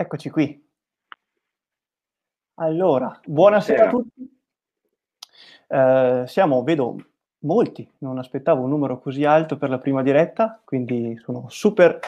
Eccoci 0.00 0.30
qui. 0.30 0.66
Allora, 2.54 3.20
buonasera 3.22 3.84
a 3.84 3.90
tutti. 3.90 4.40
Eh, 5.68 6.24
siamo, 6.26 6.62
vedo, 6.62 6.96
molti, 7.40 7.86
non 7.98 8.16
aspettavo 8.16 8.62
un 8.62 8.70
numero 8.70 8.98
così 8.98 9.26
alto 9.26 9.58
per 9.58 9.68
la 9.68 9.76
prima 9.76 10.02
diretta, 10.02 10.58
quindi 10.64 11.20
sono 11.22 11.50
super 11.50 11.98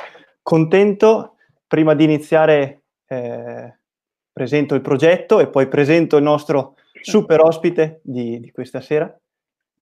contento. 0.40 1.36
Prima 1.66 1.92
di 1.94 2.04
iniziare 2.04 2.84
eh, 3.08 3.76
presento 4.32 4.74
il 4.74 4.80
progetto 4.80 5.38
e 5.38 5.48
poi 5.48 5.68
presento 5.68 6.16
il 6.16 6.22
nostro 6.22 6.76
super 6.98 7.42
ospite 7.42 8.00
di, 8.02 8.40
di 8.40 8.50
questa 8.52 8.80
sera. 8.80 9.14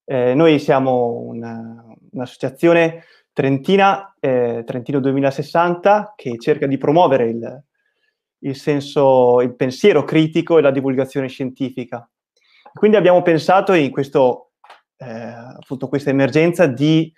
Eh, 0.05 0.35
noi 0.35 0.59
siamo 0.59 1.11
una, 1.11 1.87
un'associazione 2.11 3.05
trentina, 3.33 4.17
eh, 4.19 4.65
Trentino 4.67 4.99
2060, 4.99 6.15
che 6.17 6.37
cerca 6.39 6.67
di 6.67 6.77
promuovere 6.77 7.29
il, 7.29 7.65
il 8.41 8.57
senso, 8.57 9.41
il 9.41 9.55
pensiero 9.55 10.05
critico 10.05 10.59
e 10.59 10.63
la 10.63 10.71
divulgazione 10.71 11.29
scientifica. 11.29 12.09
Quindi 12.73 12.97
abbiamo 12.97 13.23
pensato 13.23 13.73
in 13.73 13.91
questo, 13.91 14.53
eh, 14.97 15.11
appunto 15.11 15.89
questa 15.89 16.11
emergenza 16.11 16.67
di 16.67 17.13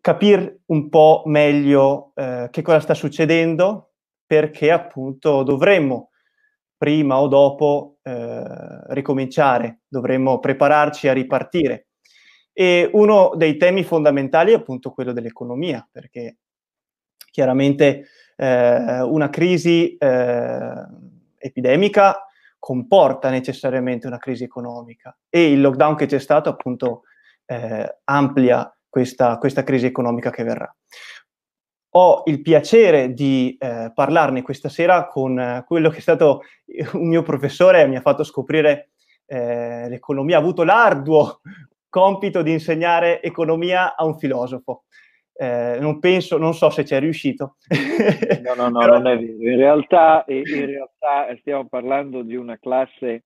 capire 0.00 0.60
un 0.66 0.88
po' 0.88 1.22
meglio 1.26 2.12
eh, 2.14 2.48
che 2.50 2.62
cosa 2.62 2.80
sta 2.80 2.94
succedendo, 2.94 3.92
perché 4.24 4.70
appunto 4.70 5.42
dovremmo 5.42 6.10
prima 6.76 7.20
o 7.20 7.28
dopo 7.28 7.98
eh, 8.02 8.42
ricominciare, 8.94 9.80
dovremmo 9.86 10.38
prepararci 10.38 11.08
a 11.08 11.12
ripartire. 11.12 11.88
E 12.52 12.88
uno 12.92 13.32
dei 13.36 13.56
temi 13.56 13.84
fondamentali 13.84 14.52
è 14.52 14.56
appunto 14.56 14.90
quello 14.90 15.12
dell'economia, 15.12 15.86
perché 15.90 16.38
chiaramente 17.30 18.06
eh, 18.40 19.02
una 19.02 19.28
crisi 19.28 19.96
eh, 19.98 20.72
epidemica 21.36 22.24
comporta 22.58 23.28
necessariamente 23.28 24.06
una 24.06 24.18
crisi 24.18 24.44
economica 24.44 25.14
e 25.28 25.52
il 25.52 25.60
lockdown 25.60 25.94
che 25.94 26.06
c'è 26.06 26.18
stato 26.18 26.48
appunto 26.48 27.02
eh, 27.44 27.98
amplia 28.04 28.74
questa, 28.88 29.36
questa, 29.36 29.62
crisi 29.62 29.84
economica 29.84 30.30
che 30.30 30.42
verrà. 30.42 30.74
Ho 31.94 32.22
il 32.26 32.40
piacere 32.40 33.12
di 33.12 33.56
eh, 33.58 33.90
parlarne 33.92 34.42
questa 34.42 34.70
sera 34.70 35.06
con 35.06 35.38
eh, 35.38 35.64
quello 35.66 35.90
che 35.90 35.98
è 35.98 36.00
stato 36.00 36.42
un 36.94 37.08
mio 37.08 37.22
professore, 37.22 37.86
mi 37.86 37.96
ha 37.96 38.00
fatto 38.00 38.24
scoprire 38.24 38.92
eh, 39.26 39.86
l'economia, 39.88 40.36
ha 40.36 40.40
avuto 40.40 40.64
l'arduo 40.64 41.40
compito 41.90 42.40
di 42.40 42.52
insegnare 42.52 43.20
economia 43.20 43.96
a 43.96 44.04
un 44.04 44.16
filosofo. 44.16 44.84
Eh, 45.32 45.78
non 45.80 45.98
penso, 46.00 46.36
non 46.36 46.54
so 46.54 46.68
se 46.70 46.84
ci 46.84 46.94
è 46.94 47.00
riuscito. 47.00 47.56
no, 48.44 48.54
no, 48.54 48.68
no, 48.68 48.78
Però... 48.78 48.98
non 48.98 49.06
è 49.06 49.18
vero. 49.18 49.50
In 49.50 49.56
realtà, 49.56 50.24
in 50.26 50.66
realtà 50.66 51.34
stiamo 51.38 51.66
parlando 51.66 52.22
di 52.22 52.36
una 52.36 52.58
classe 52.58 53.24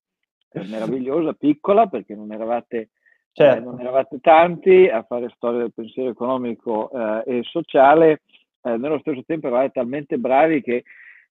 meravigliosa, 0.53 1.33
piccola, 1.33 1.87
perché 1.87 2.15
non 2.15 2.31
eravate, 2.31 2.77
eh, 2.77 2.89
certo. 3.33 3.57
eh, 3.57 3.63
non 3.63 3.79
eravate 3.79 4.19
tanti 4.21 4.87
a 4.87 5.03
fare 5.03 5.31
storia 5.35 5.59
del 5.59 5.73
pensiero 5.73 6.09
economico 6.09 6.89
eh, 6.91 7.39
e 7.39 7.43
sociale. 7.43 8.21
Eh, 8.61 8.77
nello 8.77 8.99
stesso 8.99 9.23
tempo 9.25 9.47
eravate 9.47 9.71
talmente 9.73 10.17
bravi 10.17 10.61
che 10.61 10.83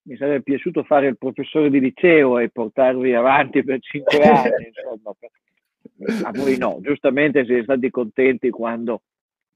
mi 0.03 0.15
sarebbe 0.17 0.43
piaciuto 0.43 0.83
fare 0.83 1.07
il 1.07 1.17
professore 1.17 1.69
di 1.69 1.79
liceo 1.79 2.37
e 2.37 2.49
portarvi 2.49 3.13
avanti 3.13 3.63
per 3.63 3.79
cinque 3.81 4.19
anni. 4.21 4.67
Insomma, 4.67 5.15
a 6.27 6.31
voi 6.31 6.57
no, 6.57 6.79
giustamente 6.81 7.45
siete 7.45 7.63
stati 7.63 7.89
contenti 7.89 8.49
quando 8.49 9.01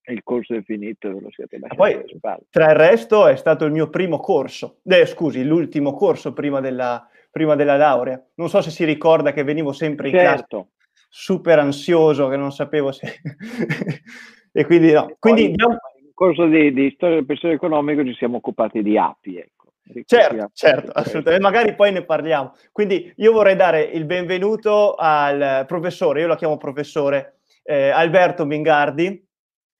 il 0.05 0.23
corso 0.23 0.55
è 0.55 0.61
finito 0.64 1.08
e 1.08 1.14
ve 1.14 1.19
lo 1.22 1.30
siete 1.31 1.59
lasciati 1.59 2.17
poi, 2.19 2.44
Tra 2.50 2.69
il 2.72 2.75
resto 2.75 3.28
è 3.28 3.36
stato 3.36 3.66
il 3.66 3.72
mio 3.72 3.89
primo 3.89 4.19
corso, 4.19 4.80
eh, 4.83 5.06
scusi, 5.06 5.44
l'ultimo 5.44 5.94
corso 5.94 6.33
prima 6.33 6.59
della, 6.59 7.08
prima 7.30 7.56
della, 7.56 7.78
laurea. 7.78 8.22
Non 8.36 8.50
so 8.50 8.61
se 8.61 8.72
si 8.72 8.86
ricorda 8.86 9.31
che 9.33 9.44
venivo 9.44 9.72
sempre 9.72 10.09
in 10.09 10.16
certo. 10.16 10.47
classe 10.47 10.78
super 11.09 11.59
ansioso, 11.59 12.28
che 12.28 12.38
non 12.38 12.51
sapevo 12.51 12.91
se... 12.91 13.19
e 14.51 14.66
quindi 14.66 14.91
no. 14.91 15.16
Quindi, 15.19 15.41
poi, 15.41 15.51
abbiamo... 15.51 15.78
Nel 16.02 16.12
corso 16.13 16.46
di, 16.46 16.73
di 16.73 16.91
storia 16.96 17.16
del 17.16 17.25
pensiero 17.25 17.56
economico 17.56 18.03
ci 18.06 18.13
siamo 18.13 18.38
occupati 18.38 18.81
di 18.84 18.97
api, 18.97 19.38
ecco. 19.38 19.57
Certo, 20.06 20.52
certo, 20.53 20.91
assolutamente, 20.91 21.44
magari 21.44 21.73
poi 21.73 21.91
ne 21.91 22.03
parliamo. 22.03 22.53
Quindi 22.72 23.12
io 23.16 23.31
vorrei 23.31 23.56
dare 23.56 23.81
il 23.81 24.06
benvenuto 24.06 24.94
al 24.94 25.66
professore, 25.66 26.22
io 26.22 26.28
lo 26.28 26.35
chiamo 26.35 26.57
professore 26.57 27.40
eh, 27.63 27.90
Alberto 27.90 28.46
Mingardi, 28.46 29.28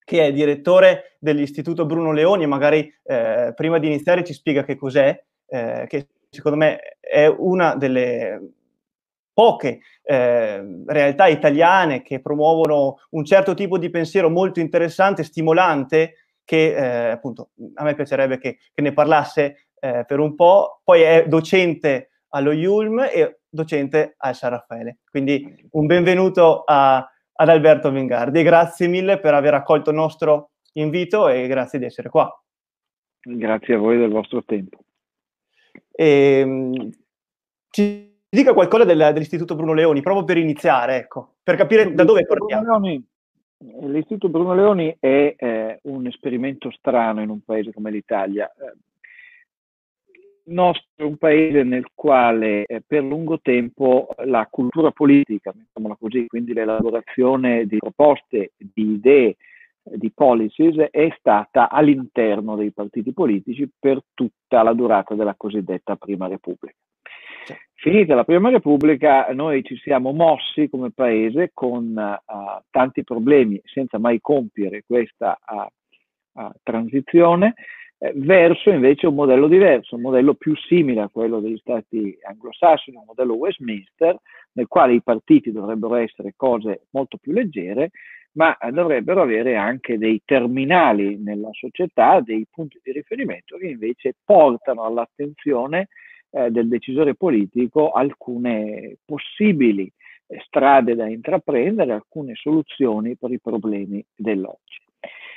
che 0.09 0.25
è 0.25 0.31
direttore 0.31 1.18
dell'Istituto 1.20 1.86
Bruno 1.86 2.12
Leoni 2.12 2.47
magari 2.47 2.92
eh, 3.03 3.53
prima 3.56 3.78
di 3.78 3.86
iniziare 3.86 4.24
ci 4.24 4.34
spiega 4.34 4.64
che 4.64 4.75
cos'è, 4.75 5.24
eh, 5.46 5.86
che 5.88 6.08
secondo 6.31 6.58
me 6.58 6.97
è 7.00 7.28
una 7.28 7.75
delle 7.75 8.53
poche 9.31 9.81
eh, 10.02 10.84
realtà 10.88 11.28
italiane 11.28 12.02
che 12.02 12.22
promuovono 12.22 12.98
un 13.12 13.24
certo 13.24 13.53
tipo 13.53 13.78
di 13.78 13.92
pensiero 13.92 14.31
molto 14.31 14.59
interessante, 14.59 15.24
stimolante, 15.24 16.16
che 16.44 16.74
eh, 16.74 17.12
appunto 17.12 17.52
a 17.75 17.84
me 17.84 17.94
piacerebbe 17.94 18.40
che, 18.40 18.58
che 18.74 18.81
ne 18.81 18.94
parlasse 18.94 19.68
eh, 19.80 20.06
per 20.08 20.18
un 20.18 20.34
po'. 20.34 20.81
Poi 20.84 21.02
è 21.02 21.28
docente 21.28 22.09
allo 22.30 22.52
IULM 22.52 23.09
e 23.14 23.42
docente 23.48 24.16
al 24.18 24.34
San 24.34 24.50
Raffaele. 24.50 24.98
Quindi 25.08 25.68
un 25.74 25.86
benvenuto 25.86 26.64
a, 26.66 27.08
ad 27.42 27.50
Alberto 27.50 27.90
Vingardi. 27.90 28.44
Grazie 28.44 28.88
mille 28.88 29.20
per 29.20 29.34
aver 29.34 29.54
accolto 29.54 29.92
il 29.92 29.96
nostro 29.96 30.52
invito 30.74 31.28
e 31.30 31.48
grazie 31.48 31.80
di 31.80 31.86
essere 31.86 32.10
qua. 32.10 32.30
Grazie 33.22 33.76
a 33.76 33.78
voi 33.78 33.98
del 33.98 34.12
vostro 34.12 34.44
tempo. 34.44 34.80
E, 35.92 36.40
ehm, 36.40 36.90
ci 37.70 38.18
dica 38.30 38.54
qualcosa 38.54 38.84
del, 38.84 39.12
dell'Istituto 39.14 39.56
Bruno 39.56 39.74
Leoni, 39.74 40.02
proprio 40.02 40.26
per 40.26 40.38
iniziare, 40.38 40.98
ecco, 40.98 41.36
per 41.42 41.56
capire 41.56 41.94
da 41.94 42.04
dove 42.04 42.26
partiamo. 42.26 42.80
L'Istituto 43.82 44.30
Bruno 44.30 44.54
Leoni 44.54 44.96
è 45.00 45.36
eh, 45.38 45.80
un 45.84 46.08
esperimento 46.08 46.72
strano 46.72 47.22
in 47.22 47.30
un 47.30 47.42
paese 47.42 47.74
come 47.74 47.92
l'Italia. 47.92 48.50
Eh, 50.50 50.54
nostro 50.54 50.86
è 50.96 51.04
un 51.04 51.18
paese 51.18 51.64
nel 51.64 51.88
quale 51.94 52.66
eh, 52.66 52.82
per 52.86 53.04
lungo 53.04 53.40
tempo 53.40 54.10
la 54.26 54.48
cultura 54.50 54.92
politica, 54.92 55.54
così, 56.00 56.28
quindi 56.28 56.54
l'elaborazione 56.54 57.66
di 57.66 57.78
proposte, 57.78 58.52
di 58.58 58.94
idee, 58.94 59.28
eh, 59.84 59.98
di 59.98 60.12
policies, 60.12 60.76
è 60.92 61.14
stata 61.18 61.70
all'interno 61.70 62.56
dei 62.56 62.72
partiti 62.72 63.14
politici 63.14 63.70
per 63.78 64.02
tutta 64.14 64.64
la 64.64 64.74
durata 64.74 65.16
della 65.16 65.36
cosiddetta 65.38 65.96
Prima 65.96 66.28
Repubblica. 66.28 66.76
Finita 67.74 68.14
la 68.14 68.26
Prima 68.26 68.50
Repubblica, 68.50 69.28
noi 69.34 69.64
ci 69.64 69.78
siamo 69.78 70.12
mossi 70.12 70.68
come 70.70 70.92
paese 70.92 71.52
con 71.54 71.96
uh, 71.96 72.62
tanti 72.70 73.06
problemi 73.06 73.62
senza 73.64 73.98
mai 73.98 74.20
compiere 74.20 74.84
questa 74.86 75.40
uh, 75.48 76.42
uh, 76.42 76.52
transizione 76.62 77.54
verso 78.16 78.70
invece 78.70 79.08
un 79.08 79.16
modello 79.16 79.48
diverso, 79.48 79.96
un 79.96 80.02
modello 80.02 80.34
più 80.34 80.56
simile 80.56 81.02
a 81.02 81.10
quello 81.10 81.40
degli 81.40 81.58
stati 81.58 82.18
anglosassoni, 82.22 82.96
un 82.96 83.04
modello 83.06 83.34
Westminster, 83.34 84.18
nel 84.54 84.68
quale 84.68 84.94
i 84.94 85.02
partiti 85.02 85.52
dovrebbero 85.52 85.96
essere 85.96 86.34
cose 86.36 86.88
molto 86.92 87.18
più 87.18 87.34
leggere, 87.34 87.92
ma 88.34 88.58
eh, 88.58 88.72
dovrebbero 88.72 89.22
avere 89.22 89.56
anche 89.56 89.98
dei 89.98 90.22
terminali 90.24 91.18
nella 91.18 91.50
società, 91.52 92.22
dei 92.22 92.46
punti 92.50 92.80
di 92.82 92.92
riferimento 92.94 93.58
che 93.58 93.68
invece 93.68 94.16
portano 94.24 94.84
all'attenzione 94.84 95.90
eh, 96.30 96.50
del 96.52 96.70
decisore 96.70 97.16
politico 97.16 97.92
alcune 97.92 98.98
possibili 99.04 99.92
eh, 100.28 100.40
strade 100.46 100.96
da 100.96 101.08
intraprendere, 101.08 101.92
alcune 101.92 102.36
soluzioni 102.36 103.18
per 103.18 103.31
i 103.31 103.40
problemi 103.42 104.04
dell'oggi. 104.16 104.80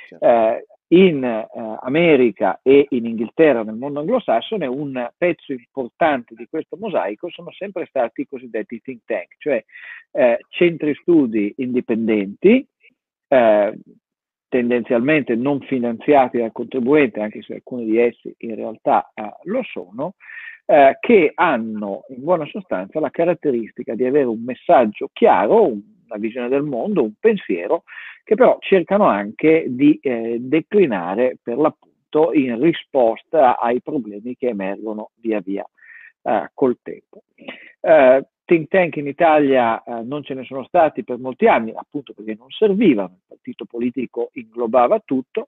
Certo. 0.07 0.25
Eh, 0.25 0.65
in 0.89 1.23
eh, 1.23 1.47
America 1.81 2.59
e 2.61 2.87
in 2.89 3.05
Inghilterra, 3.05 3.63
nel 3.63 3.75
mondo 3.75 4.01
anglosassone, 4.01 4.65
un 4.67 5.09
pezzo 5.17 5.53
importante 5.53 6.35
di 6.35 6.47
questo 6.49 6.77
mosaico 6.77 7.29
sono 7.29 7.51
sempre 7.51 7.85
stati 7.87 8.21
i 8.21 8.27
cosiddetti 8.27 8.81
think 8.81 9.01
tank, 9.05 9.35
cioè 9.37 9.63
eh, 10.11 10.39
centri 10.49 10.93
studi 10.95 11.53
indipendenti, 11.57 12.65
eh, 13.27 13.79
tendenzialmente 14.47 15.35
non 15.35 15.61
finanziati 15.61 16.37
dal 16.37 16.51
contribuente, 16.51 17.21
anche 17.21 17.41
se 17.41 17.55
alcuni 17.55 17.85
di 17.85 17.97
essi 17.97 18.33
in 18.39 18.55
realtà 18.55 19.11
eh, 19.15 19.23
lo 19.43 19.63
sono, 19.63 20.13
eh, 20.65 20.97
che 20.99 21.31
hanno 21.33 22.03
in 22.09 22.23
buona 22.23 22.45
sostanza 22.45 22.99
la 22.99 23.09
caratteristica 23.09 23.95
di 23.95 24.05
avere 24.05 24.25
un 24.25 24.43
messaggio 24.43 25.09
chiaro, 25.11 25.71
una 26.13 26.21
visione 26.21 26.49
del 26.49 26.63
mondo, 26.63 27.03
un 27.03 27.13
pensiero 27.19 27.83
che 28.23 28.35
però 28.35 28.57
cercano 28.59 29.05
anche 29.05 29.65
di 29.67 29.99
eh, 30.01 30.37
declinare 30.39 31.37
per 31.41 31.57
l'appunto 31.57 32.31
in 32.33 32.59
risposta 32.61 33.57
ai 33.57 33.81
problemi 33.81 34.35
che 34.35 34.47
emergono 34.47 35.11
via 35.15 35.41
via 35.41 35.65
eh, 36.21 36.49
col 36.53 36.77
tempo. 36.81 37.23
Eh, 37.81 38.27
think 38.45 38.67
tank 38.69 38.95
in 38.97 39.07
Italia 39.07 39.81
eh, 39.83 40.03
non 40.03 40.23
ce 40.23 40.33
ne 40.33 40.43
sono 40.43 40.63
stati 40.63 41.03
per 41.03 41.17
molti 41.17 41.47
anni, 41.47 41.73
appunto 41.75 42.13
perché 42.13 42.35
non 42.37 42.49
servivano, 42.49 43.15
il 43.15 43.21
partito 43.27 43.65
politico 43.65 44.29
inglobava 44.33 45.01
tutto, 45.03 45.47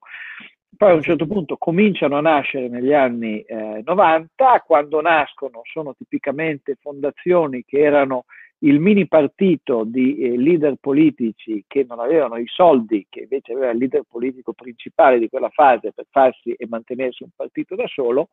poi 0.76 0.92
a 0.92 0.96
un 0.96 1.02
certo 1.02 1.26
punto 1.26 1.56
cominciano 1.58 2.18
a 2.18 2.22
nascere 2.22 2.68
negli 2.68 2.94
anni 2.94 3.42
eh, 3.42 3.82
90, 3.86 4.64
quando 4.66 5.00
nascono 5.00 5.62
sono 5.64 5.94
tipicamente 5.96 6.76
fondazioni 6.76 7.64
che 7.64 7.80
erano 7.80 8.26
il 8.66 8.80
mini 8.80 9.08
partito 9.08 9.84
di 9.84 10.18
eh, 10.18 10.38
leader 10.38 10.76
politici 10.80 11.64
che 11.68 11.86
non 11.88 12.00
avevano 12.00 12.38
i 12.38 12.48
soldi 12.48 13.06
che 13.10 13.22
invece 13.22 13.54
aveva 13.54 13.72
il 13.72 13.78
leader 13.78 14.04
politico 14.10 14.54
principale 14.54 15.20
di 15.20 15.30
quella 15.30 15.50
fase 15.50 15.92
per 15.94 16.06
farsi 16.10 16.52
e 16.52 16.66
mantenersi 16.68 17.24
un 17.24 17.30
partito 17.36 17.76
da 17.76 17.86
solo, 17.88 18.30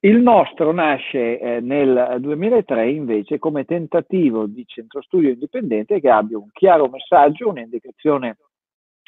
il 0.00 0.20
nostro 0.20 0.72
nasce 0.72 1.40
eh, 1.40 1.60
nel 1.60 2.18
2003 2.20 2.90
invece 2.90 3.38
come 3.38 3.64
tentativo 3.64 4.46
di 4.46 4.64
centro 4.66 5.02
studio 5.02 5.30
indipendente 5.30 6.00
che 6.00 6.10
abbia 6.10 6.38
un 6.38 6.50
chiaro 6.52 6.88
messaggio, 6.88 7.48
un'indicazione 7.48 8.36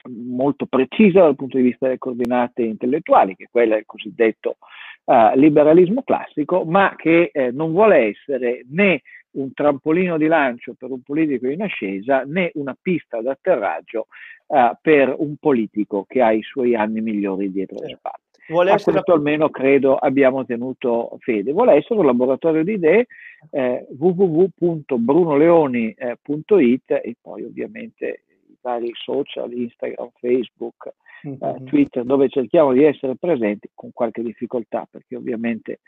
molto 0.09 0.67
precisa 0.67 1.21
dal 1.21 1.37
punto 1.37 1.57
di 1.57 1.65
vista 1.65 1.87
delle 1.87 1.99
coordinate 1.99 2.63
intellettuali, 2.63 3.37
che 3.37 3.45
è 3.45 3.49
quella 3.51 3.75
del 3.75 3.85
cosiddetto 3.85 4.57
uh, 5.05 5.35
liberalismo 5.35 6.03
classico, 6.03 6.65
ma 6.65 6.95
che 6.97 7.31
eh, 7.33 7.51
non 7.51 7.73
vuole 7.73 8.09
essere 8.09 8.65
né 8.71 9.03
un 9.33 9.53
trampolino 9.53 10.17
di 10.17 10.27
lancio 10.27 10.75
per 10.79 10.91
un 10.91 11.03
politico 11.03 11.49
in 11.49 11.63
ascesa 11.63 12.23
né 12.23 12.51
una 12.55 12.77
pista 12.81 13.21
d'atterraggio 13.21 14.07
uh, 14.47 14.71
per 14.81 15.15
un 15.17 15.37
politico 15.37 16.05
che 16.09 16.23
ha 16.23 16.33
i 16.33 16.43
suoi 16.43 16.75
anni 16.75 17.01
migliori 17.01 17.51
dietro 17.51 17.79
le 17.81 17.97
spalle. 17.97 18.23
Vuole 18.49 18.71
a 18.71 18.81
questo 18.81 19.13
almeno 19.13 19.51
credo 19.51 19.97
abbiamo 19.97 20.47
tenuto 20.47 21.19
fede. 21.21 21.53
Vuole 21.53 21.75
essere 21.75 22.01
un 22.01 22.07
laboratorio 22.07 22.65
di 22.65 22.73
idee 22.73 23.07
eh, 23.51 23.87
www.brunoleoni.it 23.97 26.91
e 26.91 27.17
poi 27.21 27.45
ovviamente 27.45 28.23
i 28.49 28.57
vari 28.63 28.91
social, 28.95 29.53
Instagram, 29.53 30.09
Facebook, 30.19 30.95
mm-hmm. 31.27 31.43
eh, 31.43 31.63
Twitter, 31.65 32.05
dove 32.05 32.31
cerchiamo 32.31 32.73
di 32.73 32.85
essere 32.85 33.17
presenti 33.17 33.69
con 33.75 33.93
qualche 33.93 34.23
difficoltà, 34.23 34.89
perché 34.91 35.15
ovviamente 35.15 35.81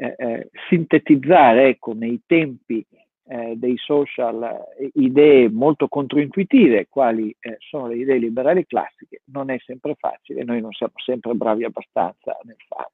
eh, 0.00 0.14
eh, 0.16 0.48
sintetizzare 0.70 1.68
ecco, 1.68 1.92
nei 1.92 2.22
tempi 2.24 2.82
eh, 3.28 3.52
dei 3.56 3.76
social 3.76 4.42
eh, 4.78 4.90
idee 4.94 5.50
molto 5.50 5.88
controintuitive, 5.88 6.86
quali 6.88 7.36
eh, 7.38 7.56
sono 7.58 7.88
le 7.88 7.96
idee 7.96 8.16
liberali 8.16 8.64
classiche, 8.66 9.20
non 9.26 9.50
è 9.50 9.58
sempre 9.62 9.94
facile, 9.98 10.42
noi 10.42 10.62
non 10.62 10.72
siamo 10.72 10.94
sempre 11.04 11.34
bravi 11.34 11.64
abbastanza 11.64 12.34
nel 12.44 12.56
farlo. 12.66 12.92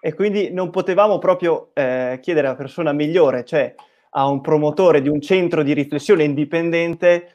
E 0.00 0.14
quindi 0.14 0.50
non 0.50 0.70
potevamo 0.70 1.18
proprio 1.18 1.68
eh, 1.74 2.18
chiedere 2.22 2.46
alla 2.46 2.56
persona 2.56 2.92
migliore, 2.92 3.44
cioè 3.44 3.74
a 4.10 4.26
un 4.26 4.40
promotore 4.40 5.02
di 5.02 5.10
un 5.10 5.20
centro 5.20 5.62
di 5.62 5.74
riflessione 5.74 6.24
indipendente, 6.24 7.34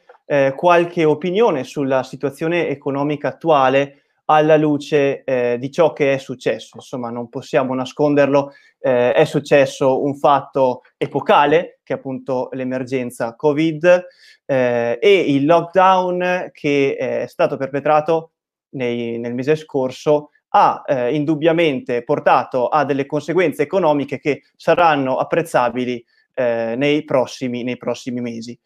qualche 0.56 1.04
opinione 1.04 1.64
sulla 1.64 2.02
situazione 2.02 2.68
economica 2.68 3.28
attuale 3.28 4.03
alla 4.26 4.56
luce 4.56 5.24
eh, 5.24 5.56
di 5.58 5.70
ciò 5.70 5.92
che 5.92 6.14
è 6.14 6.18
successo. 6.18 6.76
Insomma, 6.76 7.10
non 7.10 7.28
possiamo 7.28 7.74
nasconderlo, 7.74 8.52
eh, 8.80 9.12
è 9.12 9.24
successo 9.24 10.02
un 10.02 10.16
fatto 10.16 10.82
epocale, 10.96 11.80
che 11.82 11.94
è 11.94 11.96
appunto 11.96 12.48
l'emergenza 12.52 13.34
Covid, 13.34 14.06
eh, 14.46 14.98
e 15.00 15.20
il 15.34 15.44
lockdown 15.44 16.50
che 16.52 16.96
è 16.96 17.26
stato 17.26 17.56
perpetrato 17.56 18.32
nei, 18.70 19.18
nel 19.18 19.34
mese 19.34 19.56
scorso 19.56 20.30
ha 20.56 20.82
eh, 20.86 21.14
indubbiamente 21.14 22.04
portato 22.04 22.68
a 22.68 22.84
delle 22.84 23.06
conseguenze 23.06 23.62
economiche 23.62 24.18
che 24.18 24.42
saranno 24.56 25.16
apprezzabili 25.16 26.04
eh, 26.34 26.74
nei 26.76 27.04
prossimi, 27.04 27.64
nei 27.64 27.76
prossimi 27.76 28.20
mesi. 28.20 28.58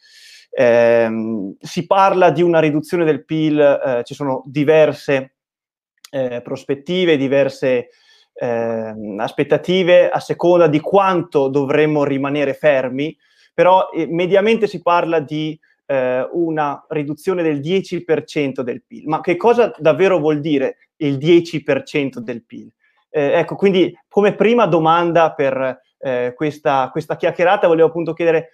Eh, 0.51 1.09
si 1.59 1.87
parla 1.87 2.31
di 2.31 2.43
una 2.43 2.59
riduzione 2.59 3.05
del 3.05 3.25
PIL, 3.25 3.59
eh, 3.61 4.03
ci 4.05 4.15
sono 4.15 4.43
diverse 4.47 5.38
eh, 6.11 6.41
prospettive, 6.43 7.17
diverse 7.17 7.89
eh, 8.41 8.95
aspettative 9.19 10.09
a 10.09 10.21
seconda 10.21 10.69
di 10.69 10.81
quanto 10.81 11.49
dovremmo 11.49 12.05
rimanere 12.05 12.55
fermi, 12.55 13.17
però 13.53 13.91
eh, 13.91 14.07
mediamente 14.07 14.67
si 14.67 14.81
parla 14.81 15.19
di 15.21 15.59
eh, 15.87 16.29
una 16.33 16.85
riduzione 16.89 17.43
del 17.43 17.61
10% 17.61 18.61
del 18.61 18.85
PIL. 18.85 19.09
Ma 19.09 19.21
che 19.21 19.37
cosa 19.37 19.73
davvero 19.77 20.19
vuol 20.19 20.41
dire 20.41 20.91
il 20.97 21.17
10% 21.17 22.19
del 22.19 22.45
PIL? 22.45 22.73
Eh, 23.11 23.39
ecco, 23.39 23.57
quindi 23.57 23.97
come 24.09 24.35
prima 24.35 24.67
domanda 24.67 25.33
per 25.33 25.81
eh, 25.99 26.33
questa, 26.37 26.91
questa, 26.93 27.17
chiacchierata 27.17 27.67
volevo 27.67 27.89
appunto 27.89 28.13
chiedere 28.13 28.53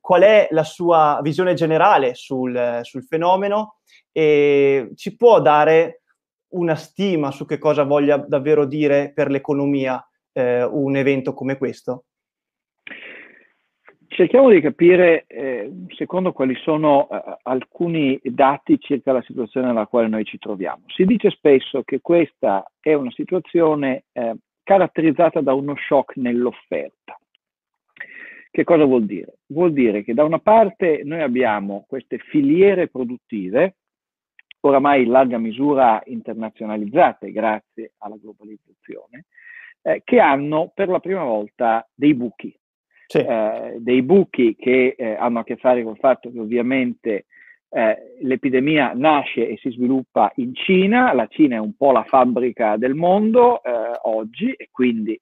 qual 0.00 0.22
è 0.22 0.48
la 0.50 0.64
sua 0.64 1.20
visione 1.22 1.54
generale 1.54 2.16
sul, 2.16 2.80
sul 2.82 3.04
fenomeno 3.04 3.76
e 4.10 4.90
ci 4.96 5.14
può 5.14 5.40
dare 5.40 6.00
una 6.50 6.74
stima 6.74 7.30
su 7.30 7.44
che 7.46 7.58
cosa 7.58 7.82
voglia 7.82 8.16
davvero 8.16 8.64
dire 8.64 9.12
per 9.14 9.30
l'economia 9.30 10.04
eh, 10.32 10.64
un 10.64 10.96
evento 10.96 11.34
come 11.34 11.56
questo? 11.56 12.04
Cerchiamo 14.08 14.48
di 14.50 14.60
capire, 14.60 15.24
eh, 15.26 15.70
secondo 15.96 16.32
quali 16.32 16.54
sono 16.62 17.08
eh, 17.10 17.38
alcuni 17.42 18.18
dati 18.22 18.78
circa 18.80 19.12
la 19.12 19.22
situazione 19.22 19.66
nella 19.66 19.86
quale 19.86 20.08
noi 20.08 20.24
ci 20.24 20.38
troviamo. 20.38 20.84
Si 20.86 21.04
dice 21.04 21.30
spesso 21.30 21.82
che 21.82 22.00
questa 22.00 22.64
è 22.80 22.94
una 22.94 23.10
situazione 23.10 24.04
eh, 24.12 24.36
caratterizzata 24.62 25.40
da 25.40 25.52
uno 25.52 25.74
shock 25.76 26.16
nell'offerta. 26.16 27.18
Che 28.50 28.64
cosa 28.64 28.84
vuol 28.84 29.04
dire? 29.04 29.40
Vuol 29.48 29.72
dire 29.74 30.02
che 30.02 30.14
da 30.14 30.24
una 30.24 30.38
parte 30.38 31.02
noi 31.04 31.20
abbiamo 31.20 31.84
queste 31.86 32.16
filiere 32.16 32.88
produttive 32.88 33.74
oramai 34.66 35.02
in 35.02 35.10
larga 35.10 35.38
misura 35.38 36.02
internazionalizzate 36.06 37.32
grazie 37.32 37.92
alla 37.98 38.16
globalizzazione, 38.20 39.26
eh, 39.82 40.02
che 40.04 40.20
hanno 40.20 40.70
per 40.74 40.88
la 40.88 41.00
prima 41.00 41.24
volta 41.24 41.86
dei 41.94 42.14
buchi. 42.14 42.56
Sì. 43.06 43.18
Eh, 43.18 43.76
dei 43.78 44.02
buchi 44.02 44.56
che 44.56 44.96
eh, 44.98 45.14
hanno 45.14 45.40
a 45.40 45.44
che 45.44 45.56
fare 45.56 45.82
con 45.84 45.92
il 45.92 45.98
fatto 45.98 46.30
che 46.32 46.40
ovviamente 46.40 47.26
eh, 47.68 48.16
l'epidemia 48.20 48.92
nasce 48.94 49.48
e 49.48 49.56
si 49.58 49.70
sviluppa 49.70 50.32
in 50.36 50.54
Cina, 50.54 51.12
la 51.12 51.26
Cina 51.28 51.56
è 51.56 51.60
un 51.60 51.76
po' 51.76 51.92
la 51.92 52.02
fabbrica 52.02 52.76
del 52.76 52.94
mondo 52.94 53.62
eh, 53.62 53.70
oggi 54.02 54.50
e 54.52 54.68
quindi 54.72 55.12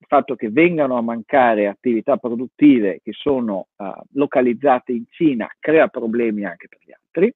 il 0.00 0.06
fatto 0.06 0.34
che 0.34 0.50
vengano 0.50 0.96
a 0.96 1.02
mancare 1.02 1.66
attività 1.66 2.16
produttive 2.16 3.00
che 3.02 3.12
sono 3.12 3.68
uh, 3.76 3.92
localizzate 4.12 4.92
in 4.92 5.04
Cina 5.10 5.46
crea 5.58 5.88
problemi 5.88 6.46
anche 6.46 6.68
per 6.68 6.78
gli 6.82 6.90
altri. 6.90 7.30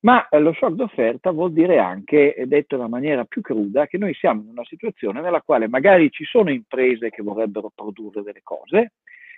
Ma 0.00 0.28
eh, 0.28 0.38
lo 0.38 0.52
shock 0.52 0.74
d'offerta 0.74 1.30
vuol 1.30 1.52
dire 1.52 1.78
anche, 1.78 2.34
detto 2.46 2.74
in 2.74 2.80
una 2.80 2.90
maniera 2.90 3.24
più 3.24 3.40
cruda, 3.40 3.86
che 3.86 3.98
noi 3.98 4.14
siamo 4.14 4.42
in 4.42 4.48
una 4.48 4.64
situazione 4.64 5.20
nella 5.20 5.42
quale 5.42 5.68
magari 5.68 6.10
ci 6.10 6.24
sono 6.24 6.50
imprese 6.50 7.10
che 7.10 7.22
vorrebbero 7.22 7.72
produrre 7.74 8.22
delle 8.22 8.42
cose, 8.42 8.92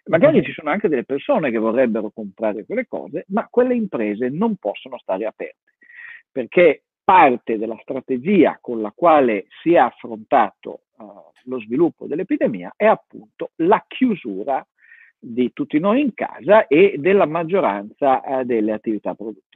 magari 0.08 0.42
ci 0.42 0.52
sono 0.52 0.70
anche 0.70 0.88
delle 0.88 1.04
persone 1.04 1.50
che 1.50 1.58
vorrebbero 1.58 2.10
comprare 2.10 2.64
quelle 2.64 2.86
cose, 2.86 3.24
ma 3.28 3.46
quelle 3.50 3.74
imprese 3.74 4.28
non 4.28 4.56
possono 4.56 4.98
stare 4.98 5.26
aperte, 5.26 5.72
perché 6.30 6.82
parte 7.04 7.56
della 7.56 7.78
strategia 7.80 8.58
con 8.60 8.82
la 8.82 8.92
quale 8.94 9.46
si 9.62 9.72
è 9.72 9.78
affrontato 9.78 10.80
uh, 10.98 11.04
lo 11.44 11.60
sviluppo 11.60 12.06
dell'epidemia 12.06 12.74
è 12.76 12.84
appunto 12.84 13.52
la 13.56 13.82
chiusura 13.86 14.66
di 15.18 15.52
tutti 15.54 15.78
noi 15.78 16.02
in 16.02 16.12
casa 16.14 16.66
e 16.66 16.96
della 16.98 17.26
maggioranza 17.26 18.20
uh, 18.22 18.44
delle 18.44 18.72
attività 18.72 19.14
produttive. 19.14 19.47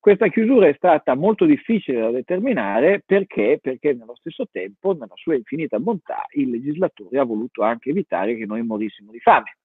Questa 0.00 0.28
chiusura 0.28 0.68
è 0.68 0.74
stata 0.74 1.14
molto 1.14 1.44
difficile 1.44 2.00
da 2.00 2.10
determinare 2.10 3.02
perché? 3.04 3.58
perché 3.60 3.94
nello 3.94 4.14
stesso 4.14 4.46
tempo, 4.50 4.92
nella 4.92 5.14
sua 5.14 5.34
infinita 5.34 5.80
bontà, 5.80 6.24
il 6.34 6.50
legislatore 6.50 7.18
ha 7.18 7.24
voluto 7.24 7.62
anche 7.62 7.90
evitare 7.90 8.36
che 8.36 8.46
noi 8.46 8.62
morissimo 8.62 9.10
di 9.10 9.18
fame. 9.18 9.56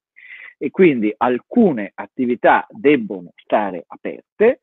E 0.58 0.70
quindi 0.70 1.12
alcune 1.16 1.92
attività 1.94 2.66
debbono 2.68 3.32
stare 3.36 3.84
aperte, 3.86 4.58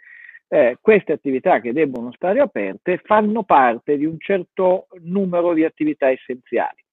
eh, 0.49 0.77
queste 0.81 1.13
attività 1.13 1.61
che 1.61 1.71
debbono 1.71 2.11
stare 2.11 2.41
aperte 2.41 2.99
fanno 3.03 3.43
parte 3.43 3.97
di 3.97 4.05
un 4.05 4.19
certo 4.19 4.87
numero 4.99 5.53
di 5.53 5.63
attività 5.63 6.09
essenziali 6.09 6.83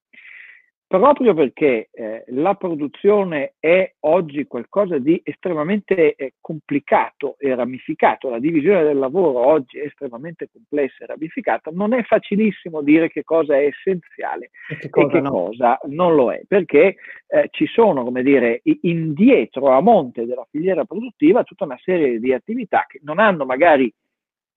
proprio 0.88 1.34
perché 1.34 1.90
eh, 1.92 2.24
la 2.28 2.54
produzione 2.54 3.54
è 3.60 3.94
oggi 4.00 4.46
qualcosa 4.46 4.96
di 4.96 5.20
estremamente 5.22 6.14
eh, 6.14 6.34
complicato 6.40 7.36
e 7.38 7.54
ramificato, 7.54 8.30
la 8.30 8.38
divisione 8.38 8.82
del 8.82 8.96
lavoro 8.96 9.44
oggi 9.46 9.78
è 9.78 9.84
estremamente 9.84 10.48
complessa 10.50 11.04
e 11.04 11.06
ramificata, 11.06 11.70
non 11.72 11.92
è 11.92 12.02
facilissimo 12.04 12.80
dire 12.80 13.10
che 13.10 13.22
cosa 13.22 13.56
è 13.56 13.66
essenziale 13.66 14.50
e 14.70 14.78
che 14.78 14.88
cosa, 14.88 15.06
e 15.06 15.10
che 15.10 15.20
no. 15.20 15.30
cosa 15.30 15.78
non 15.88 16.14
lo 16.14 16.32
è, 16.32 16.40
perché 16.48 16.96
eh, 17.26 17.48
ci 17.50 17.66
sono, 17.66 18.02
come 18.02 18.22
dire, 18.22 18.62
indietro 18.80 19.68
a 19.68 19.80
monte 19.80 20.24
della 20.24 20.46
filiera 20.50 20.86
produttiva 20.86 21.44
tutta 21.44 21.64
una 21.64 21.78
serie 21.82 22.18
di 22.18 22.32
attività 22.32 22.86
che 22.88 22.98
non 23.02 23.18
hanno 23.18 23.44
magari 23.44 23.92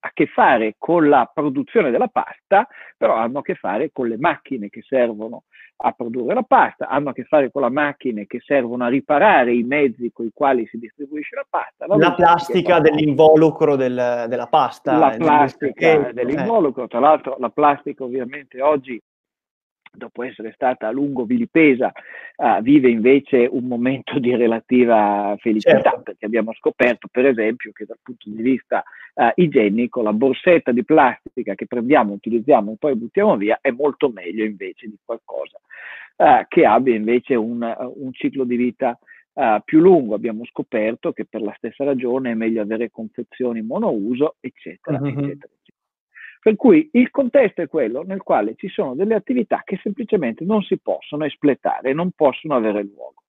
a 0.04 0.12
che 0.14 0.26
fare 0.28 0.76
con 0.78 1.10
la 1.10 1.30
produzione 1.32 1.92
della 1.92 2.08
pasta, 2.08 2.68
però 2.98 3.16
hanno 3.16 3.40
a 3.40 3.42
che 3.42 3.56
fare 3.56 3.92
con 3.92 4.08
le 4.08 4.18
macchine 4.18 4.70
che 4.70 4.82
servono 4.82 5.44
a 5.82 5.92
produrre 5.92 6.34
la 6.34 6.44
pasta, 6.44 6.88
hanno 6.88 7.10
a 7.10 7.14
che 7.14 7.24
fare 7.24 7.52
con 7.52 7.64
le 7.64 7.70
macchine 7.70 8.28
che 8.28 8.40
servono 8.42 8.86
a 8.86 8.88
riparare 8.88 9.54
i 9.54 9.64
mezzi 9.64 10.12
con 10.14 10.26
i 10.26 10.32
quali 10.34 10.68
si 10.68 10.78
distribuisce 10.78 11.36
la 11.36 11.46
pasta. 11.50 11.88
La, 11.88 11.96
la 11.96 12.14
plastica 12.14 12.80
dell'involucro 12.80 13.76
del, 13.76 14.26
della 14.28 14.48
pasta. 14.48 14.96
La 14.98 15.16
plastica 15.18 16.12
dell'involucro, 16.14 16.88
tra 16.88 17.00
l'altro 17.00 17.36
la 17.40 17.50
plastica 17.50 18.04
ovviamente 18.04 18.62
oggi 18.62 19.02
dopo 19.92 20.24
essere 20.24 20.52
stata 20.54 20.88
a 20.88 20.92
lungo 20.92 21.26
vilipesa, 21.26 21.92
uh, 22.38 22.62
vive 22.62 22.90
invece 22.90 23.48
un 23.50 23.66
momento 23.66 24.20
di 24.20 24.36
relativa 24.36 25.36
felicità, 25.40 25.82
certo. 25.82 26.02
perché 26.02 26.26
abbiamo 26.26 26.54
scoperto, 26.54 27.08
per 27.12 27.26
esempio, 27.26 27.72
che 27.74 27.86
dal 27.86 28.00
punto 28.02 28.30
di 28.30 28.42
vista 28.42 28.84
uh, 29.16 29.32
igienico 29.36 30.02
la 30.02 30.14
borsetta 30.14 30.72
di 30.72 30.84
plastica 30.84 31.56
che 31.56 31.68
prendiamo, 31.68 32.14
utilizziamo 32.14 32.72
e 32.72 32.76
poi 32.80 32.96
buttiamo 32.96 33.38
via 33.38 33.60
è 33.62 33.72
molto 33.72 34.10
meglio 34.10 34.46
invece 34.46 34.88
di 34.88 34.98
qualcosa 35.04 35.60
uh, 36.18 36.46
che 36.48 36.66
abbia 36.66 36.96
invece 36.96 37.36
un, 37.36 37.62
un 37.96 38.14
ciclo 38.14 38.44
di 38.44 38.56
vita 38.56 38.98
più 39.64 39.80
lungo. 39.80 40.14
Abbiamo 40.14 40.46
scoperto 40.46 41.14
che 41.14 41.26
per 41.26 41.42
la 41.42 41.54
stessa 41.56 41.86
ragione 41.86 42.32
è 42.32 42.34
meglio 42.34 42.62
avere 42.62 42.92
confezioni 42.92 43.62
monouso, 43.62 44.36
eccetera, 44.42 45.00
mm-hmm. 45.00 45.18
eccetera. 45.18 45.54
Per 46.42 46.56
cui 46.56 46.90
il 46.94 47.12
contesto 47.12 47.62
è 47.62 47.68
quello 47.68 48.02
nel 48.02 48.24
quale 48.24 48.56
ci 48.56 48.68
sono 48.68 48.96
delle 48.96 49.14
attività 49.14 49.62
che 49.64 49.80
semplicemente 49.84 50.44
non 50.44 50.64
si 50.64 50.80
possono 50.80 51.24
espletare, 51.24 51.94
non 51.94 52.10
possono 52.16 52.56
avere 52.56 52.82
luogo. 52.82 53.22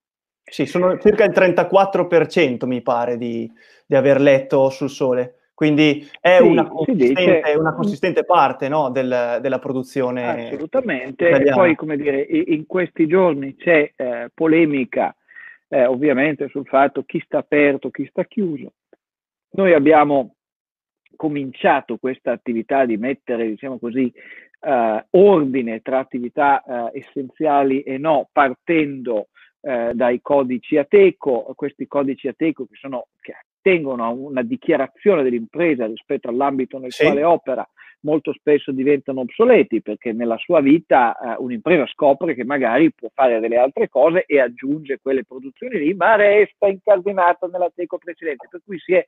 Sì, 0.42 0.64
sono 0.64 0.96
circa 0.98 1.24
il 1.24 1.32
34% 1.32 2.66
mi 2.66 2.80
pare 2.80 3.18
di, 3.18 3.50
di 3.84 3.94
aver 3.94 4.18
letto 4.18 4.70
sul 4.70 4.88
sole. 4.88 5.40
Quindi 5.52 6.08
è 6.20 6.38
sì, 6.40 6.46
una, 6.46 6.66
consistente, 6.66 7.40
dice, 7.42 7.58
una, 7.58 7.74
consistente, 7.74 8.24
parte 8.24 8.68
no, 8.68 8.90
del, 8.90 9.38
della 9.42 9.58
produzione. 9.58 10.46
Assolutamente. 10.46 11.28
Italiana. 11.28 11.54
Poi, 11.54 11.74
come 11.76 11.96
dire, 11.98 12.22
in 12.22 12.64
questi 12.66 13.06
giorni 13.06 13.56
c'è 13.56 13.92
eh, 13.94 14.30
polemica 14.32 15.14
eh, 15.68 15.84
ovviamente 15.84 16.48
sul 16.48 16.66
fatto 16.66 17.02
chi 17.04 17.22
sta 17.24 17.38
aperto, 17.38 17.90
chi 17.90 18.06
sta 18.06 18.24
chiuso. 18.24 18.72
Noi 19.50 19.74
abbiamo 19.74 20.36
cominciato 21.16 21.96
questa 21.96 22.32
attività 22.32 22.84
di 22.84 22.96
mettere, 22.96 23.48
diciamo 23.48 23.78
così, 23.78 24.12
eh, 24.60 25.06
ordine 25.10 25.80
tra 25.80 25.98
attività 25.98 26.62
eh, 26.62 26.98
essenziali 27.00 27.82
e 27.82 27.98
no, 27.98 28.28
partendo 28.32 29.28
eh, 29.60 29.92
dai 29.94 30.20
codici 30.20 30.76
ATECO, 30.76 31.52
questi 31.54 31.86
codici 31.86 32.28
ATECO 32.28 32.66
che, 32.66 32.74
sono, 32.74 33.06
che 33.20 33.32
attengono 33.32 34.04
a 34.04 34.08
una 34.08 34.42
dichiarazione 34.42 35.22
dell'impresa 35.22 35.86
rispetto 35.86 36.28
all'ambito 36.28 36.78
nel 36.78 36.92
sì. 36.92 37.04
quale 37.04 37.24
opera, 37.24 37.68
molto 38.02 38.32
spesso 38.32 38.72
diventano 38.72 39.20
obsoleti 39.20 39.82
perché 39.82 40.12
nella 40.12 40.36
sua 40.38 40.60
vita 40.60 41.16
eh, 41.16 41.36
un'impresa 41.38 41.86
scopre 41.86 42.34
che 42.34 42.44
magari 42.44 42.92
può 42.92 43.08
fare 43.12 43.40
delle 43.40 43.56
altre 43.56 43.88
cose 43.88 44.24
e 44.26 44.40
aggiunge 44.40 44.98
quelle 45.00 45.24
produzioni 45.24 45.78
lì, 45.78 45.94
ma 45.94 46.14
resta 46.16 46.66
incardinata 46.68 47.46
nella 47.46 47.70
teco 47.74 47.98
precedente. 47.98 48.48
Per 48.50 48.60
cui 48.64 48.78
si 48.78 48.94
è 48.94 49.04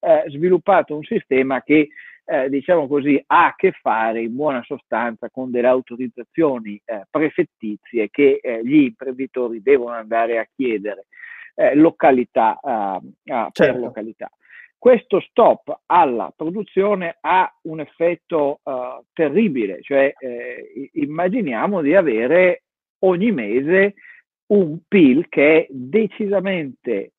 eh, 0.00 0.24
sviluppato 0.28 0.94
un 0.94 1.02
sistema 1.02 1.62
che 1.62 1.88
eh, 2.28 2.48
diciamo 2.48 2.88
così, 2.88 3.22
ha 3.26 3.46
a 3.46 3.54
che 3.54 3.72
fare 3.72 4.20
in 4.20 4.34
buona 4.34 4.62
sostanza 4.64 5.30
con 5.30 5.50
delle 5.50 5.68
autorizzazioni 5.68 6.80
eh, 6.84 7.06
prefettizie 7.08 8.10
che 8.10 8.40
eh, 8.42 8.64
gli 8.64 8.82
imprenditori 8.82 9.62
devono 9.62 9.94
andare 9.94 10.38
a 10.38 10.48
chiedere 10.54 11.06
eh, 11.54 11.74
località 11.76 12.58
certo. 13.24 13.52
per 13.52 13.78
località. 13.78 14.30
Questo 14.78 15.20
stop 15.20 15.80
alla 15.86 16.32
produzione 16.34 17.16
ha 17.20 17.52
un 17.62 17.80
effetto 17.80 18.60
uh, 18.62 19.02
terribile, 19.12 19.82
cioè 19.82 20.12
eh, 20.16 20.90
immaginiamo 20.92 21.80
di 21.80 21.94
avere 21.94 22.62
ogni 23.00 23.32
mese 23.32 23.94
un 24.48 24.78
PIL 24.86 25.28
che 25.28 25.56
è 25.56 25.66
decisamente 25.70 27.12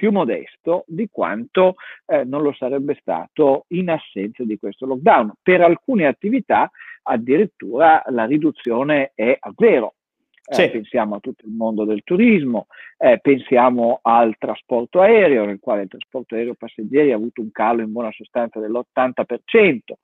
più 0.00 0.12
modesto 0.12 0.84
di 0.86 1.08
quanto 1.10 1.74
eh, 2.06 2.24
non 2.24 2.40
lo 2.40 2.54
sarebbe 2.54 2.96
stato 3.00 3.66
in 3.68 3.90
assenza 3.90 4.44
di 4.44 4.56
questo 4.58 4.86
lockdown. 4.86 5.34
Per 5.42 5.60
alcune 5.60 6.06
attività 6.06 6.70
addirittura 7.02 8.02
la 8.06 8.24
riduzione 8.24 9.12
è 9.14 9.36
a 9.38 9.52
zero. 9.54 9.96
Eh, 10.42 10.54
sì. 10.54 10.70
pensiamo 10.70 11.16
a 11.16 11.20
tutto 11.20 11.46
il 11.46 11.52
mondo 11.52 11.84
del 11.84 12.02
turismo, 12.02 12.66
eh, 12.98 13.18
pensiamo 13.20 14.00
al 14.02 14.34
trasporto 14.38 15.00
aereo, 15.00 15.44
nel 15.44 15.60
quale 15.60 15.82
il 15.82 15.88
trasporto 15.88 16.34
aereo 16.34 16.54
passeggeri 16.54 17.12
ha 17.12 17.16
avuto 17.16 17.40
un 17.40 17.52
calo 17.52 17.82
in 17.82 17.92
buona 17.92 18.10
sostanza 18.10 18.58
dell'80%. 18.58 19.98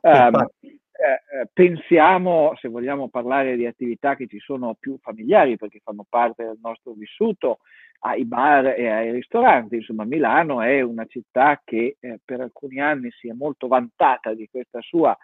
Ehm, 0.00 0.48
eh, 0.60 1.48
pensiamo, 1.52 2.52
se 2.60 2.68
vogliamo 2.68 3.08
parlare 3.08 3.56
di 3.56 3.66
attività 3.66 4.16
che 4.16 4.26
ci 4.26 4.38
sono 4.38 4.76
più 4.78 4.98
familiari 5.00 5.56
perché 5.56 5.80
fanno 5.82 6.04
parte 6.08 6.44
del 6.44 6.58
nostro 6.60 6.92
vissuto, 6.92 7.58
ai 8.04 8.24
bar 8.24 8.74
e 8.78 8.88
ai 8.88 9.10
ristoranti. 9.12 9.76
Insomma, 9.76 10.04
Milano 10.04 10.60
è 10.60 10.80
una 10.80 11.06
città 11.06 11.60
che 11.64 11.96
eh, 12.00 12.18
per 12.24 12.40
alcuni 12.40 12.80
anni 12.80 13.10
si 13.10 13.28
è 13.28 13.32
molto 13.32 13.68
vantata 13.68 14.34
di 14.34 14.48
questa 14.50 14.80
sua 14.80 15.16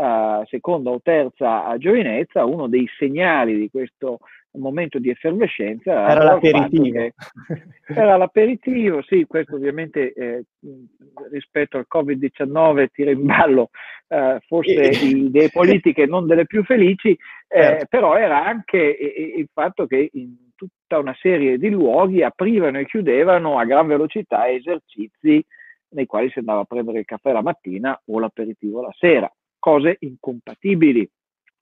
uh, 0.00 0.46
seconda 0.46 0.90
o 0.90 1.00
terza 1.02 1.76
giovinezza. 1.78 2.44
Uno 2.44 2.68
dei 2.68 2.88
segnali 2.98 3.56
di 3.56 3.70
questo 3.70 4.18
momento 4.52 4.98
di 4.98 5.10
effervescenza 5.10 6.08
era 6.08 6.24
l'aperitivo. 6.24 7.08
Era 7.86 8.16
l'aperitivo, 8.16 9.02
sì, 9.02 9.24
questo 9.26 9.56
ovviamente 9.56 10.12
eh, 10.12 10.44
rispetto 11.30 11.76
al 11.76 11.86
Covid-19 11.92 12.88
tira 12.92 13.10
in 13.10 13.24
ballo 13.24 13.70
eh, 14.08 14.40
forse 14.46 14.72
idee 14.72 15.50
politiche 15.50 16.06
non 16.06 16.26
delle 16.26 16.46
più 16.46 16.64
felici, 16.64 17.10
eh, 17.10 17.18
certo. 17.48 17.86
però 17.88 18.16
era 18.16 18.44
anche 18.44 18.78
il 18.78 19.48
fatto 19.52 19.86
che 19.86 20.10
in 20.12 20.34
tutta 20.56 20.98
una 20.98 21.16
serie 21.20 21.58
di 21.58 21.70
luoghi 21.70 22.22
aprivano 22.22 22.78
e 22.78 22.86
chiudevano 22.86 23.58
a 23.58 23.64
gran 23.64 23.86
velocità 23.86 24.48
esercizi 24.48 25.44
nei 25.92 26.06
quali 26.06 26.30
si 26.30 26.38
andava 26.38 26.60
a 26.60 26.64
prendere 26.64 27.00
il 27.00 27.04
caffè 27.04 27.32
la 27.32 27.42
mattina 27.42 28.00
o 28.06 28.18
l'aperitivo 28.18 28.82
la 28.82 28.94
sera, 28.96 29.30
cose 29.60 29.96
incompatibili 30.00 31.08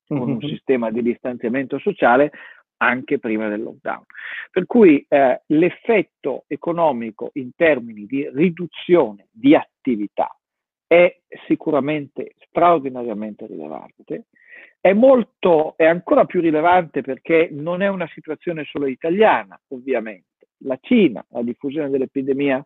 con 0.06 0.20
un 0.20 0.30
mm-hmm. 0.36 0.48
sistema 0.48 0.90
di 0.90 1.02
distanziamento 1.02 1.78
sociale 1.78 2.32
anche 2.78 3.18
prima 3.18 3.48
del 3.48 3.62
lockdown. 3.62 4.04
Per 4.50 4.64
cui 4.64 5.04
eh, 5.06 5.42
l'effetto 5.46 6.44
economico 6.46 7.30
in 7.34 7.50
termini 7.54 8.06
di 8.06 8.26
riduzione 8.32 9.26
di 9.30 9.54
attività 9.54 10.34
è 10.86 11.14
sicuramente 11.46 12.32
straordinariamente 12.38 13.46
rilevante 13.46 14.24
è 14.80 14.92
molto, 14.92 15.74
è 15.76 15.84
ancora 15.84 16.24
più 16.24 16.40
rilevante 16.40 17.02
perché 17.02 17.48
non 17.50 17.82
è 17.82 17.88
una 17.88 18.08
situazione 18.12 18.64
solo 18.64 18.86
italiana, 18.86 19.60
ovviamente. 19.68 20.26
La 20.62 20.78
Cina, 20.80 21.24
la 21.30 21.42
diffusione 21.42 21.88
dell'epidemia 21.88 22.64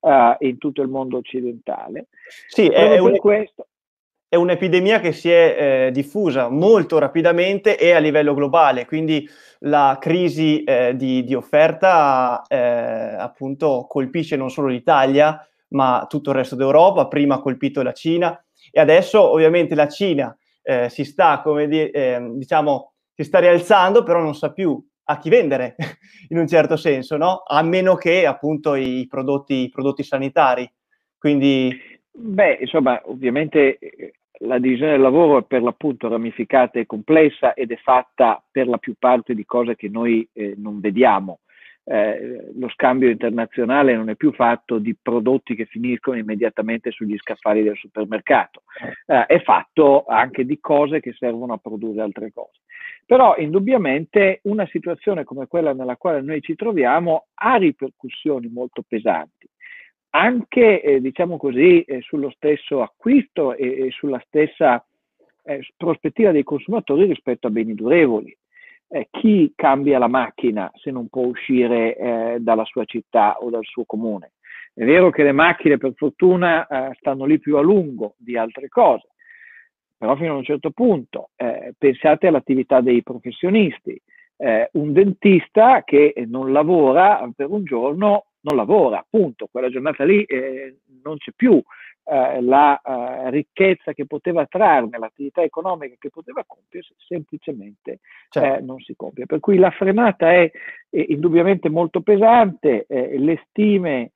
uh, 0.00 0.10
in 0.38 0.56
tutto 0.58 0.82
il 0.82 0.88
mondo 0.88 1.18
occidentale. 1.18 2.08
Sì, 2.46 2.68
è, 2.68 2.98
un, 2.98 3.16
questo, 3.16 3.68
è, 4.34 4.36
un'epidemia 4.36 5.00
che 5.00 5.12
si 5.12 5.30
è 5.30 5.86
eh, 5.86 5.90
diffusa 5.90 6.48
molto 6.48 6.98
rapidamente 6.98 7.78
e 7.78 7.92
a 7.92 7.98
livello 7.98 8.34
globale, 8.34 8.86
quindi 8.86 9.28
la 9.60 9.96
crisi 10.00 10.62
eh, 10.64 10.94
di, 10.96 11.24
di, 11.24 11.34
offerta 11.34 12.42
eh, 12.46 12.56
appunto 13.18 13.86
colpisce 13.88 14.36
non 14.36 14.50
solo 14.50 14.68
l'Italia, 14.68 15.46
ma 15.68 16.06
tutto 16.08 16.30
il 16.30 16.36
resto 16.36 16.56
d'Europa, 16.56 17.08
prima 17.08 17.36
ha 17.36 17.40
colpito 17.40 17.82
la 17.82 17.92
Cina 17.92 18.38
e 18.70 18.80
adesso 18.80 19.20
ovviamente 19.20 19.74
la 19.74 19.88
Cina 19.88 20.36
eh, 20.62 20.88
si 20.88 21.04
sta, 21.04 21.40
come 21.42 21.68
di, 21.68 21.90
eh, 21.90 22.30
diciamo, 22.34 22.92
si 23.14 23.22
sta 23.22 23.38
rialzando, 23.38 24.02
però 24.02 24.20
non 24.20 24.34
sa 24.34 24.52
più 24.52 24.82
a 25.04 25.18
chi 25.18 25.28
vendere, 25.28 25.76
in 26.28 26.38
un 26.38 26.46
certo 26.46 26.76
senso, 26.76 27.16
no? 27.16 27.42
A 27.46 27.62
meno 27.62 27.94
che 27.94 28.26
appunto 28.26 28.74
i 28.74 29.06
prodotti, 29.08 29.64
i 29.64 29.68
prodotti 29.68 30.02
sanitari. 30.02 30.70
Quindi... 31.18 31.92
Beh, 32.16 32.58
insomma, 32.60 33.00
ovviamente 33.06 33.78
eh, 33.78 34.12
la 34.38 34.58
divisione 34.58 34.92
del 34.92 35.00
lavoro 35.00 35.38
è 35.38 35.44
per 35.44 35.62
l'appunto 35.62 36.08
ramificata 36.08 36.78
e 36.78 36.86
complessa 36.86 37.54
ed 37.54 37.70
è 37.70 37.76
fatta 37.76 38.42
per 38.50 38.66
la 38.66 38.78
più 38.78 38.94
parte 38.98 39.34
di 39.34 39.44
cose 39.44 39.76
che 39.76 39.88
noi 39.88 40.28
eh, 40.32 40.54
non 40.56 40.80
vediamo. 40.80 41.40
Eh, 41.86 42.52
lo 42.54 42.70
scambio 42.70 43.10
internazionale 43.10 43.94
non 43.94 44.08
è 44.08 44.16
più 44.16 44.32
fatto 44.32 44.78
di 44.78 44.96
prodotti 45.00 45.54
che 45.54 45.66
finiscono 45.66 46.16
immediatamente 46.16 46.90
sugli 46.90 47.14
scaffali 47.18 47.62
del 47.62 47.76
supermercato, 47.76 48.62
eh, 49.04 49.26
è 49.26 49.42
fatto 49.42 50.06
anche 50.06 50.46
di 50.46 50.58
cose 50.60 51.00
che 51.00 51.12
servono 51.12 51.52
a 51.52 51.58
produrre 51.58 52.00
altre 52.00 52.32
cose. 52.32 52.60
Però 53.04 53.36
indubbiamente 53.36 54.40
una 54.44 54.66
situazione 54.68 55.24
come 55.24 55.46
quella 55.46 55.74
nella 55.74 55.96
quale 55.96 56.22
noi 56.22 56.40
ci 56.40 56.54
troviamo 56.54 57.26
ha 57.34 57.56
ripercussioni 57.56 58.48
molto 58.48 58.82
pesanti, 58.88 59.46
anche 60.14 60.80
eh, 60.80 61.00
diciamo 61.00 61.36
così 61.36 61.82
eh, 61.82 62.00
sullo 62.02 62.30
stesso 62.30 62.82
acquisto 62.82 63.54
e, 63.54 63.86
e 63.86 63.90
sulla 63.90 64.22
stessa 64.26 64.84
eh, 65.42 65.66
prospettiva 65.76 66.30
dei 66.30 66.44
consumatori 66.44 67.06
rispetto 67.06 67.48
a 67.48 67.50
beni 67.50 67.74
durevoli 67.74 68.34
eh, 68.88 69.08
chi 69.10 69.52
cambia 69.56 69.98
la 69.98 70.06
macchina 70.06 70.70
se 70.74 70.92
non 70.92 71.08
può 71.08 71.24
uscire 71.24 71.96
eh, 71.96 72.36
dalla 72.38 72.64
sua 72.64 72.84
città 72.84 73.38
o 73.40 73.50
dal 73.50 73.64
suo 73.64 73.84
comune? 73.84 74.34
È 74.72 74.84
vero 74.84 75.10
che 75.10 75.24
le 75.24 75.32
macchine 75.32 75.78
per 75.78 75.92
fortuna 75.94 76.66
stanno 76.98 77.26
lì 77.26 77.38
più 77.38 77.56
a 77.56 77.60
lungo 77.60 78.16
di 78.18 78.36
altre 78.36 78.66
cose, 78.66 79.06
però 79.96 80.16
fino 80.16 80.32
a 80.32 80.36
un 80.36 80.42
certo 80.42 80.72
punto 80.72 81.30
pensate 81.78 82.26
all'attività 82.26 82.80
dei 82.80 83.00
professionisti. 83.04 83.96
Eh, 84.36 84.70
un 84.72 84.92
dentista 84.92 85.84
che 85.84 86.12
non 86.26 86.50
lavora 86.50 87.24
per 87.36 87.50
un 87.50 87.62
giorno 87.62 88.24
non 88.44 88.56
lavora, 88.56 88.98
appunto, 88.98 89.48
quella 89.50 89.70
giornata 89.70 90.04
lì 90.04 90.22
eh, 90.24 90.78
non 91.02 91.16
c'è 91.16 91.32
più 91.34 91.62
eh, 92.04 92.42
la 92.42 92.80
eh, 92.80 93.30
ricchezza 93.30 93.92
che 93.92 94.06
poteva 94.06 94.44
trarne, 94.46 94.98
l'attività 94.98 95.42
economica 95.42 95.94
che 95.98 96.10
poteva 96.10 96.44
compiersi, 96.46 96.94
semplicemente 96.98 98.00
certo. 98.28 98.58
Eh, 98.58 98.60
non 98.60 98.80
si 98.80 98.94
compie. 98.96 99.26
Per 99.26 99.40
cui 99.40 99.56
la 99.56 99.70
frenata 99.70 100.32
è, 100.32 100.50
è 100.90 101.04
indubbiamente 101.08 101.68
molto 101.68 102.02
pesante, 102.02 102.84
eh, 102.86 103.18
le 103.18 103.42
stime 103.48 104.12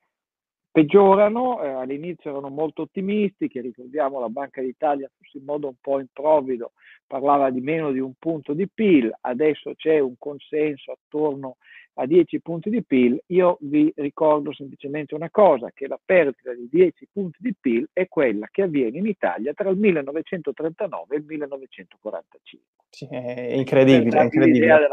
peggiorano, 0.71 1.63
eh, 1.63 1.69
all'inizio 1.69 2.31
erano 2.31 2.51
molto 2.51 2.83
ottimistiche, 2.83 3.63
ricordiamo 3.63 4.21
la 4.21 4.29
Banca 4.29 4.61
d'Italia 4.61 5.11
in 5.33 5.45
modo 5.45 5.69
un 5.69 5.75
po' 5.81 5.99
improvvido 5.99 6.73
parlava 7.09 7.51
di 7.51 7.61
meno 7.61 7.91
di 7.91 7.99
un 7.99 8.13
punto 8.19 8.53
di 8.53 8.69
PIL, 8.69 9.11
adesso 9.23 9.73
c'è 9.75 9.99
un 9.99 10.15
consenso 10.19 10.93
attorno 10.93 11.57
a 12.01 12.07
10 12.07 12.41
punti 12.41 12.71
di 12.71 12.85
PIL, 12.85 13.21
io 13.27 13.59
vi 13.61 13.93
ricordo 13.97 14.53
semplicemente 14.53 15.15
una 15.15 15.31
cosa, 15.31 15.71
che 15.75 15.89
la 15.89 15.99
perdita 16.03 16.55
di 16.55 16.69
10 16.71 17.09
punti 17.13 17.39
di 17.41 17.55
PIL 17.59 17.89
è 17.93 18.07
quella 18.09 18.47
che 18.51 18.63
avviene 18.63 18.99
in 18.99 19.07
Italia 19.07 19.53
tra 19.53 19.69
il 19.69 19.77
1939 19.79 21.15
e 21.15 21.19
il 21.19 21.25
1945. 21.25 22.67
Sì, 22.91 23.07
è 23.11 23.53
incredibile. 23.55 24.19
È 24.19 24.23
incredibile. 24.23 24.89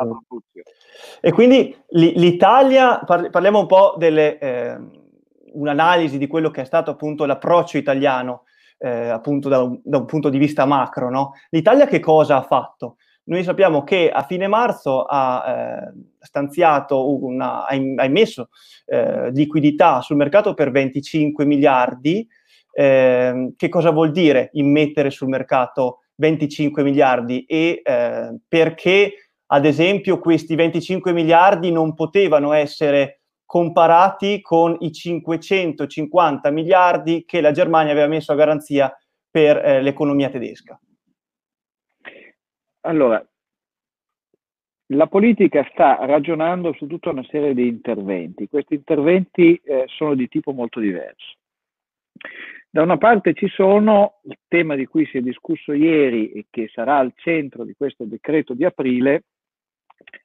E 1.22 1.32
quindi 1.32 1.76
l'Italia, 1.90 3.00
parliamo 3.00 3.60
un 3.60 3.68
po' 3.68 3.96
delle... 3.98 4.38
Eh, 4.40 5.04
un'analisi 5.56 6.18
di 6.18 6.28
quello 6.28 6.52
che 6.52 6.62
è 6.62 6.66
stato 6.66 6.92
appunto 6.92 7.26
l'approccio 7.26 7.78
italiano, 7.78 8.44
eh, 8.78 9.08
appunto 9.08 9.50
da 9.50 9.62
un, 9.62 9.80
da 9.84 9.98
un, 9.98 10.06
punto 10.06 10.30
di 10.30 10.38
vista 10.38 10.66
macro. 10.66 11.10
No? 11.10 11.34
L'Italia 11.50 11.88
che 11.88 12.00
cosa 12.00 12.38
ha 12.38 12.42
fatto? 12.42 12.98
Noi 13.28 13.44
sappiamo 13.44 13.84
che 13.84 14.12
a 14.12 14.24
fine 14.24 14.48
marzo 14.48 15.04
ha 15.04 15.44
eh, 15.48 15.94
stanziato, 16.20 17.24
una, 17.24 17.66
ha, 17.66 17.74
immesso 17.74 18.50
eh, 18.86 19.32
liquidità 19.32 20.02
sul 20.02 20.16
mercato 20.16 20.54
per 20.54 20.72
25 20.72 21.46
miliardi. 21.46 22.28
Eh, 22.78 23.54
che 23.56 23.70
cosa 23.70 23.92
vuol 23.92 24.12
dire 24.12 24.50
immettere 24.54 25.10
sul 25.10 25.30
mercato 25.30 26.02
25 26.16 26.84
miliardi 26.84 27.46
e 27.46 27.82
eh, 27.84 28.38
perché, 28.48 29.14
ad 29.48 29.66
esempio, 29.66 30.20
questi 30.20 30.56
25 30.56 31.14
miliardi 31.14 31.72
non 31.72 31.94
potevano 31.94 32.52
essere 32.52 33.22
comparati 33.46 34.42
con 34.42 34.76
i 34.80 34.92
550 34.92 36.50
miliardi 36.52 37.24
che 37.26 37.42
la 37.42 37.52
Germania 37.52 37.92
aveva 37.92 38.08
messo 38.08 38.32
a 38.32 38.36
garanzia 38.36 38.94
per 39.30 39.58
eh, 39.58 39.82
l'economia 39.82 40.30
tedesca? 40.30 40.80
Allora, 42.86 43.24
la 44.90 45.08
politica 45.08 45.68
sta 45.72 45.98
ragionando 46.06 46.74
su 46.74 46.86
tutta 46.86 47.10
una 47.10 47.26
serie 47.30 47.56
di 47.56 47.68
interventi. 47.68 48.48
Questi 48.48 48.76
interventi 48.76 49.60
eh, 49.64 49.86
sono 49.88 50.14
di 50.14 50.28
tipo 50.28 50.52
molto 50.52 50.80
diverso. 50.80 51.38
Da 52.70 52.84
una 52.84 52.98
parte 52.98 53.34
ci 53.34 53.48
sono 53.48 54.20
il 54.24 54.38
tema 54.48 54.76
di 54.76 54.86
cui 54.86 55.06
si 55.08 55.18
è 55.18 55.22
discusso 55.22 55.74
ieri 55.74 56.32
e 56.32 56.46
che 56.50 56.70
sarà 56.72 56.98
al 56.98 57.14
centro 57.16 57.64
di 57.64 57.74
questo 57.74 58.04
decreto 58.04 58.54
di 58.54 58.66
aprile, 58.66 59.24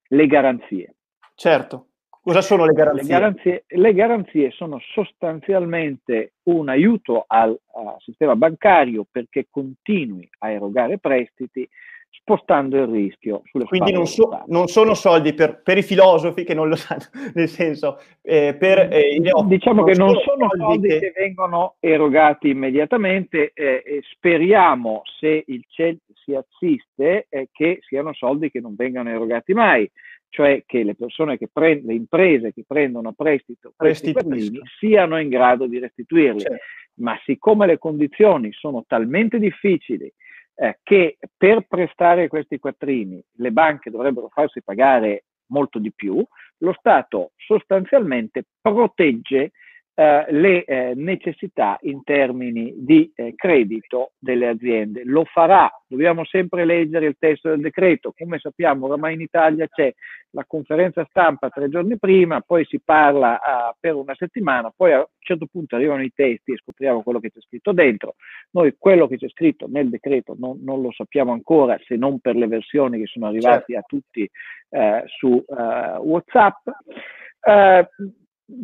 le 0.08 0.26
garanzie. 0.26 0.94
Certo. 1.34 1.86
Cosa 2.20 2.42
sono 2.42 2.66
le 2.66 2.72
garanzie? 2.74 3.02
Le 3.02 3.08
garanzie, 3.08 3.64
le 3.68 3.94
garanzie 3.94 4.50
sono 4.50 4.78
sostanzialmente 4.92 6.34
un 6.44 6.68
aiuto 6.68 7.24
al, 7.26 7.58
al 7.72 7.96
sistema 8.00 8.36
bancario 8.36 9.06
perché 9.10 9.46
continui 9.48 10.28
a 10.40 10.50
erogare 10.50 10.98
prestiti 10.98 11.66
spostando 12.10 12.76
il 12.76 12.86
rischio 12.86 13.42
sulle 13.44 13.64
Quindi 13.64 13.92
non, 13.92 14.06
so, 14.06 14.42
non, 14.46 14.66
sono 14.66 14.94
soldi 14.94 15.32
per, 15.32 15.62
per, 15.62 15.78
i 15.78 15.82
filosofi 15.82 16.44
che 16.44 16.54
non 16.54 16.68
lo 16.68 16.76
sanno, 16.76 17.04
nel 17.34 17.48
senso, 17.48 18.00
eh, 18.22 18.54
per 18.58 18.92
eh, 18.92 19.14
i 19.14 19.18
neofiti. 19.20 19.54
Diciamo 19.54 19.84
che 19.84 19.94
non 19.94 20.14
sono 20.18 20.48
soldi 20.56 20.88
che... 20.88 20.98
che 20.98 21.12
vengono 21.16 21.76
erogati 21.80 22.48
immediatamente 22.48 23.52
eh, 23.54 23.82
e 23.84 24.02
speriamo, 24.12 25.02
se 25.18 25.44
il 25.46 25.64
CEL 25.68 25.98
si 26.14 26.34
assiste, 26.34 27.26
eh, 27.28 27.48
che 27.52 27.78
siano 27.82 28.12
soldi 28.12 28.50
che 28.50 28.60
non 28.60 28.74
vengano 28.74 29.08
erogati 29.10 29.52
mai 29.52 29.90
cioè 30.32 30.62
che 30.64 30.84
le 30.84 30.94
persone 30.94 31.36
che 31.36 31.48
prendono, 31.52 31.88
le 31.88 31.94
imprese 31.98 32.52
che 32.52 32.62
prendono 32.64 33.08
a 33.08 33.14
prestito 33.16 33.72
questi 33.76 34.14
siano 34.78 35.18
in 35.18 35.28
grado 35.28 35.66
di 35.66 35.80
restituirli. 35.80 36.40
Certo. 36.40 36.64
Ma 37.00 37.18
siccome 37.24 37.66
le 37.66 37.78
condizioni 37.78 38.52
sono 38.52 38.84
talmente 38.86 39.38
difficili 39.38 40.12
eh, 40.60 40.78
che 40.82 41.16
per 41.38 41.64
prestare 41.66 42.28
questi 42.28 42.58
quattrini 42.58 43.22
le 43.36 43.50
banche 43.50 43.90
dovrebbero 43.90 44.28
farsi 44.28 44.62
pagare 44.62 45.24
molto 45.46 45.78
di 45.78 45.90
più, 45.90 46.22
lo 46.58 46.74
Stato 46.78 47.32
sostanzialmente 47.36 48.44
protegge 48.60 49.52
eh, 50.00 50.24
le 50.30 50.64
eh, 50.64 50.94
necessità 50.94 51.76
in 51.82 52.02
termini 52.02 52.72
di 52.74 53.12
eh, 53.14 53.34
credito 53.36 54.12
delle 54.18 54.46
aziende. 54.46 55.02
Lo 55.04 55.26
farà, 55.26 55.70
dobbiamo 55.86 56.24
sempre 56.24 56.64
leggere 56.64 57.04
il 57.04 57.16
testo 57.18 57.50
del 57.50 57.60
decreto, 57.60 58.14
come 58.16 58.38
sappiamo 58.38 58.86
oramai 58.86 59.12
in 59.12 59.20
Italia 59.20 59.68
c'è 59.68 59.92
la 60.30 60.46
conferenza 60.46 61.04
stampa 61.10 61.50
tre 61.50 61.68
giorni 61.68 61.98
prima, 61.98 62.40
poi 62.40 62.64
si 62.64 62.80
parla 62.82 63.34
uh, 63.34 63.76
per 63.78 63.94
una 63.94 64.14
settimana, 64.14 64.72
poi 64.74 64.92
a 64.92 65.00
un 65.00 65.04
certo 65.18 65.44
punto 65.44 65.76
arrivano 65.76 66.02
i 66.02 66.12
testi 66.14 66.52
e 66.52 66.56
scopriamo 66.56 67.02
quello 67.02 67.20
che 67.20 67.30
c'è 67.30 67.40
scritto 67.40 67.72
dentro. 67.72 68.14
Noi 68.52 68.76
quello 68.78 69.06
che 69.06 69.18
c'è 69.18 69.28
scritto 69.28 69.66
nel 69.68 69.90
decreto 69.90 70.34
non, 70.38 70.60
non 70.62 70.80
lo 70.80 70.92
sappiamo 70.92 71.32
ancora 71.32 71.78
se 71.84 71.96
non 71.96 72.20
per 72.20 72.36
le 72.36 72.46
versioni 72.46 73.00
che 73.00 73.06
sono 73.06 73.26
arrivate 73.26 73.74
certo. 73.74 73.76
a 73.76 73.82
tutti 73.86 74.30
uh, 74.70 75.02
su 75.04 75.44
uh, 75.46 76.00
WhatsApp. 76.00 76.66
Uh, 77.42 77.84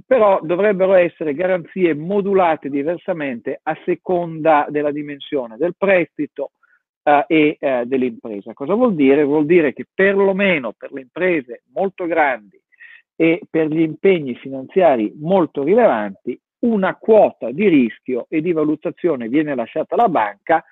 però 0.07 0.41
dovrebbero 0.43 0.95
essere 0.95 1.35
garanzie 1.35 1.95
modulate 1.95 2.69
diversamente 2.69 3.61
a 3.63 3.77
seconda 3.85 4.67
della 4.69 4.91
dimensione 4.91 5.57
del 5.57 5.75
prestito 5.77 6.53
eh, 7.03 7.25
e 7.29 7.57
eh, 7.59 7.85
dell'impresa. 7.87 8.53
Cosa 8.53 8.75
vuol 8.75 8.95
dire? 8.95 9.25
Vuol 9.25 9.47
dire 9.47 9.73
che 9.73 9.87
perlomeno 9.93 10.73
per 10.73 10.93
le 10.93 11.03
imprese 11.03 11.63
molto 11.73 12.07
grandi 12.07 12.61
e 13.15 13.41
per 13.49 13.69
gli 13.69 13.81
impegni 13.81 14.35
finanziari 14.35 15.13
molto 15.17 15.63
rilevanti, 15.63 16.39
una 16.61 16.97
quota 16.97 17.51
di 17.51 17.69
rischio 17.69 18.27
e 18.29 18.41
di 18.41 18.53
valutazione 18.53 19.29
viene 19.29 19.55
lasciata 19.55 19.95
alla 19.95 20.09
banca 20.09 20.65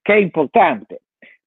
che 0.00 0.14
è 0.14 0.16
importante 0.16 1.02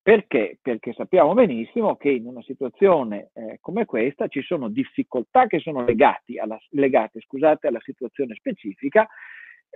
perché? 0.07 0.57
Perché 0.61 0.93
sappiamo 0.93 1.33
benissimo 1.33 1.97
che 1.97 2.07
in 2.07 2.27
una 2.27 2.41
situazione 2.43 3.31
eh, 3.33 3.57
come 3.59 3.83
questa 3.83 4.29
ci 4.29 4.41
sono 4.41 4.69
difficoltà 4.69 5.47
che 5.47 5.59
sono 5.59 5.83
alla, 5.83 6.57
legate 6.69 7.19
scusate, 7.19 7.67
alla 7.67 7.81
situazione 7.81 8.33
specifica, 8.35 9.05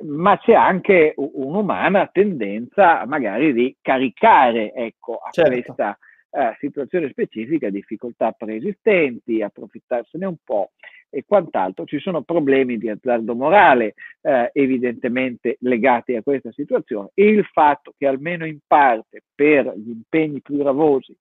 ma 0.05 0.37
c'è 0.37 0.53
anche 0.53 1.15
un'umana 1.17 2.07
tendenza 2.13 3.05
magari 3.05 3.51
di 3.51 3.75
caricare 3.81 4.71
ecco, 4.71 5.17
a 5.17 5.31
certo. 5.31 5.51
questa 5.51 5.99
eh, 6.29 6.55
situazione 6.59 7.09
specifica 7.09 7.69
difficoltà 7.69 8.31
preesistenti, 8.31 9.41
approfittarsene 9.41 10.25
un 10.25 10.37
po' 10.41 10.71
e 11.11 11.23
quant'altro. 11.27 11.85
Ci 11.85 11.99
sono 11.99 12.23
problemi 12.23 12.77
di 12.77 12.89
azzardo 12.89 13.35
morale 13.35 13.93
eh, 14.21 14.49
evidentemente 14.53 15.57
legati 15.59 16.15
a 16.15 16.23
questa 16.23 16.51
situazione 16.51 17.09
e 17.13 17.25
il 17.27 17.45
fatto 17.45 17.93
che 17.95 18.07
almeno 18.07 18.47
in 18.47 18.59
parte 18.65 19.21
per 19.35 19.71
gli 19.75 19.89
impegni 19.89 20.41
più 20.41 20.57
gravosi 20.57 21.15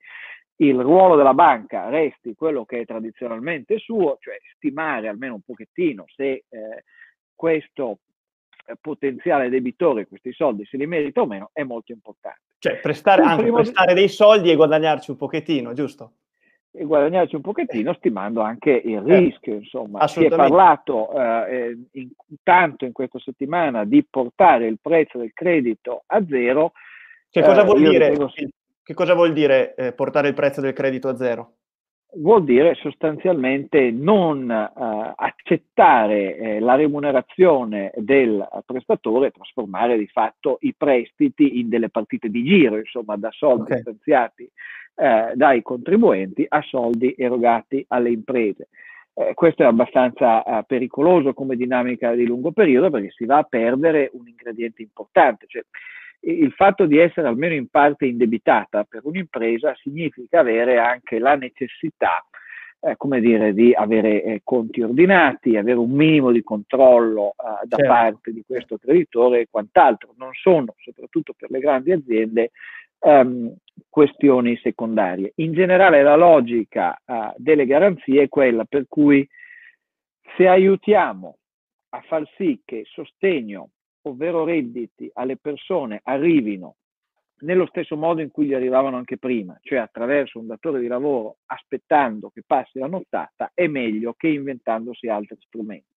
il 0.60 0.78
ruolo 0.78 1.16
della 1.16 1.34
banca 1.34 1.88
resti 1.88 2.34
quello 2.34 2.64
che 2.64 2.80
è 2.80 2.84
tradizionalmente 2.84 3.78
suo, 3.78 4.18
cioè 4.20 4.36
stimare 4.56 5.08
almeno 5.08 5.34
un 5.34 5.40
pochettino 5.40 6.04
se 6.14 6.44
eh, 6.48 6.84
questo 7.34 8.00
eh, 8.66 8.74
potenziale 8.78 9.48
debitore 9.48 10.06
questi 10.06 10.32
soldi 10.32 10.66
se 10.66 10.76
li 10.76 10.86
merita 10.86 11.22
o 11.22 11.26
meno, 11.26 11.50
è 11.52 11.62
molto 11.62 11.92
importante. 11.92 12.40
Cioè 12.58 12.78
prestare, 12.78 13.22
anche 13.22 13.50
prestare 13.50 13.94
dei 13.94 14.08
soldi 14.08 14.50
e 14.50 14.56
guadagnarci 14.56 15.10
un 15.10 15.16
pochettino, 15.16 15.72
giusto? 15.72 16.12
E 16.72 16.84
guadagnarci 16.84 17.34
un 17.34 17.40
pochettino 17.40 17.92
stimando 17.94 18.40
anche 18.40 18.70
il 18.70 19.02
eh, 19.06 19.18
rischio. 19.18 19.54
Insomma, 19.54 20.06
si 20.06 20.24
è 20.24 20.28
parlato 20.28 21.12
eh, 21.46 21.76
in, 21.92 22.10
tanto 22.42 22.84
in 22.84 22.92
questa 22.92 23.18
settimana 23.18 23.84
di 23.84 24.04
portare 24.08 24.66
il 24.66 24.78
prezzo 24.80 25.18
del 25.18 25.32
credito 25.32 26.04
a 26.06 26.24
zero. 26.26 26.72
Che 27.28 27.42
cosa 27.42 27.64
vuol 27.64 27.84
eh, 27.84 27.88
dire, 27.88 28.28
sì. 28.34 28.48
che 28.82 28.94
cosa 28.94 29.14
vuol 29.14 29.32
dire 29.32 29.74
eh, 29.74 29.92
portare 29.92 30.28
il 30.28 30.34
prezzo 30.34 30.60
del 30.60 30.72
credito 30.72 31.08
a 31.08 31.16
zero? 31.16 31.54
Vuol 32.12 32.44
dire 32.44 32.74
sostanzialmente 32.74 33.90
non 33.92 34.50
eh, 34.50 35.14
accettare 35.14 36.36
eh, 36.36 36.60
la 36.60 36.74
remunerazione 36.74 37.92
del 37.94 38.46
prestatore 38.66 39.30
trasformare 39.30 39.96
di 39.96 40.08
fatto 40.08 40.58
i 40.62 40.74
prestiti 40.76 41.60
in 41.60 41.68
delle 41.68 41.88
partite 41.88 42.28
di 42.28 42.42
giro, 42.42 42.78
insomma, 42.78 43.16
da 43.16 43.30
soldi 43.30 43.62
okay. 43.62 43.80
stanziati 43.80 44.50
eh, 44.96 45.32
dai 45.34 45.62
contribuenti 45.62 46.44
a 46.48 46.60
soldi 46.62 47.14
erogati 47.16 47.84
alle 47.88 48.10
imprese. 48.10 48.68
Eh, 49.14 49.34
questo 49.34 49.62
è 49.62 49.66
abbastanza 49.66 50.42
eh, 50.42 50.64
pericoloso 50.66 51.32
come 51.32 51.56
dinamica 51.56 52.14
di 52.14 52.26
lungo 52.26 52.52
periodo 52.52 52.90
perché 52.90 53.10
si 53.10 53.24
va 53.24 53.38
a 53.38 53.42
perdere 53.44 54.10
un 54.14 54.26
ingrediente 54.28 54.82
importante. 54.82 55.46
Cioè, 55.48 55.62
il 56.20 56.52
fatto 56.52 56.86
di 56.86 56.98
essere 56.98 57.28
almeno 57.28 57.54
in 57.54 57.68
parte 57.68 58.06
indebitata 58.06 58.84
per 58.84 59.00
un'impresa 59.04 59.74
significa 59.76 60.40
avere 60.40 60.78
anche 60.78 61.18
la 61.18 61.34
necessità 61.34 62.24
eh, 62.80 62.96
come 62.96 63.20
dire, 63.20 63.52
di 63.52 63.74
avere 63.74 64.22
eh, 64.22 64.40
conti 64.42 64.80
ordinati, 64.80 65.56
avere 65.56 65.78
un 65.78 65.90
minimo 65.90 66.32
di 66.32 66.42
controllo 66.42 67.30
eh, 67.32 67.66
da 67.66 67.76
certo. 67.76 67.92
parte 67.92 68.32
di 68.32 68.42
questo 68.46 68.78
creditore 68.78 69.40
e 69.40 69.48
quant'altro. 69.50 70.14
Non 70.16 70.30
sono, 70.32 70.74
soprattutto 70.78 71.34
per 71.36 71.50
le 71.50 71.58
grandi 71.58 71.92
aziende, 71.92 72.50
ehm, 72.98 73.54
questioni 73.88 74.56
secondarie. 74.62 75.32
In 75.36 75.52
generale 75.52 76.02
la 76.02 76.16
logica 76.16 76.98
eh, 77.04 77.34
delle 77.36 77.66
garanzie 77.66 78.22
è 78.22 78.28
quella 78.28 78.64
per 78.64 78.86
cui 78.88 79.28
se 80.36 80.48
aiutiamo 80.48 81.36
a 81.90 82.00
far 82.02 82.26
sì 82.36 82.62
che 82.64 82.84
sostegno, 82.86 83.70
ovvero 84.02 84.44
redditi 84.44 85.10
alle 85.14 85.36
persone 85.36 86.00
arrivino 86.02 86.76
nello 87.40 87.66
stesso 87.66 87.96
modo 87.96 88.20
in 88.20 88.30
cui 88.30 88.46
gli 88.46 88.54
arrivavano 88.54 88.96
anche 88.96 89.18
prima, 89.18 89.58
cioè 89.62 89.78
attraverso 89.78 90.38
un 90.38 90.46
datore 90.46 90.80
di 90.80 90.86
lavoro 90.86 91.36
aspettando 91.46 92.30
che 92.32 92.42
passi 92.46 92.78
la 92.78 92.86
nottata, 92.86 93.50
è 93.54 93.66
meglio 93.66 94.14
che 94.16 94.28
inventandosi 94.28 95.08
altri 95.08 95.36
strumenti. 95.40 95.88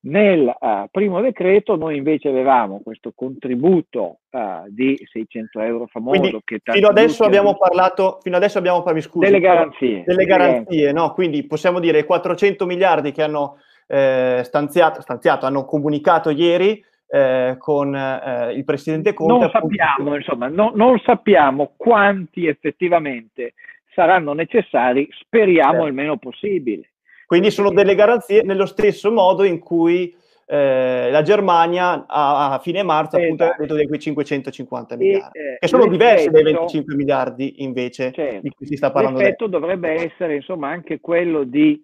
Nel 0.00 0.46
uh, 0.46 0.86
primo 0.92 1.20
decreto 1.20 1.74
noi 1.74 1.96
invece 1.96 2.28
avevamo 2.28 2.80
questo 2.84 3.12
contributo 3.16 4.20
uh, 4.30 4.62
di 4.68 4.96
600 5.10 5.60
euro 5.60 5.86
famoso 5.88 6.20
quindi, 6.20 6.40
che 6.44 6.60
fino 6.62 6.86
adesso 6.86 7.24
abbiamo 7.24 7.56
parlato 7.56 8.20
fino 8.22 8.36
adesso 8.36 8.58
abbiamo 8.58 8.80
parlato 8.84 9.08
scusi, 9.08 9.24
delle 9.26 9.40
garanzie 9.40 10.04
delle 10.06 10.24
garanzie 10.24 10.92
no? 10.92 11.12
quindi 11.14 11.44
possiamo 11.48 11.80
dire 11.80 12.04
400 12.04 12.64
miliardi 12.64 13.10
che 13.10 13.24
hanno 13.24 13.58
eh, 13.88 14.42
stanziato, 14.44 15.00
stanziato 15.00 15.46
hanno 15.46 15.64
comunicato 15.64 16.30
ieri 16.30 16.80
eh, 17.08 17.56
con 17.58 17.94
eh, 17.94 18.52
il 18.54 18.64
presidente 18.64 19.14
Conte. 19.14 19.32
Non 19.32 19.50
sappiamo, 19.50 20.14
insomma, 20.14 20.48
no, 20.48 20.72
non 20.74 20.98
sappiamo 21.00 21.72
quanti 21.76 22.46
effettivamente 22.46 23.54
saranno 23.94 24.32
necessari, 24.32 25.08
speriamo 25.10 25.72
certo. 25.72 25.86
il 25.86 25.94
meno 25.94 26.16
possibile. 26.18 26.90
Quindi 27.26 27.50
sono 27.50 27.70
delle 27.70 27.94
garanzie 27.94 28.42
nello 28.42 28.66
stesso 28.66 29.10
modo 29.10 29.42
in 29.44 29.58
cui 29.58 30.14
eh, 30.46 31.10
la 31.10 31.20
Germania 31.22 32.06
a, 32.06 32.52
a 32.52 32.58
fine 32.58 32.82
marzo 32.82 33.16
esatto. 33.16 33.22
appunto 33.22 33.44
ha 33.44 33.56
detto 33.58 33.74
di 33.74 33.86
quei 33.86 33.98
550 33.98 34.96
miliardi, 34.96 35.38
e, 35.38 35.56
che 35.58 35.66
sono 35.66 35.86
diversi 35.86 36.30
dai 36.30 36.42
25 36.42 36.94
miliardi 36.94 37.62
invece 37.62 38.12
certo, 38.12 38.40
di 38.40 38.50
cui 38.50 38.66
si 38.66 38.76
sta 38.76 38.90
parlando. 38.90 39.18
L'effetto 39.18 39.44
adesso. 39.44 39.60
dovrebbe 39.60 39.90
essere 40.04 40.36
insomma 40.36 40.68
anche 40.68 41.00
quello 41.00 41.44
di 41.44 41.82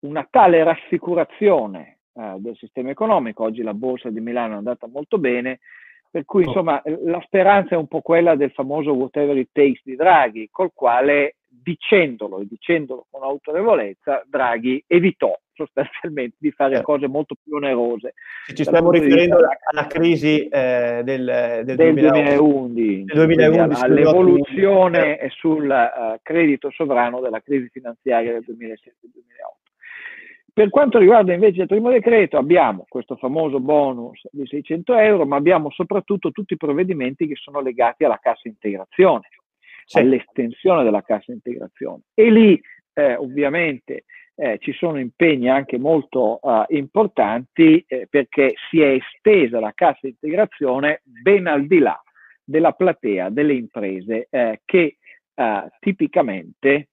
una 0.00 0.26
tale 0.30 0.62
rassicurazione 0.62 1.93
eh, 2.14 2.34
del 2.38 2.56
sistema 2.56 2.90
economico. 2.90 3.44
Oggi 3.44 3.62
la 3.62 3.74
borsa 3.74 4.10
di 4.10 4.20
Milano 4.20 4.54
è 4.54 4.56
andata 4.56 4.86
molto 4.86 5.18
bene, 5.18 5.60
per 6.10 6.24
cui 6.24 6.44
oh. 6.44 6.46
insomma 6.46 6.80
la 7.04 7.20
speranza 7.24 7.74
è 7.74 7.78
un 7.78 7.88
po' 7.88 8.00
quella 8.00 8.36
del 8.36 8.52
famoso 8.52 8.92
whatever 8.92 9.36
it 9.36 9.48
takes 9.52 9.80
di 9.82 9.96
Draghi, 9.96 10.48
col 10.50 10.70
quale 10.72 11.36
dicendolo 11.48 12.40
e 12.40 12.46
dicendolo 12.46 13.06
con 13.10 13.22
autorevolezza, 13.22 14.22
Draghi 14.26 14.84
evitò 14.86 15.36
sostanzialmente 15.54 16.36
di 16.38 16.50
fare 16.50 16.76
certo. 16.76 16.92
cose 16.92 17.08
molto 17.08 17.36
più 17.42 17.54
onerose. 17.54 18.14
Ci 18.52 18.64
stiamo 18.64 18.90
riferendo 18.90 19.38
vista, 19.38 19.56
alla 19.70 19.86
crisi 19.86 20.46
eh, 20.46 21.00
del, 21.04 21.62
del, 21.64 21.76
del 21.76 21.94
2011, 21.94 23.04
2011 23.12 23.82
all'evoluzione 23.82 25.00
certo. 25.00 25.34
sul 25.34 25.68
uh, 25.68 26.18
credito 26.22 26.70
sovrano 26.70 27.20
della 27.20 27.40
crisi 27.40 27.68
finanziaria 27.68 28.32
del 28.32 28.44
2007-2008. 28.48 29.63
Per 30.54 30.70
quanto 30.70 30.98
riguarda 30.98 31.32
invece 31.32 31.62
il 31.62 31.66
primo 31.66 31.90
decreto, 31.90 32.36
abbiamo 32.36 32.86
questo 32.88 33.16
famoso 33.16 33.58
bonus 33.58 34.20
di 34.30 34.46
600 34.46 34.94
euro, 34.94 35.26
ma 35.26 35.34
abbiamo 35.34 35.68
soprattutto 35.70 36.30
tutti 36.30 36.52
i 36.52 36.56
provvedimenti 36.56 37.26
che 37.26 37.34
sono 37.34 37.60
legati 37.60 38.04
alla 38.04 38.20
cassa 38.22 38.46
integrazione, 38.46 39.30
sì. 39.84 39.98
all'estensione 39.98 40.84
della 40.84 41.02
cassa 41.02 41.32
integrazione. 41.32 42.02
E 42.14 42.30
lì 42.30 42.60
eh, 42.92 43.16
ovviamente 43.16 44.04
eh, 44.36 44.58
ci 44.60 44.72
sono 44.74 45.00
impegni 45.00 45.48
anche 45.48 45.76
molto 45.76 46.38
uh, 46.40 46.64
importanti 46.68 47.84
eh, 47.88 48.06
perché 48.08 48.54
si 48.70 48.80
è 48.80 48.96
estesa 48.96 49.58
la 49.58 49.72
cassa 49.74 50.06
integrazione 50.06 51.02
ben 51.02 51.48
al 51.48 51.66
di 51.66 51.78
là 51.78 52.00
della 52.44 52.72
platea 52.72 53.28
delle 53.30 53.54
imprese 53.54 54.28
eh, 54.30 54.60
che 54.64 54.98
uh, 55.34 55.68
tipicamente 55.80 56.90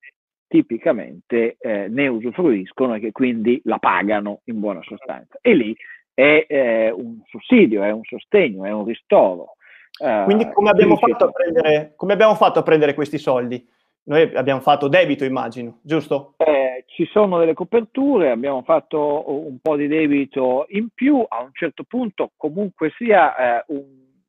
tipicamente 0.52 1.56
eh, 1.60 1.88
ne 1.88 2.08
usufruiscono 2.10 2.96
e 2.96 3.00
che 3.00 3.14
quindi 3.14 3.62
la 3.64 3.78
pagano 3.78 4.42
in 4.46 4.60
buona 4.60 4.82
sostanza. 4.84 5.40
E 5.42 5.54
lì 5.54 5.74
è 6.14 6.46
eh, 6.46 6.92
un 6.92 7.22
sussidio, 7.26 7.84
è 7.84 7.92
un 7.92 8.04
sostegno, 8.04 8.66
è 8.66 8.72
un 8.72 8.84
ristoro. 8.84 9.56
Uh, 9.98 10.24
quindi 10.26 10.50
come 10.52 10.70
abbiamo, 10.70 10.98
prendere, 10.98 11.94
come 11.96 12.14
abbiamo, 12.14 12.36
fatto 12.36 12.60
a 12.60 12.64
prendere, 12.64 12.94
questi 12.94 13.18
soldi? 13.18 13.66
Noi 14.04 14.30
abbiamo 14.36 14.60
fatto 14.60 14.88
debito, 14.88 15.24
immagino, 15.24 15.80
giusto? 15.84 16.34
Eh, 16.38 16.84
ci 16.88 17.06
sono 17.06 17.38
delle 17.38 17.54
coperture, 17.54 18.32
abbiamo 18.32 18.62
fatto 18.64 19.24
un 19.48 19.58
po' 19.62 19.78
di 19.78 19.88
debito 19.88 20.66
in 20.70 20.90
più, 20.94 21.24
a 21.28 21.42
un 21.42 21.52
certo 21.54 21.84
punto 21.88 22.32
comunque 22.36 22.92
sia 22.98 23.60
eh, 23.60 23.66
un, 23.68 23.84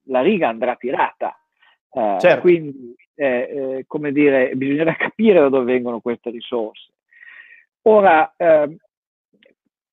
la 0.04 0.20
riga 0.20 0.48
andrà 0.48 0.76
tirata. 0.76 1.36
Uh, 1.92 2.18
certo. 2.18 2.40
Quindi 2.40 2.94
eh, 3.14 3.26
eh, 3.26 3.84
come 3.86 4.12
dire, 4.12 4.54
bisognerà 4.54 4.94
capire 4.96 5.40
da 5.40 5.48
dove 5.48 5.72
vengono 5.72 6.00
queste 6.00 6.30
risorse. 6.30 6.92
Ora, 7.82 8.32
eh, 8.36 8.76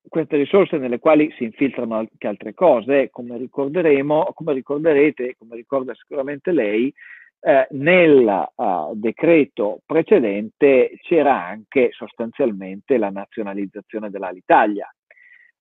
queste 0.08 0.36
risorse 0.36 0.76
nelle 0.78 0.98
quali 0.98 1.32
si 1.36 1.44
infiltrano 1.44 1.96
anche 1.96 2.26
altre 2.26 2.54
cose, 2.54 3.10
come 3.10 3.36
ricorderemo, 3.36 4.32
come 4.34 4.54
ricorderete, 4.54 5.36
come 5.38 5.56
ricorda 5.56 5.94
sicuramente 5.94 6.50
lei, 6.50 6.92
eh, 7.42 7.66
nel 7.70 8.48
uh, 8.54 8.92
decreto 8.94 9.80
precedente 9.86 10.98
c'era 11.00 11.42
anche 11.46 11.90
sostanzialmente 11.92 12.98
la 12.98 13.08
nazionalizzazione 13.08 14.10
dell'Alitalia, 14.10 14.92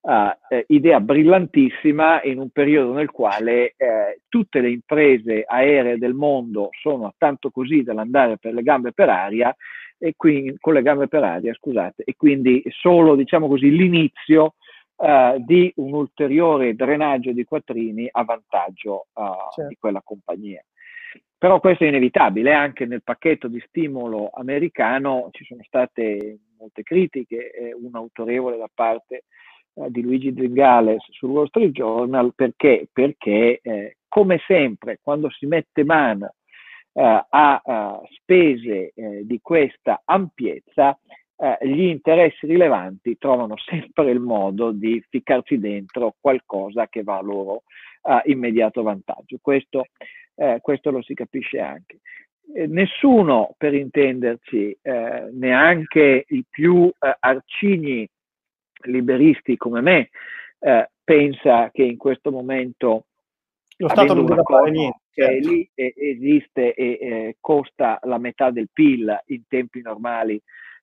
eh, 0.02 0.66
idea 0.68 1.00
brillantissima 1.00 2.24
in 2.24 2.40
un 2.40 2.50
periodo 2.50 2.94
nel 2.94 3.12
quale 3.12 3.74
eh, 3.76 4.22
tutte 4.30 4.62
le 4.62 4.70
imprese 4.70 5.44
aeree 5.46 5.98
del 5.98 6.14
mondo 6.14 6.70
sono 6.80 7.14
tanto 7.18 7.52
così 7.52 7.84
dall'andare 7.84 8.38
per 8.38 8.54
le 8.54 8.64
gambe 8.64 8.94
per 8.94 9.10
aria 9.10 9.54
e 9.98 10.14
quindi 10.16 10.56
con 10.60 10.74
le 10.74 10.82
gambe 10.82 11.10
per 11.10 11.24
aria, 11.24 11.54
scusate, 11.54 12.04
e 12.06 12.16
quindi 12.16 12.64
solo 12.70 13.16
diciamo 13.16 13.50
così 13.50 13.70
l'inizio 13.70 14.56
uh, 14.96 15.44
di 15.44 15.72
un 15.76 15.94
ulteriore 15.94 16.74
drenaggio 16.74 17.34
di 17.34 17.44
quattrini 17.44 18.08
a 18.10 18.24
vantaggio 18.24 19.08
uh, 19.14 19.52
certo. 19.54 19.68
di 19.68 19.76
quella 19.78 20.02
compagnia. 20.02 20.64
Però 21.38 21.60
questo 21.60 21.84
è 21.84 21.88
inevitabile, 21.88 22.54
anche 22.54 22.86
nel 22.86 23.04
pacchetto 23.04 23.48
di 23.48 23.62
stimolo 23.68 24.30
americano 24.34 25.30
ci 25.32 25.46
sono 25.46 25.62
state 25.64 26.40
molte 26.58 26.84
critiche, 26.84 27.52
eh, 27.52 27.74
un 27.74 27.96
autorevole 27.96 28.58
da 28.58 28.70
parte 28.74 29.24
eh, 29.74 29.90
di 29.90 30.02
Luigi 30.02 30.34
Zingales 30.36 31.04
sul 31.12 31.30
Wall 31.30 31.48
Street 31.48 31.72
Journal 31.72 32.34
perché, 32.36 32.88
perché 32.92 33.60
eh, 33.62 33.98
come 34.08 34.42
sempre 34.46 35.00
quando 35.02 35.30
si 35.30 35.46
mette 35.46 35.84
mano 35.84 36.34
eh, 36.94 37.26
a, 37.30 37.62
a, 37.64 38.02
spese 38.10 38.92
eh, 38.94 39.22
di 39.24 39.40
questa 39.42 40.02
ampiezza 40.04 40.98
eh, 41.38 41.58
gli 41.62 41.84
interessi 41.84 42.46
rilevanti 42.46 43.18
trovano 43.18 43.56
sempre 43.58 44.12
il 44.12 44.20
modo 44.20 44.72
di 44.72 45.02
ficcarci 45.08 45.60
dentro 45.60 46.16
qualcosa 46.20 46.88
che 46.88 47.04
va 47.04 47.18
a 47.18 47.22
loro 47.22 47.64
immediato 48.24 48.82
vantaggio. 48.82 49.38
Questo, 49.42 49.88
questo 50.62 50.90
lo 50.90 51.02
si 51.02 51.14
capisce 51.14 51.60
anche. 51.60 52.00
nessuno, 52.68 53.54
per 53.58 53.74
intenderci, 53.74 54.80
neanche 55.34 56.24
i 56.30 56.46
più 56.50 56.90
arcigni 57.20 58.10
liberisti 58.84 59.58
come 59.58 59.82
me 59.82 60.10
eh, 60.60 60.90
pensa 61.04 61.70
che 61.72 61.84
in 61.84 61.98
questo 61.98 62.32
momento 62.32 63.06
lo 63.78 63.88
Stato 63.88 64.14
non 64.14 64.26
deve 64.26 64.44
fare 64.44 64.72
niente 64.72 65.00
che 65.12 65.24
certo. 65.24 65.50
lì 65.50 65.70
eh, 65.74 65.94
esiste 65.96 66.74
e 66.74 66.98
eh, 67.02 67.38
costa 67.40 68.00
la 68.04 68.18
metà 68.18 68.52
del 68.52 68.70
PIL 68.72 69.24
in 69.28 69.44
tempi 69.48 69.82
normali 69.82 70.42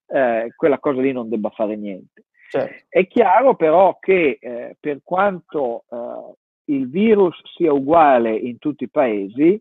eh, 0.09 0.53
quella 0.57 0.79
cosa 0.79 1.01
lì 1.01 1.13
non 1.13 1.29
debba 1.29 1.51
fare 1.51 1.77
niente 1.77 2.25
certo. 2.51 2.85
è 2.89 3.07
chiaro 3.07 3.55
però 3.55 3.99
che 3.99 4.39
eh, 4.41 4.77
per 4.81 5.01
quanto 5.03 5.85
eh, 5.91 6.73
il 6.73 6.89
virus 6.89 7.41
sia 7.55 7.73
uguale 7.73 8.35
in 8.35 8.59
tutti 8.59 8.85
i 8.85 8.91
paesi 8.91 9.61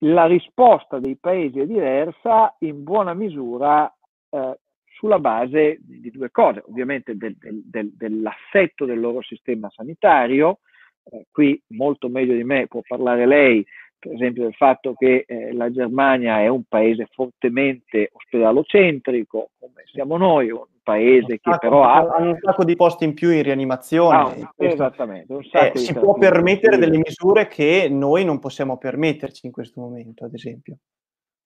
la 0.00 0.26
risposta 0.26 0.98
dei 0.98 1.16
paesi 1.16 1.60
è 1.60 1.66
diversa 1.66 2.54
in 2.60 2.82
buona 2.82 3.14
misura 3.14 3.92
eh, 4.30 4.58
sulla 4.96 5.18
base 5.18 5.78
di 5.80 6.10
due 6.10 6.30
cose, 6.30 6.62
ovviamente 6.66 7.16
del, 7.16 7.36
del, 7.38 7.92
dell'assetto 7.94 8.86
del 8.86 8.98
loro 8.98 9.22
sistema 9.22 9.68
sanitario, 9.70 10.60
eh, 11.04 11.26
qui 11.30 11.60
molto 11.68 12.08
meglio 12.08 12.34
di 12.34 12.44
me 12.44 12.66
può 12.66 12.80
parlare 12.86 13.26
lei, 13.26 13.64
per 13.98 14.12
esempio 14.14 14.44
del 14.44 14.54
fatto 14.54 14.94
che 14.94 15.24
eh, 15.26 15.52
la 15.52 15.70
Germania 15.70 16.40
è 16.40 16.48
un 16.48 16.64
paese 16.64 17.08
fortemente 17.10 18.10
ospedalocentrico, 18.12 19.50
come 19.58 19.82
siamo 19.84 20.16
noi, 20.16 20.50
un 20.50 20.64
paese 20.82 21.40
che 21.40 21.56
però 21.60 21.82
ha... 21.82 21.98
ha... 21.98 22.22
un 22.22 22.38
sacco 22.40 22.64
di 22.64 22.74
posti 22.74 23.04
in 23.04 23.12
più 23.14 23.30
in 23.30 23.42
rianimazione. 23.42 24.16
Ah, 24.16 24.52
esattamente. 24.56 25.34
Eh, 25.52 25.72
si 25.76 25.92
può 25.92 26.14
permettere 26.14 26.78
delle 26.78 26.96
misure 26.96 27.48
che 27.48 27.88
noi 27.90 28.24
non 28.24 28.38
possiamo 28.38 28.78
permetterci 28.78 29.44
in 29.46 29.52
questo 29.52 29.80
momento, 29.80 30.24
ad 30.24 30.32
esempio. 30.32 30.78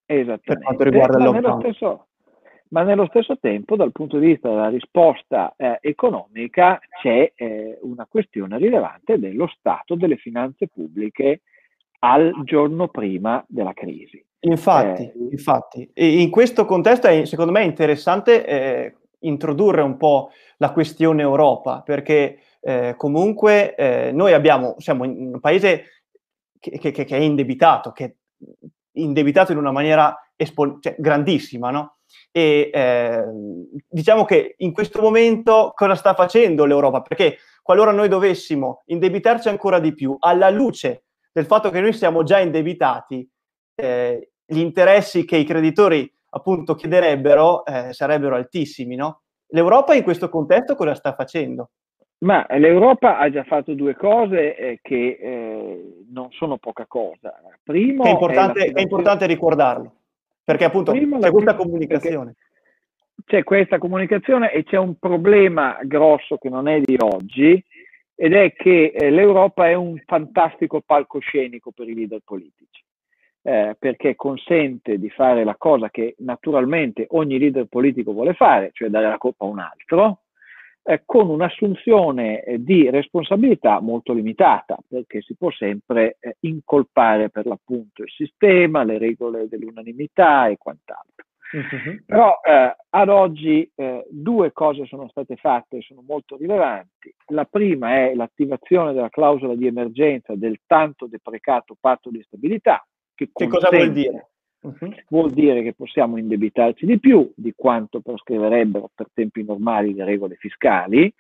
Esattamente. 0.06 0.42
Per 0.44 0.58
quanto 0.62 0.84
riguarda 0.84 1.18
il 1.18 1.24
lockdown. 1.24 1.42
Nello 1.42 1.60
stesso, 1.60 2.08
ma 2.70 2.82
nello 2.82 3.06
stesso 3.08 3.38
tempo 3.38 3.76
dal 3.76 3.92
punto 3.92 4.18
di 4.18 4.26
vista 4.26 4.48
della 4.48 4.68
risposta 4.68 5.54
eh, 5.56 5.78
economica 5.80 6.78
c'è 7.00 7.32
eh, 7.34 7.78
una 7.82 8.06
questione 8.08 8.58
rilevante 8.58 9.18
dello 9.18 9.48
stato 9.48 9.94
delle 9.94 10.16
finanze 10.16 10.68
pubbliche 10.68 11.42
al 12.00 12.32
giorno 12.44 12.88
prima 12.88 13.44
della 13.48 13.72
crisi. 13.72 14.24
Infatti, 14.40 15.02
eh, 15.02 15.12
infatti. 15.30 15.90
In 15.94 16.30
questo 16.30 16.64
contesto 16.64 17.08
è, 17.08 17.24
secondo 17.24 17.52
me 17.52 17.60
è 17.60 17.64
interessante 17.64 18.46
eh, 18.46 18.94
introdurre 19.20 19.82
un 19.82 19.96
po' 19.96 20.30
la 20.58 20.72
questione 20.72 21.22
Europa, 21.22 21.82
perché 21.82 22.38
eh, 22.60 22.94
comunque 22.96 23.74
eh, 23.74 24.12
noi 24.12 24.32
abbiamo, 24.32 24.76
siamo 24.78 25.04
in 25.04 25.32
un 25.34 25.40
paese 25.40 26.04
che, 26.58 26.78
che, 26.78 26.92
che, 26.92 27.04
è 27.04 27.16
indebitato, 27.16 27.90
che 27.90 28.04
è 28.04 28.14
indebitato 28.92 29.52
in 29.52 29.58
una 29.58 29.72
maniera 29.72 30.16
espo- 30.36 30.78
cioè, 30.80 30.94
grandissima, 30.98 31.70
no? 31.70 31.96
E 32.32 32.70
eh, 32.72 33.24
diciamo 33.88 34.24
che 34.24 34.54
in 34.58 34.72
questo 34.72 35.00
momento 35.00 35.72
cosa 35.74 35.94
sta 35.94 36.14
facendo 36.14 36.64
l'Europa? 36.64 37.02
Perché 37.02 37.38
qualora 37.62 37.92
noi 37.92 38.08
dovessimo 38.08 38.82
indebitarci 38.86 39.48
ancora 39.48 39.78
di 39.78 39.94
più, 39.94 40.16
alla 40.18 40.50
luce 40.50 41.04
del 41.32 41.46
fatto 41.46 41.70
che 41.70 41.80
noi 41.80 41.92
siamo 41.92 42.22
già 42.22 42.38
indebitati, 42.38 43.28
eh, 43.74 44.30
gli 44.44 44.58
interessi 44.58 45.24
che 45.24 45.36
i 45.36 45.44
creditori 45.44 46.12
appunto 46.30 46.74
chiederebbero 46.74 47.64
eh, 47.64 47.92
sarebbero 47.92 48.34
altissimi, 48.34 48.96
no? 48.96 49.22
L'Europa 49.48 49.94
in 49.94 50.02
questo 50.02 50.28
contesto 50.28 50.76
cosa 50.76 50.94
sta 50.94 51.14
facendo? 51.14 51.70
Ma 52.18 52.46
l'Europa 52.50 53.18
ha 53.18 53.30
già 53.30 53.44
fatto 53.44 53.72
due 53.74 53.94
cose 53.94 54.54
eh, 54.54 54.78
che 54.82 55.18
eh, 55.20 56.04
non 56.12 56.30
sono 56.32 56.58
poca 56.58 56.84
cosa. 56.86 57.34
Primo 57.62 58.04
è 58.04 58.10
importante, 58.10 58.66
è, 58.66 58.72
è 58.72 58.80
importante 58.80 59.26
ricordarlo, 59.26 59.99
perché 60.50 60.64
appunto 60.64 60.90
Primo 60.90 61.18
c'è 61.20 61.30
questa 61.30 61.54
comunicazione. 61.54 62.34
C'è 63.24 63.44
questa 63.44 63.78
comunicazione 63.78 64.52
e 64.52 64.64
c'è 64.64 64.78
un 64.78 64.98
problema 64.98 65.78
grosso 65.82 66.38
che 66.38 66.48
non 66.48 66.66
è 66.66 66.80
di 66.80 66.96
oggi, 66.98 67.64
ed 68.16 68.34
è 68.34 68.52
che 68.52 68.92
eh, 68.92 69.10
l'Europa 69.10 69.68
è 69.68 69.74
un 69.74 69.96
fantastico 70.04 70.80
palcoscenico 70.80 71.70
per 71.70 71.88
i 71.88 71.94
leader 71.94 72.20
politici, 72.24 72.82
eh, 73.42 73.76
perché 73.78 74.16
consente 74.16 74.98
di 74.98 75.08
fare 75.10 75.44
la 75.44 75.54
cosa 75.56 75.88
che 75.90 76.16
naturalmente 76.18 77.06
ogni 77.10 77.38
leader 77.38 77.66
politico 77.66 78.12
vuole 78.12 78.34
fare, 78.34 78.70
cioè 78.72 78.88
dare 78.88 79.06
la 79.06 79.18
colpa 79.18 79.44
a 79.44 79.48
un 79.48 79.60
altro, 79.60 80.22
eh, 80.90 81.02
con 81.04 81.28
un'assunzione 81.28 82.42
eh, 82.42 82.62
di 82.62 82.90
responsabilità 82.90 83.80
molto 83.80 84.12
limitata, 84.12 84.76
perché 84.88 85.20
si 85.20 85.36
può 85.36 85.48
sempre 85.52 86.16
eh, 86.18 86.36
incolpare 86.40 87.30
per 87.30 87.46
l'appunto 87.46 88.02
il 88.02 88.10
sistema, 88.10 88.82
le 88.82 88.98
regole 88.98 89.46
dell'unanimità 89.46 90.48
e 90.48 90.56
quant'altro. 90.56 91.26
Uh-huh. 91.52 92.02
Però 92.04 92.40
eh, 92.42 92.76
ad 92.90 93.08
oggi 93.08 93.70
eh, 93.74 94.04
due 94.08 94.50
cose 94.52 94.84
sono 94.86 95.08
state 95.08 95.36
fatte 95.36 95.76
e 95.76 95.82
sono 95.82 96.02
molto 96.04 96.36
rilevanti. 96.36 97.14
La 97.26 97.44
prima 97.44 97.94
è 97.94 98.14
l'attivazione 98.14 98.92
della 98.92 99.10
clausola 99.10 99.54
di 99.54 99.66
emergenza 99.66 100.34
del 100.34 100.58
tanto 100.66 101.06
deprecato 101.06 101.76
patto 101.78 102.10
di 102.10 102.20
stabilità. 102.22 102.84
Che, 103.14 103.30
che 103.32 103.46
cosa 103.46 103.68
vuol 103.70 103.92
dire? 103.92 104.29
Uh-huh. 104.62 104.94
Vuol 105.08 105.30
dire 105.30 105.62
che 105.62 105.72
possiamo 105.72 106.18
indebitarci 106.18 106.84
di 106.84 106.98
più 106.98 107.32
di 107.34 107.54
quanto 107.56 108.00
prescriverebbero 108.00 108.90
per 108.94 109.06
tempi 109.14 109.42
normali 109.42 109.94
le 109.94 110.04
regole 110.04 110.36
fiscali 110.36 111.12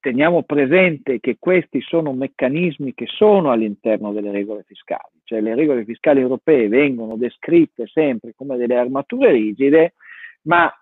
teniamo 0.00 0.42
presente 0.42 1.20
che 1.20 1.36
questi 1.38 1.80
sono 1.80 2.12
meccanismi 2.12 2.94
che 2.94 3.06
sono 3.06 3.50
all'interno 3.50 4.12
delle 4.12 4.30
regole 4.30 4.64
fiscali, 4.66 5.20
cioè 5.24 5.40
le 5.40 5.54
regole 5.54 5.84
fiscali 5.84 6.20
europee 6.20 6.68
vengono 6.68 7.16
descritte 7.16 7.86
sempre 7.86 8.32
come 8.36 8.56
delle 8.56 8.76
armature 8.76 9.32
rigide, 9.32 9.94
ma 10.42 10.72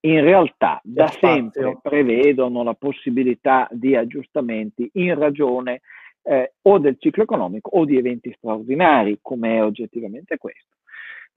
in 0.00 0.20
realtà 0.20 0.80
da 0.84 1.08
sempre 1.08 1.78
prevedono 1.82 2.62
la 2.62 2.74
possibilità 2.74 3.66
di 3.70 3.96
aggiustamenti 3.96 4.88
in 4.94 5.18
ragione 5.18 5.80
eh, 6.22 6.52
o 6.62 6.78
del 6.78 6.96
ciclo 6.98 7.22
economico 7.22 7.70
o 7.70 7.84
di 7.84 7.96
eventi 7.96 8.32
straordinari, 8.36 9.18
come 9.22 9.56
è 9.56 9.64
oggettivamente 9.64 10.36
questo. 10.36 10.75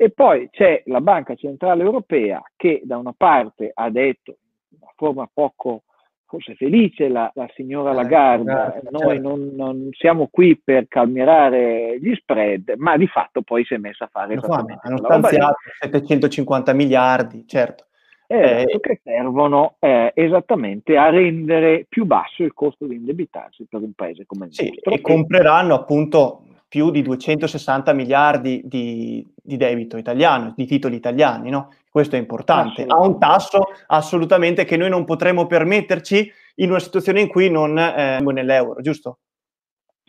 E 0.02 0.12
poi 0.12 0.48
c'è 0.50 0.82
la 0.86 1.02
Banca 1.02 1.36
Centrale 1.36 1.84
Europea 1.84 2.42
che 2.56 2.80
da 2.86 2.98
una 2.98 3.14
parte 3.16 3.70
ha 3.74 3.90
detto 3.90 4.38
in 4.70 4.78
una 4.80 4.94
forma 4.96 5.30
poco 5.32 5.84
forse 6.24 6.56
felice 6.56 7.10
la, 7.10 7.30
la 7.36 7.50
signora 7.54 7.92
eh, 7.92 7.96
Lagarde, 7.96 8.52
eh, 8.76 8.88
noi 8.92 9.16
certo. 9.16 9.28
non, 9.28 9.50
non, 9.56 9.90
siamo 9.92 10.30
qui 10.32 10.58
per 10.64 10.88
calmierare 10.88 12.00
gli 12.00 12.16
spread, 12.16 12.76
ma 12.78 12.96
di 12.96 13.08
fatto 13.08 13.42
poi 13.42 13.66
si 13.66 13.74
è 13.74 13.78
messa 13.78 14.06
a 14.06 14.10
fare... 14.10 14.38
Fanno, 14.38 14.80
hanno 14.84 14.98
stanziato 15.00 15.56
750 15.82 16.72
miliardi, 16.72 17.46
certo. 17.46 17.88
Eh, 18.26 18.68
eh, 18.70 18.80
che 18.80 19.02
servono 19.04 19.76
eh, 19.80 20.14
esattamente 20.16 20.96
a 20.96 21.10
rendere 21.10 21.88
più 21.90 22.06
basso 22.06 22.44
il 22.44 22.54
costo 22.54 22.86
di 22.86 22.96
indebitarsi 22.96 23.66
per 23.68 23.82
un 23.82 23.92
paese 23.92 24.26
come 24.26 24.46
il 24.46 24.54
sì, 24.54 24.70
nostro. 24.70 24.94
E 24.94 25.02
compreranno 25.02 25.74
appunto 25.74 26.44
più 26.70 26.92
di 26.92 27.02
260 27.02 27.92
miliardi 27.94 28.62
di, 28.64 29.28
di, 29.36 29.58
debito 29.58 29.98
italiano, 29.98 30.54
di 30.56 30.68
titoli 30.68 30.96
italiani, 30.96 31.50
no? 31.50 31.74
Questo 31.90 32.16
è 32.16 32.20
importante. 32.20 32.86
Ha 32.86 33.00
un 33.00 33.18
tasso 33.18 33.70
assolutamente 33.88 34.64
che 34.66 34.78
noi 34.78 34.90
non 34.90 35.04
potremo 35.04 35.48
permetterci 35.48 36.32
in 36.56 36.70
una 36.70 36.80
situazione 36.80 37.22
in 37.22 37.28
cui 37.28 37.50
non 37.50 37.78
eh, 37.78 38.20
nell'euro, 38.22 38.80
giusto? 38.82 39.18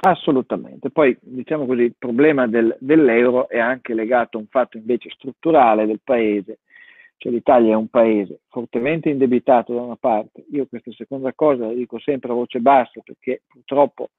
Assolutamente. 0.03 0.91
Poi, 0.91 1.17
diciamo 1.21 1.65
così, 1.65 1.83
il 1.83 1.95
problema 1.99 2.47
del, 2.47 2.77
dell'euro 2.79 3.49
è 3.49 3.59
anche 3.59 3.95
legato 3.95 4.37
a 4.37 4.41
un 4.41 4.47
fatto 4.47 4.77
invece 4.77 5.09
strutturale 5.11 5.87
del 5.87 6.01
paese. 6.05 6.59
Cioè 7.17 7.33
l'Italia 7.33 7.73
è 7.73 7.77
un 7.77 7.89
paese 7.89 8.41
fortemente 8.49 9.09
indebitato 9.09 9.75
da 9.75 9.81
una 9.81 9.97
parte. 9.97 10.45
Io 10.53 10.67
questa 10.67 10.91
seconda 10.93 11.33
cosa 11.35 11.67
la 11.67 11.73
dico 11.73 11.99
sempre 11.99 12.31
a 12.31 12.35
voce 12.35 12.61
bassa 12.61 13.01
perché 13.03 13.43
purtroppo 13.47 14.11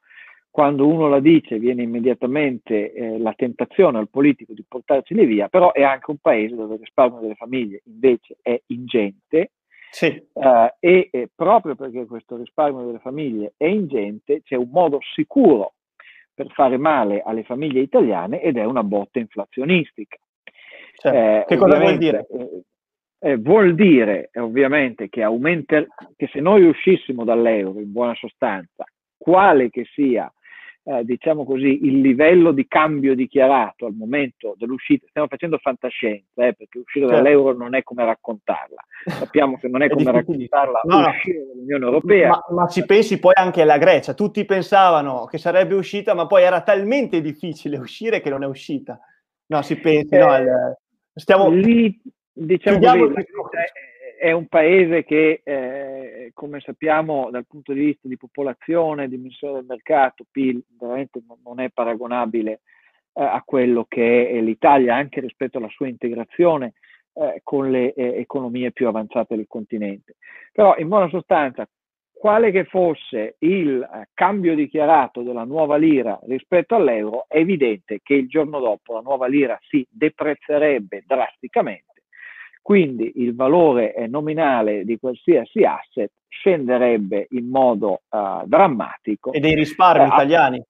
quando 0.52 0.86
uno 0.86 1.08
la 1.08 1.22
dice 1.22 1.58
viene 1.58 1.82
immediatamente 1.82 2.92
eh, 2.92 3.18
la 3.18 3.34
tentazione 3.34 3.98
al 3.98 4.10
politico 4.10 4.52
di 4.54 4.66
portarceli 4.68 5.26
via, 5.26 5.48
però 5.48 5.72
è 5.72 5.82
anche 5.82 6.12
un 6.12 6.18
paese 6.18 6.56
dove 6.56 6.74
il 6.74 6.82
risparmio 6.82 7.22
delle 7.22 7.36
famiglie 7.36 7.82
invece 7.86 8.36
è 8.42 8.62
ingente 8.68 9.52
sì. 9.92 10.08
eh, 10.08 10.76
e 10.80 11.10
eh, 11.10 11.30
proprio 11.34 11.76
perché 11.76 12.06
questo 12.06 12.36
risparmio 12.36 12.86
delle 12.86 13.00
famiglie 13.00 13.54
è 13.56 13.66
ingente 13.66 14.42
c'è 14.44 14.56
un 14.56 14.70
modo 14.70 15.00
sicuro 15.14 15.76
per 16.34 16.52
fare 16.52 16.78
male 16.78 17.22
alle 17.22 17.44
famiglie 17.44 17.80
italiane 17.80 18.42
ed 18.42 18.58
è 18.58 18.66
una 18.66 18.84
botta 18.84 19.20
inflazionistica. 19.20 20.18
Eh, 21.04 21.46
che 21.48 21.56
cosa 21.56 21.80
vuol 21.80 21.98
dire? 21.98 22.28
Eh, 22.30 22.64
eh, 23.24 23.38
vuol 23.38 23.76
dire 23.76 24.32
ovviamente 24.34 25.08
che, 25.08 25.24
aumenta, 25.24 25.86
che 26.16 26.28
se 26.32 26.40
noi 26.40 26.64
uscissimo 26.64 27.24
dall'euro 27.24 27.80
in 27.80 27.92
buona 27.92 28.16
sostanza, 28.16 28.84
quale 29.18 29.70
che 29.70 29.86
sia 29.94 30.32
eh, 30.84 31.04
diciamo 31.04 31.46
così, 31.46 31.86
il 31.86 32.02
livello 32.02 32.52
di 32.52 32.68
cambio 32.68 33.14
dichiarato 33.14 33.86
al 33.86 33.94
momento 33.94 34.56
dell'uscita, 34.58 35.06
stiamo 35.10 35.28
facendo 35.28 35.58
fantascienza, 35.60 36.48
eh, 36.48 36.54
perché 36.54 36.80
uscire 36.80 37.08
certo. 37.08 37.22
dall'euro 37.22 37.56
non 37.56 37.76
è 37.76 37.84
come 37.84 38.04
raccontarla, 38.04 38.84
sappiamo 39.06 39.58
che 39.58 39.68
non 39.68 39.84
è, 39.84 39.86
è 39.86 39.90
come 39.90 40.12
raccontarla 40.12 40.82
no, 40.84 41.08
uscire 41.08 41.46
dall'Unione 41.46 41.86
Europea. 41.86 42.30
Ma, 42.30 42.46
ma, 42.50 42.68
ci 42.68 42.86
pensi 42.86 43.20
poi 43.20 43.34
anche 43.36 43.62
alla 43.62 43.78
Grecia, 43.78 44.14
tutti 44.14 44.44
pensavano 44.46 45.26
che 45.26 45.38
sarebbe 45.38 45.76
uscita, 45.76 46.14
ma 46.14 46.26
poi 46.26 46.44
era 46.44 46.62
talmente 46.62 47.22
difficile 47.22 47.78
uscire 47.78 48.20
che 48.20 48.30
non 48.30 48.44
è 48.44 48.48
uscita. 48.48 49.00
No, 49.48 49.62
si 49.62 49.78
pensi, 49.78 50.16
eh, 50.16 50.20
no, 50.20 50.30
al, 50.30 50.78
stiamo... 51.14 51.50
Lì, 51.50 52.02
diciamo 52.34 52.80
così, 52.80 52.98
è 52.98 53.91
un 54.30 54.46
paese 54.46 55.04
che, 55.04 55.42
eh, 55.44 56.32
come 56.36 56.60
sappiamo, 56.60 57.30
dal 57.32 57.48
punto 57.48 57.74
di 57.74 57.86
vista 57.86 58.08
di 58.08 58.18
popolazione, 58.18 59.08
dimensione 59.08 59.56
del 59.56 59.66
mercato, 59.68 60.26
PIL, 60.30 60.62
veramente 60.80 61.22
non 61.44 61.60
è 61.60 61.70
paragonabile 61.70 62.62
eh, 63.14 63.24
a 63.24 63.42
quello 63.44 63.86
che 63.88 64.30
è 64.30 64.40
l'Italia, 64.40 64.96
anche 64.96 65.22
rispetto 65.22 65.58
alla 65.58 65.70
sua 65.70 65.88
integrazione 65.88 66.74
eh, 67.14 67.42
con 67.44 67.72
le 67.72 67.94
eh, 67.94 68.20
economie 68.20 68.72
più 68.72 68.88
avanzate 68.88 69.36
del 69.36 69.48
continente. 69.48 70.18
Però, 70.52 70.76
in 70.78 70.88
buona 70.88 71.10
sostanza, 71.10 71.68
quale 72.12 72.52
che 72.52 72.66
fosse 72.66 73.38
il 73.40 73.82
eh, 73.82 74.10
cambio 74.14 74.54
dichiarato 74.54 75.24
della 75.24 75.46
nuova 75.46 75.78
lira 75.78 76.20
rispetto 76.28 76.76
all'euro, 76.76 77.26
è 77.28 77.38
evidente 77.38 78.02
che 78.04 78.14
il 78.14 78.28
giorno 78.28 78.60
dopo 78.60 78.94
la 78.94 79.02
nuova 79.02 79.26
lira 79.26 79.58
si 79.68 79.84
deprezzerebbe 79.90 81.04
drasticamente 81.08 81.91
quindi 82.62 83.14
il 83.16 83.36
valore 83.36 83.94
eh, 83.94 84.08
nominale 84.08 84.86
di 84.86 84.98
qualsiasi 84.98 85.64
asset 85.64 86.12
scenderebbe 86.28 87.28
in 87.32 87.50
modo 87.50 88.04
uh, 88.10 88.46
drammatico. 88.46 89.34
E 89.34 89.40
dei 89.40 89.56
risparmi 89.56 90.04
eh, 90.04 90.08
italiani. 90.08 90.64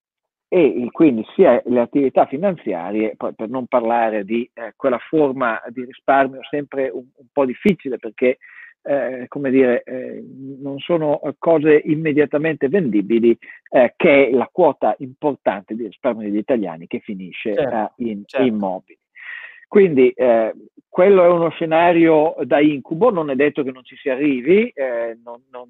E 0.53 0.89
quindi 0.91 1.25
sia 1.33 1.61
le 1.65 1.79
attività 1.79 2.25
finanziarie, 2.25 3.15
per 3.15 3.47
non 3.47 3.67
parlare 3.67 4.25
di 4.25 4.49
eh, 4.53 4.73
quella 4.75 4.97
forma 4.97 5.61
di 5.69 5.85
risparmio 5.85 6.41
sempre 6.49 6.89
un, 6.89 7.05
un 7.15 7.27
po' 7.31 7.45
difficile 7.45 7.97
perché 7.97 8.37
eh, 8.83 9.25
come 9.27 9.51
dire, 9.51 9.83
eh, 9.83 10.23
non 10.59 10.79
sono 10.79 11.21
cose 11.37 11.81
immediatamente 11.85 12.67
vendibili, 12.67 13.37
eh, 13.69 13.93
che 13.95 14.27
è 14.27 14.31
la 14.31 14.49
quota 14.51 14.95
importante 14.99 15.75
di 15.75 15.85
risparmio 15.85 16.27
degli 16.27 16.39
italiani 16.39 16.87
che 16.87 16.99
finisce 16.99 17.53
certo, 17.53 17.93
in 17.97 18.23
certo. 18.25 18.45
immobili. 18.45 18.97
Quindi 19.71 20.09
eh, 20.09 20.53
quello 20.89 21.23
è 21.23 21.29
uno 21.29 21.49
scenario 21.51 22.35
da 22.43 22.59
incubo, 22.59 23.09
non 23.09 23.29
è 23.29 23.35
detto 23.35 23.63
che 23.63 23.71
non 23.71 23.85
ci 23.85 23.95
si 23.95 24.09
arrivi, 24.09 24.67
eh, 24.67 25.17
non, 25.23 25.41
non, 25.49 25.69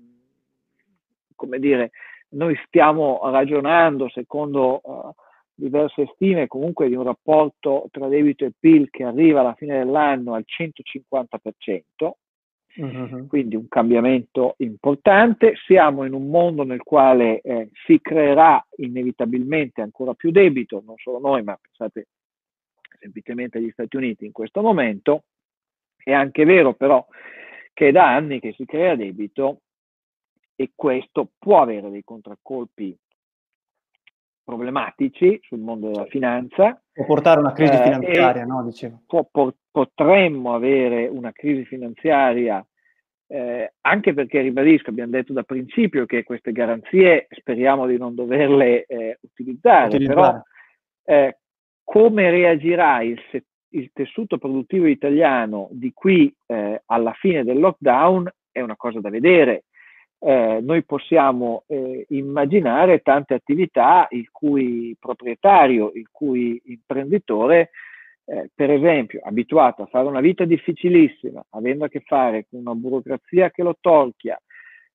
come 1.35 1.59
dire, 1.59 1.91
noi 2.29 2.59
stiamo 2.65 3.19
ragionando 3.25 4.09
secondo 4.09 4.81
uh, 4.83 5.13
diverse 5.53 6.09
stime 6.15 6.47
comunque 6.47 6.87
di 6.87 6.95
un 6.95 7.03
rapporto 7.03 7.89
tra 7.91 8.07
debito 8.07 8.43
e 8.43 8.53
PIL 8.59 8.89
che 8.89 9.03
arriva 9.03 9.41
alla 9.41 9.53
fine 9.53 9.77
dell'anno 9.77 10.33
al 10.33 10.45
150%, 10.47 12.11
mm-hmm. 12.81 13.27
quindi 13.27 13.55
un 13.55 13.67
cambiamento 13.67 14.55
importante. 14.57 15.53
Siamo 15.67 16.05
in 16.05 16.13
un 16.13 16.27
mondo 16.27 16.63
nel 16.63 16.81
quale 16.81 17.39
eh, 17.41 17.69
si 17.85 18.01
creerà 18.01 18.65
inevitabilmente 18.77 19.81
ancora 19.81 20.15
più 20.15 20.31
debito, 20.31 20.81
non 20.83 20.95
solo 20.97 21.19
noi, 21.19 21.43
ma 21.43 21.55
pensate 21.61 22.07
semplicemente 23.01 23.57
agli 23.57 23.71
Stati 23.71 23.97
Uniti 23.97 24.25
in 24.25 24.31
questo 24.31 24.61
momento. 24.61 25.23
È 25.97 26.11
anche 26.11 26.45
vero 26.45 26.73
però 26.73 27.05
che 27.73 27.87
è 27.87 27.91
da 27.91 28.13
anni 28.13 28.39
che 28.39 28.53
si 28.53 28.65
crea 28.65 28.95
debito 28.95 29.61
e 30.55 30.71
questo 30.75 31.31
può 31.37 31.61
avere 31.61 31.89
dei 31.89 32.03
contraccolpi 32.03 32.95
problematici 34.43 35.39
sul 35.43 35.59
mondo 35.59 35.89
della 35.89 36.05
finanza. 36.05 36.79
Può 36.91 37.05
portare 37.05 37.39
a 37.39 37.43
una 37.43 37.53
crisi 37.53 37.73
eh, 37.73 37.83
finanziaria, 37.83 38.45
no? 38.45 38.63
Dicevo. 38.63 39.01
Può, 39.07 39.27
po- 39.31 39.55
potremmo 39.71 40.53
avere 40.53 41.07
una 41.07 41.31
crisi 41.31 41.65
finanziaria 41.65 42.63
eh, 43.31 43.73
anche 43.81 44.13
perché, 44.13 44.41
ribadisco, 44.41 44.89
abbiamo 44.89 45.11
detto 45.11 45.31
da 45.31 45.43
principio 45.43 46.05
che 46.05 46.23
queste 46.23 46.51
garanzie 46.51 47.27
speriamo 47.29 47.87
di 47.87 47.97
non 47.97 48.13
doverle 48.13 48.85
eh, 48.85 49.19
utilizzare, 49.21 49.95
utilizzare, 49.95 50.15
però 50.15 50.43
eh, 51.05 51.37
come 51.91 52.29
reagirà 52.29 53.01
il, 53.01 53.19
il, 53.71 53.89
tessuto 53.91 54.37
produttivo 54.37 54.85
italiano 54.85 55.67
di 55.71 55.91
qui 55.93 56.33
eh, 56.47 56.83
alla 56.85 57.11
fine 57.11 57.43
del 57.43 57.59
lockdown 57.59 58.31
è 58.49 58.61
una 58.61 58.77
cosa 58.77 59.01
da 59.01 59.09
vedere. 59.09 59.65
Eh, 60.17 60.59
noi 60.61 60.85
possiamo 60.85 61.65
eh, 61.67 62.05
immaginare 62.11 62.99
tante 62.99 63.33
attività 63.33 64.07
il 64.11 64.31
cui 64.31 64.95
proprietario, 64.97 65.91
il 65.93 66.07
cui 66.09 66.61
imprenditore, 66.67 67.71
eh, 68.23 68.49
per 68.55 68.71
esempio, 68.71 69.19
abituato 69.21 69.81
a 69.81 69.87
fare 69.87 70.07
una 70.07 70.21
vita 70.21 70.45
difficilissima, 70.45 71.43
avendo 71.49 71.83
a 71.83 71.89
che 71.89 72.03
fare 72.05 72.45
con 72.49 72.61
una 72.61 72.73
burocrazia 72.73 73.51
che 73.51 73.63
lo 73.63 73.75
torchia, 73.81 74.41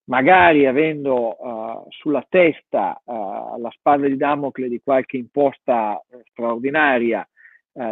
magari 0.06 0.66
avendo 0.66 1.36
uh, 1.38 1.86
sulla 1.90 2.24
testa 2.28 3.00
uh, 3.04 3.60
la 3.60 3.70
spada 3.70 4.06
di 4.06 4.16
Damocle 4.16 4.68
di 4.68 4.80
qualche 4.82 5.16
imposta 5.16 6.00
uh, 6.06 6.20
straordinaria 6.30 7.26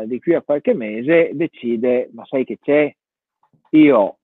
di 0.07 0.18
qui 0.18 0.33
a 0.33 0.40
qualche 0.40 0.72
mese, 0.72 1.33
decide, 1.35 2.09
ma 2.14 2.24
sai 2.24 2.46
che 2.46 2.57
c'è? 2.59 2.90
Io 3.72 4.16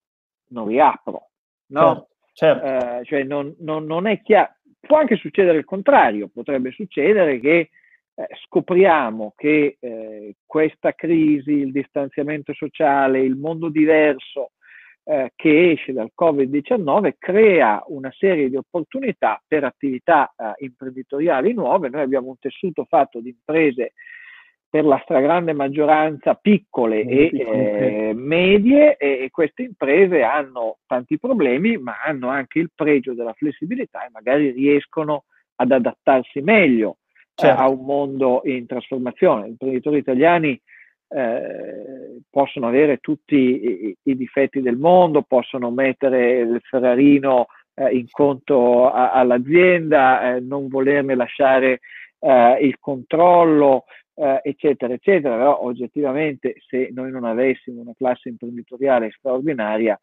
non 0.52 0.68
riapro, 0.68 1.28
no? 1.66 1.84
Certo. 1.92 2.08
Certo. 2.32 2.64
Eh, 2.64 3.04
cioè 3.04 3.22
non, 3.24 3.54
non, 3.58 3.84
non, 3.84 4.06
è 4.06 4.22
chiaro. 4.22 4.54
Può 4.80 4.96
anche 4.96 5.16
succedere 5.16 5.58
il 5.58 5.66
contrario, 5.66 6.30
potrebbe 6.32 6.70
succedere 6.70 7.38
che 7.38 7.68
eh, 8.14 8.28
scopriamo 8.46 9.34
che 9.36 9.76
eh, 9.78 10.36
questa 10.46 10.94
crisi, 10.94 11.52
il 11.52 11.70
distanziamento 11.70 12.54
sociale, 12.54 13.20
il 13.20 13.36
mondo 13.36 13.68
diverso 13.68 14.52
eh, 15.04 15.32
che 15.34 15.70
esce 15.72 15.92
dal 15.92 16.12
Covid-19 16.18 17.14
crea 17.18 17.82
una 17.88 18.12
serie 18.16 18.48
di 18.48 18.56
opportunità 18.56 19.42
per 19.46 19.64
attività 19.64 20.32
eh, 20.36 20.64
imprenditoriali 20.64 21.52
nuove. 21.52 21.88
Noi 21.88 22.02
abbiamo 22.02 22.28
un 22.28 22.38
tessuto 22.38 22.84
fatto 22.84 23.20
di 23.20 23.30
imprese 23.30 23.92
per 24.70 24.84
la 24.84 25.00
stragrande 25.02 25.52
maggioranza 25.52 26.34
piccole 26.34 27.00
e 27.00 27.30
eh, 27.32 28.12
medie 28.14 28.96
e, 28.96 29.24
e, 29.24 29.30
queste 29.30 29.62
imprese 29.62 30.22
hanno 30.22 30.78
tanti 30.86 31.18
problemi 31.18 31.76
ma 31.76 31.96
hanno 32.04 32.28
anche 32.28 32.60
il 32.60 32.70
pregio 32.72 33.12
della 33.12 33.32
flessibilità 33.32 34.06
e 34.06 34.10
magari 34.12 34.50
riescono 34.50 35.24
ad 35.56 35.72
adattarsi 35.72 36.40
meglio 36.40 36.98
certo. 37.34 37.60
eh, 37.60 37.64
a 37.64 37.68
un 37.68 37.84
mondo 37.84 38.42
in 38.44 38.66
trasformazione. 38.66 39.46
Gli 39.46 39.50
imprenditori 39.50 39.98
italiani 39.98 40.60
eh, 41.12 42.20
possono 42.30 42.68
avere 42.68 42.98
tutti 42.98 43.34
i, 43.34 43.96
i, 44.00 44.16
difetti 44.16 44.60
del 44.60 44.76
mondo, 44.76 45.22
possono 45.22 45.70
mettere 45.70 46.38
il 46.38 46.60
Ferrarino 46.62 47.46
eh, 47.74 47.96
in 47.96 48.06
conto 48.08 48.88
a, 48.90 49.10
all'azienda, 49.10 50.36
eh, 50.36 50.40
non 50.40 50.68
volerne 50.68 51.16
lasciare 51.16 51.80
eh, 52.20 52.58
il 52.60 52.78
controllo, 52.78 53.84
eh, 54.14 54.40
eccetera, 54.44 54.92
eccetera, 54.94 55.36
però 55.36 55.60
oggettivamente 55.62 56.54
se 56.68 56.90
noi 56.92 57.10
non 57.10 57.24
avessimo 57.24 57.80
una 57.80 57.94
classe 57.96 58.28
imprenditoriale 58.28 59.10
straordinaria, 59.10 60.00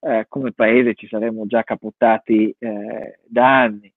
eh, 0.00 0.24
come 0.28 0.52
paese 0.52 0.94
ci 0.94 1.06
saremmo 1.06 1.46
già 1.46 1.62
capottati 1.64 2.54
da 2.58 3.60
anni. 3.60 3.92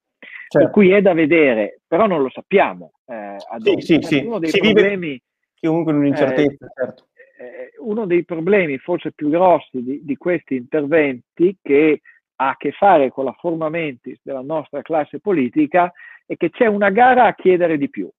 Certo. 0.52 0.66
Per 0.66 0.70
cui 0.70 0.90
è 0.90 1.00
da 1.00 1.14
vedere, 1.14 1.78
però 1.86 2.08
non 2.08 2.22
lo 2.22 2.28
sappiamo. 2.28 2.90
Eh, 3.06 3.36
sì, 3.78 3.80
sì, 3.80 3.98
sì. 4.02 4.16
Uno 4.26 4.40
dei 4.40 4.50
si 4.50 4.58
problemi, 4.58 5.06
vive 5.06 5.22
comunque 5.66 5.92
in 5.92 5.98
un'incertezza, 5.98 6.66
eh, 6.66 6.72
certo. 6.74 7.08
Eh, 7.38 7.72
uno 7.78 8.06
dei 8.06 8.24
problemi 8.24 8.78
forse 8.78 9.12
più 9.12 9.30
grossi 9.30 9.82
di, 9.82 10.04
di 10.04 10.16
questi 10.16 10.56
interventi 10.56 11.56
che 11.62 12.00
ha 12.36 12.50
a 12.50 12.56
che 12.56 12.72
fare 12.72 13.10
con 13.10 13.24
la 13.24 13.32
forma 13.38 13.68
mentis 13.68 14.18
della 14.22 14.42
nostra 14.42 14.82
classe 14.82 15.20
politica 15.20 15.92
è 16.26 16.36
che 16.36 16.50
c'è 16.50 16.66
una 16.66 16.90
gara 16.90 17.24
a 17.24 17.34
chiedere 17.34 17.76
di 17.76 17.88
più. 17.90 18.10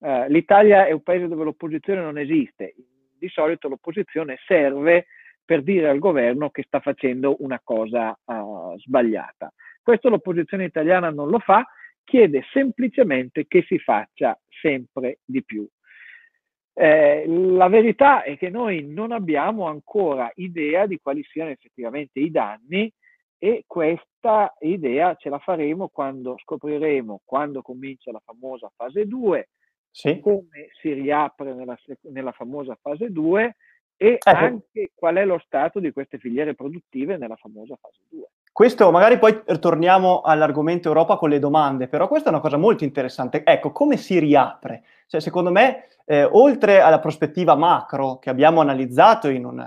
Eh, 0.00 0.28
L'Italia 0.28 0.86
è 0.86 0.92
un 0.92 1.02
paese 1.02 1.28
dove 1.28 1.44
l'opposizione 1.44 2.00
non 2.00 2.18
esiste. 2.18 2.74
Di 3.18 3.28
solito 3.28 3.68
l'opposizione 3.68 4.38
serve 4.46 5.06
per 5.44 5.62
dire 5.62 5.88
al 5.88 5.98
governo 5.98 6.50
che 6.50 6.62
sta 6.62 6.78
facendo 6.78 7.36
una 7.40 7.58
cosa 7.64 8.16
uh, 8.22 8.78
sbagliata. 8.78 9.50
Questo 9.82 10.10
l'opposizione 10.10 10.64
italiana 10.64 11.08
non 11.10 11.30
lo 11.30 11.38
fa, 11.38 11.66
chiede 12.04 12.44
semplicemente 12.52 13.46
che 13.46 13.64
si 13.66 13.78
faccia 13.78 14.38
sempre 14.60 15.20
di 15.24 15.42
più. 15.42 15.66
Eh, 16.80 17.24
la 17.26 17.66
verità 17.66 18.22
è 18.22 18.36
che 18.38 18.50
noi 18.50 18.84
non 18.86 19.10
abbiamo 19.10 19.66
ancora 19.66 20.30
idea 20.36 20.86
di 20.86 21.00
quali 21.02 21.24
siano 21.24 21.50
effettivamente 21.50 22.20
i 22.20 22.30
danni 22.30 22.88
e 23.36 23.64
questa 23.66 24.54
idea 24.60 25.16
ce 25.16 25.28
la 25.28 25.40
faremo 25.40 25.88
quando 25.88 26.36
scopriremo, 26.38 27.22
quando 27.24 27.62
comincia 27.62 28.12
la 28.12 28.22
famosa 28.24 28.70
fase 28.76 29.06
2, 29.08 29.48
sì. 29.90 30.20
come 30.20 30.68
si 30.80 30.92
riapre 30.92 31.52
nella, 31.52 31.76
nella 32.12 32.30
famosa 32.30 32.78
fase 32.80 33.10
2 33.10 33.56
e 33.96 34.12
ecco. 34.12 34.30
anche 34.30 34.92
qual 34.94 35.16
è 35.16 35.24
lo 35.24 35.40
stato 35.44 35.80
di 35.80 35.90
queste 35.90 36.18
filiere 36.18 36.54
produttive 36.54 37.16
nella 37.16 37.34
famosa 37.34 37.76
fase 37.80 38.02
2. 38.08 38.24
Questo 38.58 38.90
magari 38.90 39.20
poi 39.20 39.40
torniamo 39.60 40.20
all'argomento 40.22 40.88
Europa 40.88 41.16
con 41.16 41.28
le 41.28 41.38
domande, 41.38 41.86
però 41.86 42.08
questa 42.08 42.28
è 42.28 42.32
una 42.32 42.40
cosa 42.40 42.56
molto 42.56 42.82
interessante. 42.82 43.44
Ecco, 43.44 43.70
come 43.70 43.96
si 43.96 44.18
riapre? 44.18 44.82
Cioè, 45.06 45.20
secondo 45.20 45.52
me, 45.52 45.86
eh, 46.04 46.24
oltre 46.24 46.80
alla 46.80 46.98
prospettiva 46.98 47.54
macro 47.54 48.18
che 48.18 48.30
abbiamo 48.30 48.60
analizzato 48.60 49.28
in 49.28 49.44
un, 49.44 49.64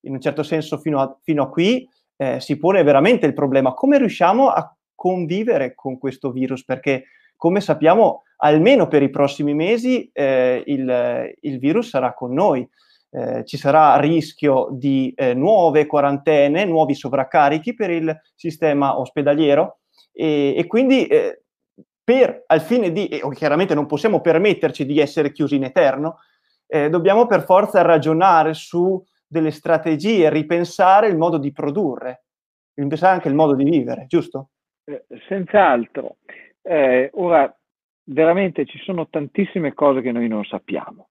in 0.00 0.12
un 0.12 0.20
certo 0.20 0.42
senso 0.42 0.76
fino 0.76 1.00
a, 1.00 1.16
fino 1.22 1.44
a 1.44 1.48
qui, 1.48 1.88
eh, 2.18 2.38
si 2.38 2.58
pone 2.58 2.82
veramente 2.82 3.24
il 3.24 3.32
problema 3.32 3.72
come 3.72 3.96
riusciamo 3.96 4.50
a 4.50 4.76
convivere 4.94 5.74
con 5.74 5.96
questo 5.96 6.30
virus, 6.30 6.66
perché 6.66 7.04
come 7.34 7.62
sappiamo 7.62 8.24
almeno 8.40 8.88
per 8.88 9.00
i 9.02 9.08
prossimi 9.08 9.54
mesi 9.54 10.10
eh, 10.12 10.62
il, 10.66 11.34
il, 11.40 11.58
virus 11.58 11.88
sarà 11.88 12.12
con 12.12 12.34
noi. 12.34 12.68
Eh, 13.10 13.42
ci 13.46 13.56
sarà 13.56 13.98
rischio 13.98 14.68
di 14.70 15.14
eh, 15.16 15.32
nuove 15.32 15.86
quarantene, 15.86 16.66
nuovi 16.66 16.94
sovraccarichi 16.94 17.74
per 17.74 17.88
il 17.88 18.14
sistema 18.34 18.98
ospedaliero 18.98 19.78
e, 20.12 20.54
e 20.54 20.66
quindi 20.66 21.06
eh, 21.06 21.44
per, 22.04 22.44
al 22.46 22.60
fine 22.60 22.92
di, 22.92 23.08
e 23.08 23.20
chiaramente 23.32 23.74
non 23.74 23.86
possiamo 23.86 24.20
permetterci 24.20 24.84
di 24.84 24.98
essere 24.98 25.32
chiusi 25.32 25.56
in 25.56 25.64
eterno, 25.64 26.18
eh, 26.66 26.90
dobbiamo 26.90 27.26
per 27.26 27.44
forza 27.44 27.80
ragionare 27.80 28.52
su 28.52 29.02
delle 29.26 29.52
strategie, 29.52 30.28
ripensare 30.28 31.08
il 31.08 31.16
modo 31.16 31.38
di 31.38 31.50
produrre, 31.50 32.24
ripensare 32.74 33.14
anche 33.14 33.28
il 33.28 33.34
modo 33.34 33.54
di 33.54 33.64
vivere, 33.64 34.04
giusto? 34.06 34.50
Eh, 34.84 35.04
senz'altro. 35.28 36.16
Eh, 36.60 37.10
ora, 37.14 37.54
veramente 38.04 38.66
ci 38.66 38.78
sono 38.78 39.08
tantissime 39.08 39.72
cose 39.72 40.02
che 40.02 40.12
noi 40.12 40.28
non 40.28 40.44
sappiamo. 40.44 41.08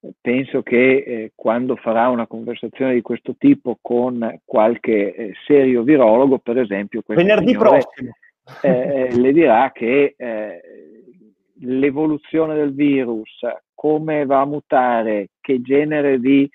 Eh, 0.00 0.12
penso 0.20 0.62
che 0.62 0.96
eh, 0.96 1.32
quando 1.34 1.76
farà 1.76 2.08
una 2.08 2.26
conversazione 2.26 2.94
di 2.94 3.02
questo 3.02 3.34
tipo 3.38 3.78
con 3.80 4.40
qualche 4.44 5.14
eh, 5.14 5.32
serio 5.46 5.82
virologo, 5.82 6.38
per 6.38 6.58
esempio, 6.58 7.02
venerdì 7.06 7.52
signore, 7.52 7.68
prossimo, 7.68 8.16
eh, 8.62 9.16
le 9.16 9.32
dirà 9.32 9.70
che 9.72 10.14
l'evoluzione 11.60 12.54
del 12.54 12.74
virus, 12.74 13.40
come 13.74 14.26
va 14.26 14.40
a 14.40 14.46
mutare, 14.46 15.28
che 15.40 15.60
genere 15.62 16.20
di 16.20 16.48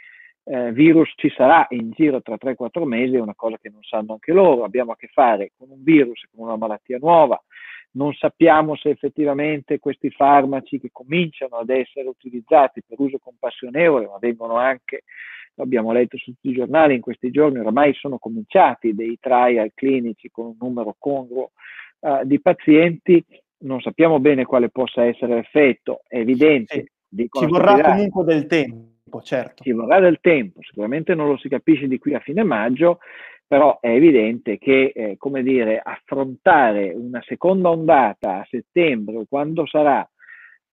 eh, 0.43 0.71
virus 0.71 1.11
ci 1.15 1.29
sarà 1.29 1.65
in 1.69 1.91
giro 1.91 2.21
tra 2.21 2.35
3-4 2.35 2.83
mesi, 2.83 3.15
è 3.15 3.19
una 3.19 3.35
cosa 3.35 3.57
che 3.57 3.69
non 3.69 3.81
sanno 3.83 4.13
anche 4.13 4.31
loro. 4.31 4.63
Abbiamo 4.63 4.91
a 4.91 4.95
che 4.95 5.07
fare 5.07 5.51
con 5.57 5.69
un 5.69 5.83
virus, 5.83 6.23
con 6.33 6.45
una 6.45 6.57
malattia 6.57 6.97
nuova, 6.99 7.41
non 7.93 8.13
sappiamo 8.13 8.75
se 8.75 8.89
effettivamente 8.89 9.79
questi 9.79 10.09
farmaci 10.09 10.79
che 10.79 10.89
cominciano 10.91 11.57
ad 11.57 11.69
essere 11.69 12.07
utilizzati 12.07 12.81
per 12.87 12.99
uso 12.99 13.17
compassionevole, 13.19 14.07
ma 14.07 14.17
vengono 14.19 14.55
anche, 14.55 15.03
abbiamo 15.55 15.91
letto 15.91 16.17
su 16.17 16.31
tutti 16.31 16.49
i 16.49 16.53
giornali 16.53 16.95
in 16.95 17.01
questi 17.01 17.31
giorni, 17.31 17.59
oramai 17.59 17.93
sono 17.93 18.17
cominciati 18.17 18.93
dei 18.93 19.17
trial 19.19 19.71
clinici 19.73 20.29
con 20.29 20.45
un 20.45 20.55
numero 20.59 20.95
congruo 20.97 21.51
uh, 21.99 22.23
di 22.23 22.39
pazienti, 22.39 23.23
non 23.59 23.81
sappiamo 23.81 24.19
bene 24.19 24.45
quale 24.45 24.69
possa 24.69 25.03
essere 25.03 25.35
l'effetto, 25.35 26.01
è 26.07 26.17
evidente. 26.17 26.91
Sì. 27.09 27.27
Ci 27.29 27.45
vorrà 27.45 27.81
comunque 27.81 28.23
del 28.23 28.45
tempo, 28.45 29.21
certo. 29.21 29.63
Ci 29.63 29.73
vorrà 29.73 29.99
del 29.99 30.19
tempo, 30.21 30.61
sicuramente 30.61 31.13
non 31.13 31.27
lo 31.27 31.37
si 31.37 31.49
capisce 31.49 31.87
di 31.87 31.99
qui 31.99 32.13
a 32.13 32.21
fine 32.21 32.43
maggio, 32.43 32.99
però 33.51 33.79
è 33.81 33.89
evidente 33.89 34.57
che, 34.57 34.93
eh, 34.95 35.17
come 35.17 35.43
dire, 35.43 35.81
affrontare 35.83 36.93
una 36.93 37.21
seconda 37.21 37.69
ondata 37.69 38.35
a 38.35 38.47
settembre 38.49 39.17
o 39.17 39.25
quando 39.27 39.65
sarà, 39.65 40.09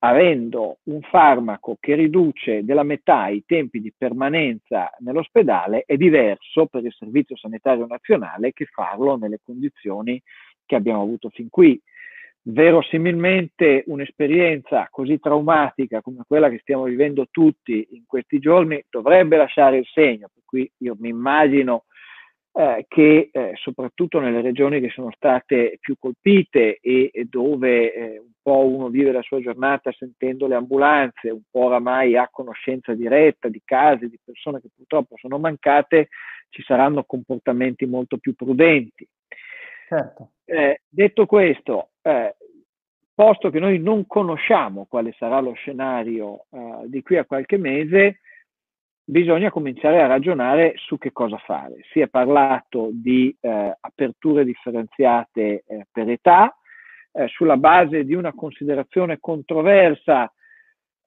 avendo 0.04 0.78
un 0.84 1.00
farmaco 1.00 1.76
che 1.80 1.96
riduce 1.96 2.62
della 2.62 2.84
metà 2.84 3.26
i 3.26 3.42
tempi 3.44 3.80
di 3.80 3.92
permanenza 3.98 4.92
nell'ospedale, 5.00 5.82
è 5.86 5.96
diverso 5.96 6.66
per 6.66 6.84
il 6.84 6.92
Servizio 6.92 7.36
Sanitario 7.36 7.84
Nazionale 7.84 8.52
che 8.52 8.66
farlo 8.66 9.16
nelle 9.16 9.40
condizioni 9.44 10.22
che 10.64 10.76
abbiamo 10.76 11.02
avuto 11.02 11.30
fin 11.30 11.48
qui. 11.48 11.82
Verosimilmente 12.42 13.82
un'esperienza 13.86 14.86
così 14.88 15.18
traumatica 15.18 16.00
come 16.00 16.22
quella 16.28 16.48
che 16.48 16.60
stiamo 16.60 16.84
vivendo 16.84 17.26
tutti 17.28 17.88
in 17.90 18.04
questi 18.06 18.38
giorni 18.38 18.80
dovrebbe 18.88 19.36
lasciare 19.36 19.78
il 19.78 19.86
segno, 19.92 20.30
per 20.32 20.44
cui 20.44 20.70
io 20.76 20.94
mi 21.00 21.08
immagino 21.08 21.82
eh, 22.58 22.86
che 22.88 23.28
eh, 23.30 23.52
soprattutto 23.54 24.18
nelle 24.18 24.40
regioni 24.40 24.80
che 24.80 24.88
sono 24.88 25.12
state 25.12 25.78
più 25.80 25.94
colpite 25.96 26.78
e, 26.80 27.08
e 27.12 27.24
dove 27.30 27.94
eh, 27.94 28.18
un 28.18 28.32
po' 28.42 28.66
uno 28.66 28.88
vive 28.88 29.12
la 29.12 29.22
sua 29.22 29.38
giornata 29.38 29.92
sentendo 29.92 30.48
le 30.48 30.56
ambulanze, 30.56 31.30
un 31.30 31.42
po' 31.48 31.66
oramai 31.66 32.16
ha 32.16 32.28
conoscenza 32.28 32.94
diretta 32.94 33.48
di 33.48 33.62
casi, 33.64 34.08
di 34.08 34.18
persone 34.24 34.60
che 34.60 34.70
purtroppo 34.74 35.14
sono 35.18 35.38
mancate, 35.38 36.08
ci 36.48 36.64
saranno 36.64 37.04
comportamenti 37.04 37.86
molto 37.86 38.18
più 38.18 38.34
prudenti. 38.34 39.06
Certo. 39.86 40.30
Eh, 40.44 40.80
detto 40.88 41.26
questo, 41.26 41.90
eh, 42.02 42.34
posto 43.14 43.50
che 43.50 43.60
noi 43.60 43.78
non 43.78 44.04
conosciamo 44.04 44.86
quale 44.88 45.14
sarà 45.16 45.38
lo 45.38 45.52
scenario 45.52 46.46
eh, 46.50 46.86
di 46.86 47.02
qui 47.02 47.18
a 47.18 47.24
qualche 47.24 47.56
mese, 47.56 48.18
bisogna 49.08 49.50
cominciare 49.50 50.02
a 50.02 50.06
ragionare 50.06 50.74
su 50.76 50.98
che 50.98 51.12
cosa 51.12 51.38
fare. 51.38 51.80
Si 51.92 52.00
è 52.00 52.08
parlato 52.08 52.90
di 52.92 53.34
eh, 53.40 53.74
aperture 53.80 54.44
differenziate 54.44 55.64
eh, 55.66 55.86
per 55.90 56.10
età, 56.10 56.54
eh, 57.12 57.26
sulla 57.28 57.56
base 57.56 58.04
di 58.04 58.12
una 58.12 58.34
considerazione 58.34 59.16
controversa, 59.18 60.30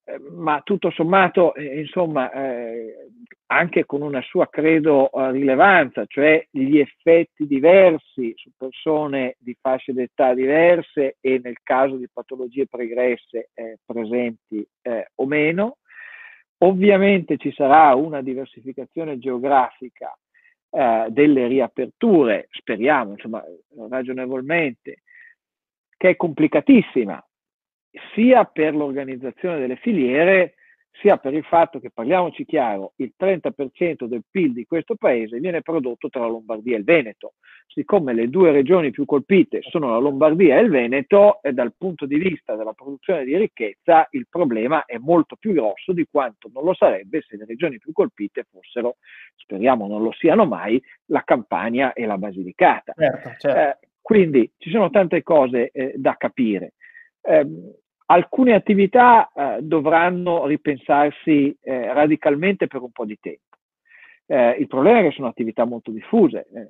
eh, 0.04 0.20
ma 0.32 0.62
tutto 0.64 0.90
sommato, 0.90 1.54
eh, 1.54 1.80
insomma, 1.80 2.32
eh, 2.32 3.08
anche 3.52 3.86
con 3.86 4.02
una 4.02 4.22
sua 4.22 4.50
credo 4.50 5.10
rilevanza, 5.14 6.06
cioè 6.08 6.44
gli 6.50 6.80
effetti 6.80 7.46
diversi 7.46 8.32
su 8.36 8.50
persone 8.58 9.36
di 9.38 9.56
fasce 9.60 9.92
d'età 9.92 10.34
diverse 10.34 11.18
e 11.20 11.40
nel 11.44 11.58
caso 11.62 11.98
di 11.98 12.08
patologie 12.12 12.66
pregresse 12.66 13.50
presenti 13.86 14.66
o 15.16 15.26
meno 15.26 15.80
Ovviamente 16.64 17.38
ci 17.38 17.52
sarà 17.54 17.96
una 17.96 18.22
diversificazione 18.22 19.18
geografica 19.18 20.16
eh, 20.70 21.08
delle 21.10 21.48
riaperture, 21.48 22.48
speriamo, 22.52 23.14
insomma, 23.14 23.44
ragionevolmente, 23.90 25.02
che 25.98 26.10
è 26.10 26.16
complicatissima, 26.16 27.24
sia 28.14 28.46
per 28.46 28.76
l'organizzazione 28.76 29.60
delle 29.60 29.76
filiere, 29.78 30.56
sia 30.92 31.18
per 31.18 31.34
il 31.34 31.44
fatto 31.44 31.80
che, 31.80 31.90
parliamoci 31.90 32.46
chiaro, 32.46 32.94
il 32.98 33.14
30% 33.18 34.06
del 34.06 34.24
PIL 34.30 34.54
di 34.54 34.66
questo 34.66 34.96
paese 34.96 35.40
viene 35.40 35.62
prodotto 35.62 36.10
tra 36.10 36.22
la 36.22 36.28
Lombardia 36.28 36.76
e 36.76 36.80
il 36.80 36.84
Veneto. 36.84 37.34
Siccome 37.68 38.14
le 38.14 38.28
due 38.28 38.52
regioni 38.52 38.92
più 38.92 39.06
colpite 39.06 39.62
sono 39.62 39.90
la 39.90 39.98
Lombardia 39.98 40.58
e 40.58 40.62
il 40.62 40.70
Veneto, 40.70 41.42
e 41.42 41.54
dal 41.54 41.74
punto 41.78 42.06
di 42.06 42.18
vista 42.18 42.56
della 42.56 42.74
produzione 42.74 43.24
di 43.24 43.38
ricchezza 43.38 44.08
il 44.12 44.28
problema 44.30 44.86
è 44.86 44.98
molto 44.98 45.38
più 45.38 45.54
grosso 45.54 45.94
di 45.94 46.06
quanto 46.10 46.50
non 46.54 46.64
lo 46.64 46.74
sarebbe 46.74 47.22
se 47.22 47.38
le 47.38 47.46
regioni 47.46 47.78
più 47.78 47.94
colpite 47.94 48.46
fossero, 48.52 48.98
speriamo 49.36 49.88
non 49.88 50.04
lo 50.04 50.12
siano 50.12 50.46
mai, 50.46 50.82
la 51.06 51.24
Campania 51.24 51.94
e 51.94 52.06
la 52.06 52.18
Basilicata. 52.18 52.94
Certo, 52.96 53.30
certo. 53.38 53.60
Eh, 53.60 53.88
quindi 54.02 54.52
ci 54.58 54.70
sono 54.70 54.90
tante 54.90 55.24
cose 55.24 55.70
eh, 55.72 55.94
da 55.96 56.16
capire. 56.18 56.74
Eh, 57.22 57.48
alcune 58.12 58.54
attività 58.54 59.32
eh, 59.34 59.60
dovranno 59.62 60.46
ripensarsi 60.46 61.56
eh, 61.62 61.94
radicalmente 61.94 62.68
per 62.68 62.82
un 62.82 62.92
po' 62.92 63.06
di 63.06 63.18
tempo. 63.20 63.58
Eh, 64.26 64.58
il 64.60 64.68
problema 64.68 65.00
è 65.00 65.04
che 65.04 65.12
sono 65.12 65.28
attività 65.28 65.64
molto 65.64 65.92
diffuse. 65.92 66.48
Eh, 66.54 66.68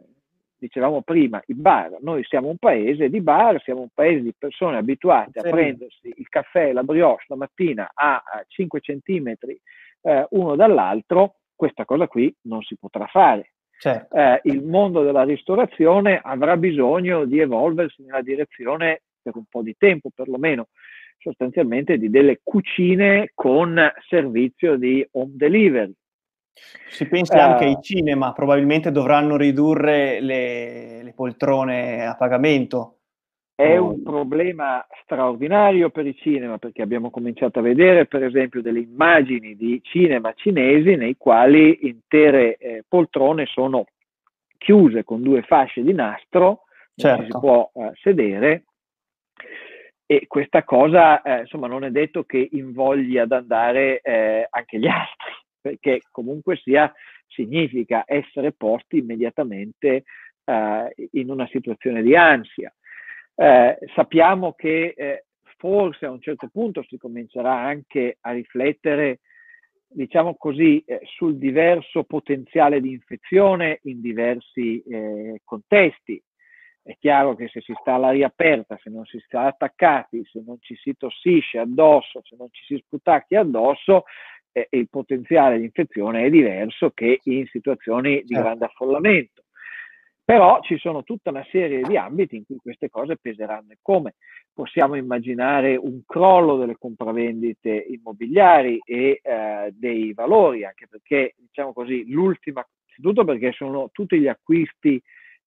dicevamo 0.58 1.02
prima, 1.02 1.42
i 1.48 1.56
bar. 1.56 1.98
Noi 2.02 2.24
siamo 2.26 2.50
un 2.50 2.58
paese 2.58 3.10
di 3.10 3.22
bar, 3.22 3.60
siamo 3.64 3.82
un 3.82 3.90
paese 3.92 4.22
di 4.22 4.34
persone 4.38 4.78
abituate 4.78 5.40
a 5.40 5.50
prendersi 5.50 6.14
il 6.16 6.30
caffè 6.30 6.68
e 6.68 6.74
la 6.74 6.84
brioche 6.84 7.26
la 7.28 7.36
mattina 7.36 7.90
a, 7.92 8.22
5 8.48 8.80
centimetri 8.80 9.60
eh, 10.02 10.28
uno 10.32 10.56
dall'altro. 10.56 11.38
Questa 11.56 11.86
cosa 11.86 12.08
qui 12.08 12.34
non 12.42 12.62
si 12.62 12.78
potrà 12.78 13.08
fare. 13.08 13.54
Certo. 13.80 14.16
Eh, 14.16 14.42
il 14.44 14.64
mondo 14.64 15.02
della 15.02 15.24
ristorazione 15.24 16.20
avrà 16.22 16.56
bisogno 16.56 17.26
di 17.26 17.40
evolversi 17.40 18.04
nella 18.04 18.22
direzione 18.22 19.02
per 19.22 19.36
un 19.36 19.46
po' 19.50 19.64
di 19.64 19.76
tempo 19.78 20.10
perlomeno 20.14 20.68
sostanzialmente 21.22 21.98
di 21.98 22.10
delle 22.10 22.42
cucine 22.44 23.32
con 23.34 23.80
servizio 24.08 24.76
di 24.76 25.08
home 25.12 25.32
delivery. 25.36 25.94
Si 26.90 27.08
pensi 27.08 27.36
uh, 27.36 27.40
anche 27.40 27.66
ai 27.66 27.78
cinema, 27.82 28.34
probabilmente 28.34 28.92
dovranno 28.92 29.38
ridurre 29.38 30.20
le, 30.20 31.04
le 31.04 31.14
poltrone 31.14 32.06
a 32.06 32.16
pagamento. 32.16 32.98
È 33.56 33.78
un 33.78 34.02
problema 34.02 34.84
straordinario 35.04 35.92
per 35.92 36.08
i 36.08 36.16
cinema 36.16 36.58
perché 36.58 36.82
abbiamo 36.82 37.12
cominciato 37.12 37.60
a 37.60 37.62
vedere 37.62 38.08
per 38.08 38.24
esempio 38.24 38.60
delle 38.62 38.80
immagini 38.80 39.56
di 39.56 39.80
cinema 39.84 40.34
cinesi 40.34 40.96
nei 40.96 41.16
quali 41.16 41.86
intere 41.88 42.58
eh, 42.58 42.84
poltrone 42.88 43.46
sono 43.46 43.86
chiuse 44.58 45.04
con 45.04 45.22
due 45.22 45.44
fasce 45.44 45.84
di 45.84 45.94
nastro, 45.94 46.64
certo. 46.96 47.24
ci 47.24 47.32
si 47.32 47.38
può 47.38 47.70
eh, 47.74 47.92
sedere 48.02 48.64
e 50.12 50.28
questa 50.28 50.66
cosa 50.66 51.22
eh, 51.22 51.40
insomma 51.40 51.68
non 51.68 51.86
è 51.86 51.90
detto 51.90 52.26
che 52.26 52.50
invogli 52.52 53.18
ad 53.18 53.32
andare 53.32 54.02
eh, 54.02 54.46
anche 54.50 54.78
gli 54.78 54.88
altri, 54.92 55.32
perché 55.62 56.02
comunque 56.12 56.58
sia 56.58 56.94
significa 57.28 58.04
essere 58.06 58.52
posti 58.52 58.98
immediatamente 58.98 60.04
eh, 60.44 60.94
in 61.12 61.30
una 61.30 61.48
situazione 61.48 62.02
di 62.02 62.14
ansia. 62.14 62.76
Eh, 63.36 63.78
sappiamo 63.96 64.52
che 64.52 64.94
eh, 64.98 65.24
forse 65.56 66.08
a 66.08 66.12
un 66.12 66.20
certo 66.20 66.50
punto 66.52 66.84
si 66.90 66.98
comincerà 66.98 67.54
anche 67.54 68.18
a 68.20 68.32
riflettere, 68.32 69.22
diciamo 69.88 70.36
così, 70.36 70.84
eh, 70.86 71.00
sul 71.06 71.38
diverso 71.38 72.04
potenziale 72.04 72.82
di 72.82 72.92
infezione 72.92 73.80
in 73.84 74.02
diversi 74.02 74.84
contesti 75.46 76.22
è 76.84 76.96
chiaro 77.00 77.36
che 77.36 77.48
se 77.48 77.62
si 77.62 77.74
sta 77.80 77.94
all'aria 77.94 78.28
aperta, 78.28 78.78
se 78.82 78.90
non 78.90 79.06
si 79.06 79.20
sta 79.26 79.44
attaccati, 79.44 80.24
se 80.26 80.42
non 80.46 80.58
ci 80.60 80.76
si 80.76 80.96
tossisce 80.98 81.60
addosso, 81.60 82.22
se 82.24 82.36
non 82.38 82.48
ci 82.52 82.64
si 82.66 82.82
sputacchi 82.84 83.36
addosso, 83.36 84.06
eh, 84.52 84.68
il 84.72 84.90
potenziale 84.90 85.58
di 85.58 85.66
infezione 85.66 86.26
è 86.26 86.30
diverso 86.30 86.90
che 86.92 87.20
in 87.24 87.46
situazioni 87.48 88.22
di 88.22 88.34
certo. 88.34 88.44
grande 88.44 88.66
affollamento. 88.66 89.44
Però 90.24 90.62
ci 90.62 90.78
sono 90.78 91.04
tutta 91.04 91.30
una 91.30 91.46
serie 91.52 91.82
di 91.82 91.98
ambiti 91.98 92.38
in 92.38 92.46
cui 92.46 92.58
queste 92.58 92.90
cose 92.90 93.18
peseranno. 93.18 93.74
Come 93.82 94.16
possiamo 94.54 94.96
immaginare 94.96 95.76
un 95.76 96.02
crollo 96.06 96.58
delle 96.58 96.78
compravendite 96.78 97.70
immobiliari 97.70 98.80
e 98.86 99.20
eh, 99.22 99.74
dei 99.74 100.14
valori, 100.14 100.64
anche 100.64 100.88
perché, 100.88 101.36
diciamo 101.38 101.74
così, 101.74 102.10
l'ultima, 102.10 102.66
innanzitutto 102.96 103.26
perché 103.26 103.52
sono 103.52 103.90
tutti 103.92 104.20
gli 104.20 104.28
acquisti 104.28 105.02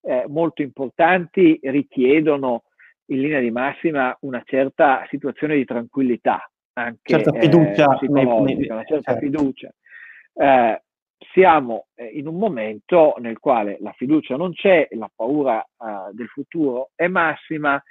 eh, 0.05 0.24
molto 0.28 0.62
importanti 0.62 1.59
richiedono 1.62 2.64
in 3.07 3.20
linea 3.20 3.40
di 3.40 3.50
massima 3.50 4.16
una 4.20 4.42
certa 4.44 5.07
situazione 5.09 5.57
di 5.57 5.64
tranquillità, 5.64 6.50
anche 6.74 7.00
certa 7.02 7.32
fiducia, 7.32 7.98
eh, 7.98 8.09
nei, 8.09 8.24
nei, 8.24 8.68
una 8.68 8.84
certa 8.84 9.12
certo. 9.12 9.18
fiducia. 9.18 9.74
Eh, 10.34 10.82
siamo 11.32 11.86
eh, 11.94 12.07
in 12.07 12.26
un 12.26 12.36
momento 12.36 13.14
nel 13.18 13.38
quale 13.38 13.78
la 13.80 13.92
fiducia 13.92 14.36
non 14.36 14.52
c'è, 14.52 14.88
la 14.92 15.11
paura 15.14 15.61
eh, 15.62 16.12
del 16.12 16.28
futuro 16.28 16.90
è 16.94 17.07
massima, 17.09 17.82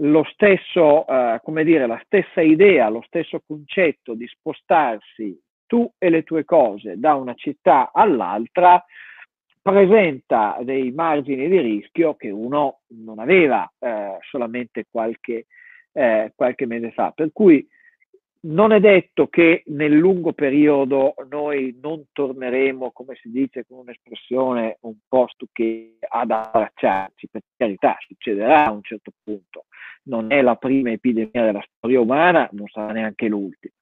lo 0.00 0.24
stesso, 0.32 1.06
eh, 1.06 1.40
come 1.42 1.64
dire, 1.64 1.86
la 1.86 2.00
stessa 2.04 2.40
idea, 2.40 2.88
lo 2.88 3.02
stesso 3.06 3.42
concetto 3.44 4.14
di 4.14 4.26
spostarsi 4.26 5.38
tu 5.66 5.90
e 5.98 6.08
le 6.08 6.22
tue 6.22 6.44
cose 6.44 6.98
da 6.98 7.14
una 7.14 7.34
città 7.34 7.90
all'altra 7.92 8.82
presenta 9.60 10.58
dei 10.62 10.90
margini 10.92 11.48
di 11.48 11.60
rischio 11.60 12.14
che 12.14 12.30
uno 12.30 12.80
non 12.88 13.18
aveva 13.18 13.70
eh, 13.78 14.18
solamente 14.28 14.86
qualche, 14.90 15.46
eh, 15.92 16.32
qualche 16.34 16.66
mese 16.66 16.90
fa. 16.92 17.12
Per 17.14 17.30
cui 17.32 17.66
non 18.40 18.72
è 18.72 18.78
detto 18.78 19.26
che 19.26 19.62
nel 19.66 19.92
lungo 19.92 20.32
periodo 20.32 21.14
noi 21.28 21.76
non 21.82 22.04
torneremo, 22.12 22.92
come 22.92 23.16
si 23.16 23.30
dice 23.30 23.64
con 23.66 23.78
un'espressione 23.78 24.78
un 24.82 24.94
po' 25.08 25.26
stucche, 25.28 25.96
ad 26.00 26.30
abbracciarci, 26.30 27.28
per 27.28 27.42
carità, 27.56 27.96
succederà 27.98 28.66
a 28.66 28.70
un 28.70 28.82
certo 28.82 29.10
punto. 29.24 29.64
Non 30.04 30.30
è 30.30 30.40
la 30.40 30.54
prima 30.54 30.90
epidemia 30.90 31.44
della 31.44 31.64
storia 31.74 32.00
umana, 32.00 32.48
non 32.52 32.68
sarà 32.68 32.92
neanche 32.92 33.26
l'ultima. 33.26 33.74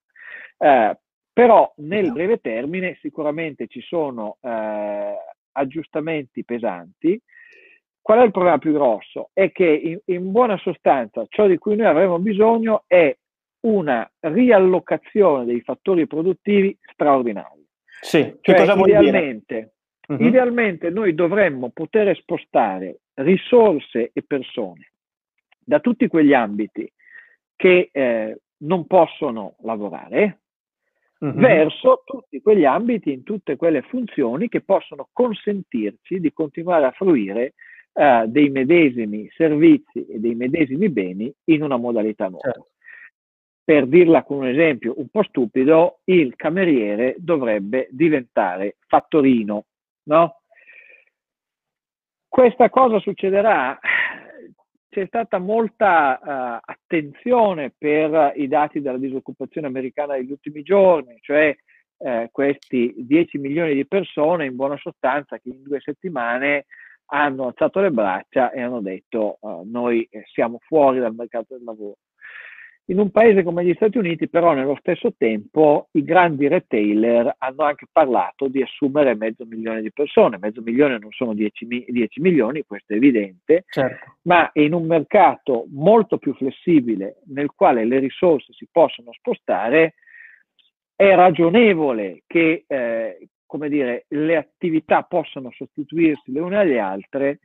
Eh, 0.58 0.98
però 1.32 1.70
nel 1.76 2.12
breve 2.12 2.40
termine 2.40 2.96
sicuramente 3.02 3.66
ci 3.66 3.82
sono 3.82 4.38
eh, 4.40 5.14
aggiustamenti 5.56 6.44
pesanti. 6.44 7.20
Qual 8.00 8.20
è 8.20 8.24
il 8.24 8.30
problema 8.30 8.58
più 8.58 8.72
grosso? 8.72 9.30
È 9.32 9.50
che 9.50 9.66
in, 9.66 9.98
in 10.04 10.30
buona 10.30 10.56
sostanza 10.58 11.24
ciò 11.28 11.46
di 11.46 11.58
cui 11.58 11.74
noi 11.74 11.86
avremo 11.86 12.18
bisogno 12.18 12.84
è 12.86 13.16
una 13.60 14.08
riallocazione 14.20 15.44
dei 15.44 15.60
fattori 15.62 16.06
produttivi 16.06 16.76
straordinari. 16.92 17.66
Sì, 18.00 18.36
cioè, 18.40 18.54
cosa 18.54 18.74
vuol 18.74 18.90
idealmente, 18.90 19.54
dire? 19.54 20.18
Uh-huh. 20.20 20.28
Idealmente 20.28 20.90
noi 20.90 21.14
dovremmo 21.14 21.70
poter 21.70 22.16
spostare 22.16 23.00
risorse 23.14 24.10
e 24.12 24.22
persone 24.22 24.92
da 25.58 25.80
tutti 25.80 26.06
quegli 26.06 26.32
ambiti 26.32 26.88
che 27.56 27.88
eh, 27.90 28.40
non 28.58 28.86
possono 28.86 29.56
lavorare 29.62 30.42
uh-huh. 31.18 31.32
verso 31.32 32.02
tutti 32.04 32.40
quegli 32.40 32.64
ambiti, 32.64 33.12
in 33.12 33.22
tutte 33.22 33.56
quelle 33.56 33.82
funzioni 33.82 34.48
che 34.48 34.60
possono 34.60 35.08
consentirci 35.12 36.20
di 36.20 36.32
continuare 36.32 36.86
a 36.86 36.92
fruire 36.92 37.54
eh, 37.92 38.24
dei 38.28 38.50
medesimi 38.50 39.28
servizi 39.34 40.06
e 40.06 40.18
dei 40.18 40.34
medesimi 40.34 40.88
beni 40.88 41.32
in 41.44 41.62
una 41.62 41.76
modalità 41.76 42.28
nuova. 42.28 42.52
Certo 42.52 42.70
per 43.66 43.88
dirla 43.88 44.22
con 44.22 44.36
un 44.36 44.46
esempio 44.46 44.94
un 44.96 45.08
po' 45.08 45.24
stupido, 45.24 45.98
il 46.04 46.36
cameriere 46.36 47.16
dovrebbe 47.18 47.88
diventare 47.90 48.76
fattorino, 48.86 49.64
no? 50.04 50.42
Questa 52.28 52.70
cosa 52.70 53.00
succederà? 53.00 53.76
C'è 54.96 55.04
stata 55.08 55.36
molta 55.36 56.18
uh, 56.18 56.58
attenzione 56.64 57.70
per 57.76 58.32
i 58.36 58.48
dati 58.48 58.80
della 58.80 58.96
disoccupazione 58.96 59.66
americana 59.66 60.14
degli 60.14 60.30
ultimi 60.30 60.62
giorni, 60.62 61.18
cioè 61.20 61.54
eh, 61.98 62.30
questi 62.32 62.94
10 62.96 63.36
milioni 63.36 63.74
di 63.74 63.86
persone 63.86 64.46
in 64.46 64.56
buona 64.56 64.78
sostanza 64.78 65.36
che 65.36 65.50
in 65.50 65.62
due 65.62 65.80
settimane 65.80 66.64
hanno 67.10 67.48
alzato 67.48 67.80
le 67.80 67.90
braccia 67.90 68.50
e 68.52 68.62
hanno 68.62 68.80
detto 68.80 69.36
uh, 69.42 69.68
noi 69.70 70.08
siamo 70.32 70.60
fuori 70.62 70.98
dal 70.98 71.14
mercato 71.14 71.54
del 71.54 71.64
lavoro. 71.64 71.98
In 72.88 73.00
un 73.00 73.10
paese 73.10 73.42
come 73.42 73.64
gli 73.64 73.74
Stati 73.74 73.98
Uniti, 73.98 74.28
però, 74.28 74.54
nello 74.54 74.76
stesso 74.78 75.12
tempo, 75.16 75.88
i 75.92 76.04
grandi 76.04 76.46
retailer 76.46 77.34
hanno 77.38 77.64
anche 77.64 77.86
parlato 77.90 78.46
di 78.46 78.62
assumere 78.62 79.16
mezzo 79.16 79.44
milione 79.44 79.82
di 79.82 79.90
persone. 79.92 80.38
Mezzo 80.38 80.62
milione 80.62 80.98
non 80.98 81.10
sono 81.10 81.34
10, 81.34 81.86
10 81.88 82.20
milioni, 82.20 82.62
questo 82.64 82.92
è 82.92 82.96
evidente, 82.96 83.64
certo. 83.68 84.18
ma 84.22 84.48
in 84.54 84.72
un 84.72 84.86
mercato 84.86 85.66
molto 85.70 86.18
più 86.18 86.32
flessibile, 86.34 87.22
nel 87.26 87.50
quale 87.56 87.84
le 87.84 87.98
risorse 87.98 88.52
si 88.52 88.68
possono 88.70 89.12
spostare, 89.12 89.94
è 90.94 91.12
ragionevole 91.14 92.22
che 92.24 92.64
eh, 92.68 93.28
come 93.46 93.68
dire, 93.68 94.04
le 94.08 94.36
attività 94.36 95.02
possano 95.02 95.50
sostituirsi 95.50 96.32
le 96.32 96.40
une 96.40 96.58
alle 96.58 96.78
altre 96.78 97.38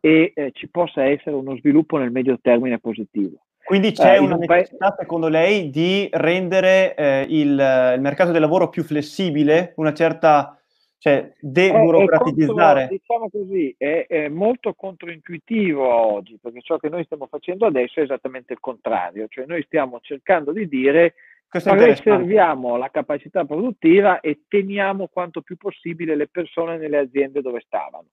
e 0.00 0.32
eh, 0.34 0.50
ci 0.52 0.68
possa 0.68 1.04
essere 1.04 1.34
uno 1.34 1.56
sviluppo 1.56 1.96
nel 1.96 2.10
medio 2.10 2.38
termine 2.40 2.78
positivo. 2.78 3.43
Quindi 3.64 3.92
c'è 3.92 4.16
eh, 4.16 4.18
una 4.18 4.36
necessità, 4.36 4.90
pa- 4.90 4.96
secondo 4.98 5.28
lei, 5.28 5.70
di 5.70 6.08
rendere 6.12 6.94
eh, 6.94 7.26
il, 7.28 7.50
il, 7.50 8.00
mercato 8.00 8.30
del 8.30 8.40
lavoro 8.40 8.68
più 8.68 8.82
flessibile, 8.82 9.72
una 9.76 9.94
certa, 9.94 10.60
cioè 10.98 11.32
deburocratizzare? 11.40 12.88
diciamo 12.88 13.30
così, 13.30 13.74
è, 13.78 14.06
è, 14.06 14.28
molto 14.28 14.74
controintuitivo 14.74 15.82
oggi, 15.82 16.38
perché 16.40 16.60
ciò 16.60 16.76
che 16.76 16.90
noi 16.90 17.04
stiamo 17.04 17.26
facendo 17.26 17.66
adesso 17.66 18.00
è 18.00 18.02
esattamente 18.02 18.52
il 18.52 18.60
contrario, 18.60 19.26
cioè 19.28 19.46
noi 19.46 19.62
stiamo 19.62 19.98
cercando 20.02 20.52
di 20.52 20.68
dire 20.68 21.14
preserviamo 21.48 22.76
la 22.76 22.90
capacità 22.90 23.44
produttiva 23.44 24.20
e 24.20 24.42
teniamo 24.48 25.06
quanto 25.06 25.40
più 25.40 25.56
possibile 25.56 26.16
le 26.16 26.26
persone 26.26 26.76
nelle 26.76 26.98
aziende 26.98 27.40
dove 27.40 27.62
stavano. 27.64 28.06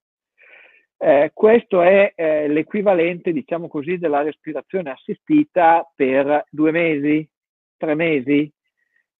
Eh, 1.04 1.32
questo 1.34 1.82
è 1.82 2.14
eh, 2.16 2.47
l'equivalente, 2.47 3.32
diciamo 3.32 3.68
così, 3.68 3.97
della 3.97 4.22
respirazione 4.22 4.91
assistita 4.91 5.89
per 5.95 6.45
due 6.52 6.70
mesi, 6.70 7.28
tre 7.76 7.95
mesi. 7.95 8.52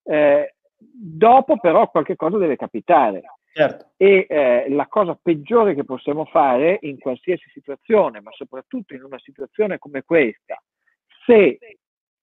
Eh, 0.04 0.54
dopo 0.78 1.58
però 1.58 1.90
qualche 1.90 2.14
cosa 2.14 2.38
deve 2.38 2.54
capitare. 2.54 3.22
Certo. 3.52 3.94
E 3.96 4.26
eh, 4.28 4.66
la 4.68 4.86
cosa 4.86 5.18
peggiore 5.20 5.74
che 5.74 5.82
possiamo 5.82 6.24
fare 6.24 6.78
in 6.82 7.00
qualsiasi 7.00 7.50
situazione, 7.52 8.20
ma 8.20 8.30
soprattutto 8.30 8.94
in 8.94 9.02
una 9.02 9.18
situazione 9.18 9.78
come 9.78 10.04
questa, 10.04 10.62
se 11.26 11.58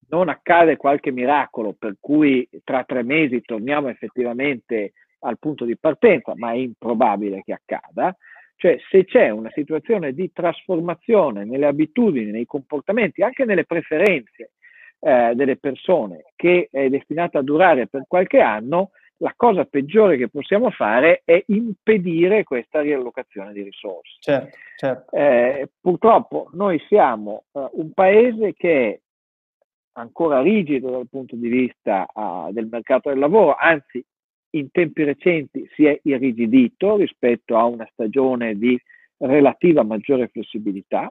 non 0.07 0.30
accade 0.30 0.78
qualche 0.78 1.12
miracolo 1.12 1.74
per 1.78 1.97
cui 1.99 2.47
tra 2.64 2.86
tre 2.86 3.03
mesi 3.03 3.41
torniamo 3.41 3.89
effettivamente 3.89 4.93
al 5.20 5.38
punto 5.38 5.66
di 5.66 5.78
partenza, 5.78 6.32
ma 6.38 6.51
è 6.53 6.55
improbabile 6.55 7.41
che 7.43 7.51
accada, 7.51 8.16
cioè 8.60 8.78
se 8.89 9.05
c'è 9.05 9.30
una 9.30 9.49
situazione 9.53 10.12
di 10.14 10.34
trasformazione 10.34 11.45
nelle 11.45 11.66
abitudini, 11.66 12.30
nei 12.30 12.45
comportamenti, 12.45 13.24
anche 13.24 13.45
nelle 13.45 13.64
preferenze 13.64 14.51
eh, 14.99 15.32
delle 15.34 15.55
persone 15.55 16.26
che 16.36 16.68
è 16.70 16.89
destinata 16.89 17.39
a 17.39 17.41
durare 17.41 17.88
per 17.88 18.03
qualche 18.05 18.41
anno, 18.41 18.91
la 19.20 19.34
cosa 19.34 19.64
peggiore 19.64 20.18
che 20.18 20.28
possiamo 20.28 20.72
fare 20.72 21.22
è 21.24 21.41
impedire 21.47 22.43
questa 22.43 22.82
riallocazione 22.82 23.53
di 23.53 23.64
risorse. 23.64 24.18
Certo, 24.20 24.57
certo. 24.76 25.16
Eh, 25.16 25.70
purtroppo 25.80 26.49
noi 26.51 26.84
siamo 26.89 27.45
uh, 27.51 27.70
un 27.72 27.93
paese 27.93 28.53
che 28.53 28.86
è 28.86 28.99
ancora 29.93 30.41
rigido 30.41 30.89
dal 30.89 31.07
punto 31.10 31.38
di 31.38 31.47
vista 31.47 32.05
uh, 32.14 32.51
del 32.51 32.68
mercato 32.70 33.07
del 33.07 33.20
lavoro, 33.20 33.55
anzi 33.55 34.03
in 34.52 34.72
tempi 34.72 35.04
recenti 35.04 35.68
si 35.76 35.86
è 35.86 36.00
irrigidito 36.04 36.95
rispetto 36.95 37.58
a 37.58 37.66
una 37.66 37.88
stagione 37.91 38.56
di 38.56 38.80
relativa 39.18 39.84
maggiore 39.84 40.28
flessibilità. 40.28 41.10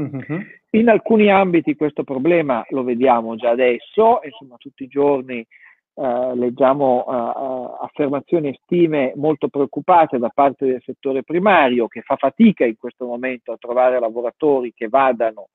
Mm-hmm. 0.00 0.40
In 0.70 0.88
alcuni 0.88 1.30
ambiti 1.30 1.76
questo 1.76 2.02
problema 2.02 2.64
lo 2.70 2.82
vediamo 2.82 3.36
già 3.36 3.50
adesso, 3.50 4.20
insomma 4.24 4.56
tutti 4.56 4.84
i 4.84 4.88
giorni 4.88 5.46
eh, 5.94 6.34
leggiamo 6.34 7.04
eh, 7.06 7.84
affermazioni 7.84 8.48
e 8.48 8.58
stime 8.62 9.12
molto 9.16 9.48
preoccupate 9.48 10.18
da 10.18 10.30
parte 10.30 10.64
del 10.64 10.82
settore 10.82 11.22
primario 11.22 11.88
che 11.88 12.00
fa 12.00 12.16
fatica 12.16 12.64
in 12.64 12.78
questo 12.78 13.04
momento 13.04 13.52
a 13.52 13.58
trovare 13.58 14.00
lavoratori 14.00 14.72
che 14.74 14.88
vadano 14.88 15.48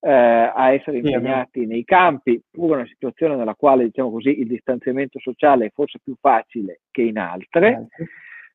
eh, 0.00 0.10
a 0.10 0.72
essere 0.72 0.98
impegnati 0.98 1.66
nei 1.66 1.84
campi, 1.84 2.40
pur 2.50 2.76
una 2.76 2.86
situazione 2.86 3.36
nella 3.36 3.54
quale 3.54 3.84
diciamo 3.84 4.10
così, 4.10 4.40
il 4.40 4.46
distanziamento 4.46 5.18
sociale 5.18 5.66
è 5.66 5.70
forse 5.74 5.98
più 6.02 6.14
facile 6.18 6.80
che 6.90 7.02
in 7.02 7.18
altre. 7.18 7.88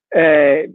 Eh, 0.08 0.74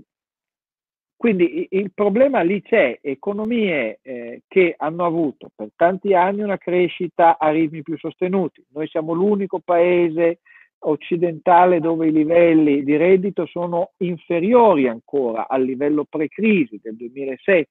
quindi 1.17 1.67
il 1.71 1.93
problema 1.93 2.41
lì 2.41 2.63
c'è, 2.63 2.99
economie 3.03 3.99
eh, 4.01 4.43
che 4.49 4.75
hanno 4.77 5.05
avuto 5.05 5.51
per 5.55 5.69
tanti 5.77 6.15
anni 6.15 6.43
una 6.43 6.57
crescita 6.57 7.37
a 7.39 7.51
ritmi 7.51 7.83
più 7.83 7.99
sostenuti. 7.99 8.65
Noi 8.73 8.89
siamo 8.89 9.13
l'unico 9.13 9.61
paese 9.63 10.39
occidentale 10.83 11.79
dove 11.79 12.07
i 12.07 12.13
livelli 12.13 12.83
di 12.85 12.97
reddito 12.97 13.45
sono 13.45 13.91
inferiori 13.99 14.89
ancora 14.89 15.47
al 15.47 15.63
livello 15.63 16.07
pre-crisi 16.09 16.81
del 16.83 16.97
2007 16.97 17.69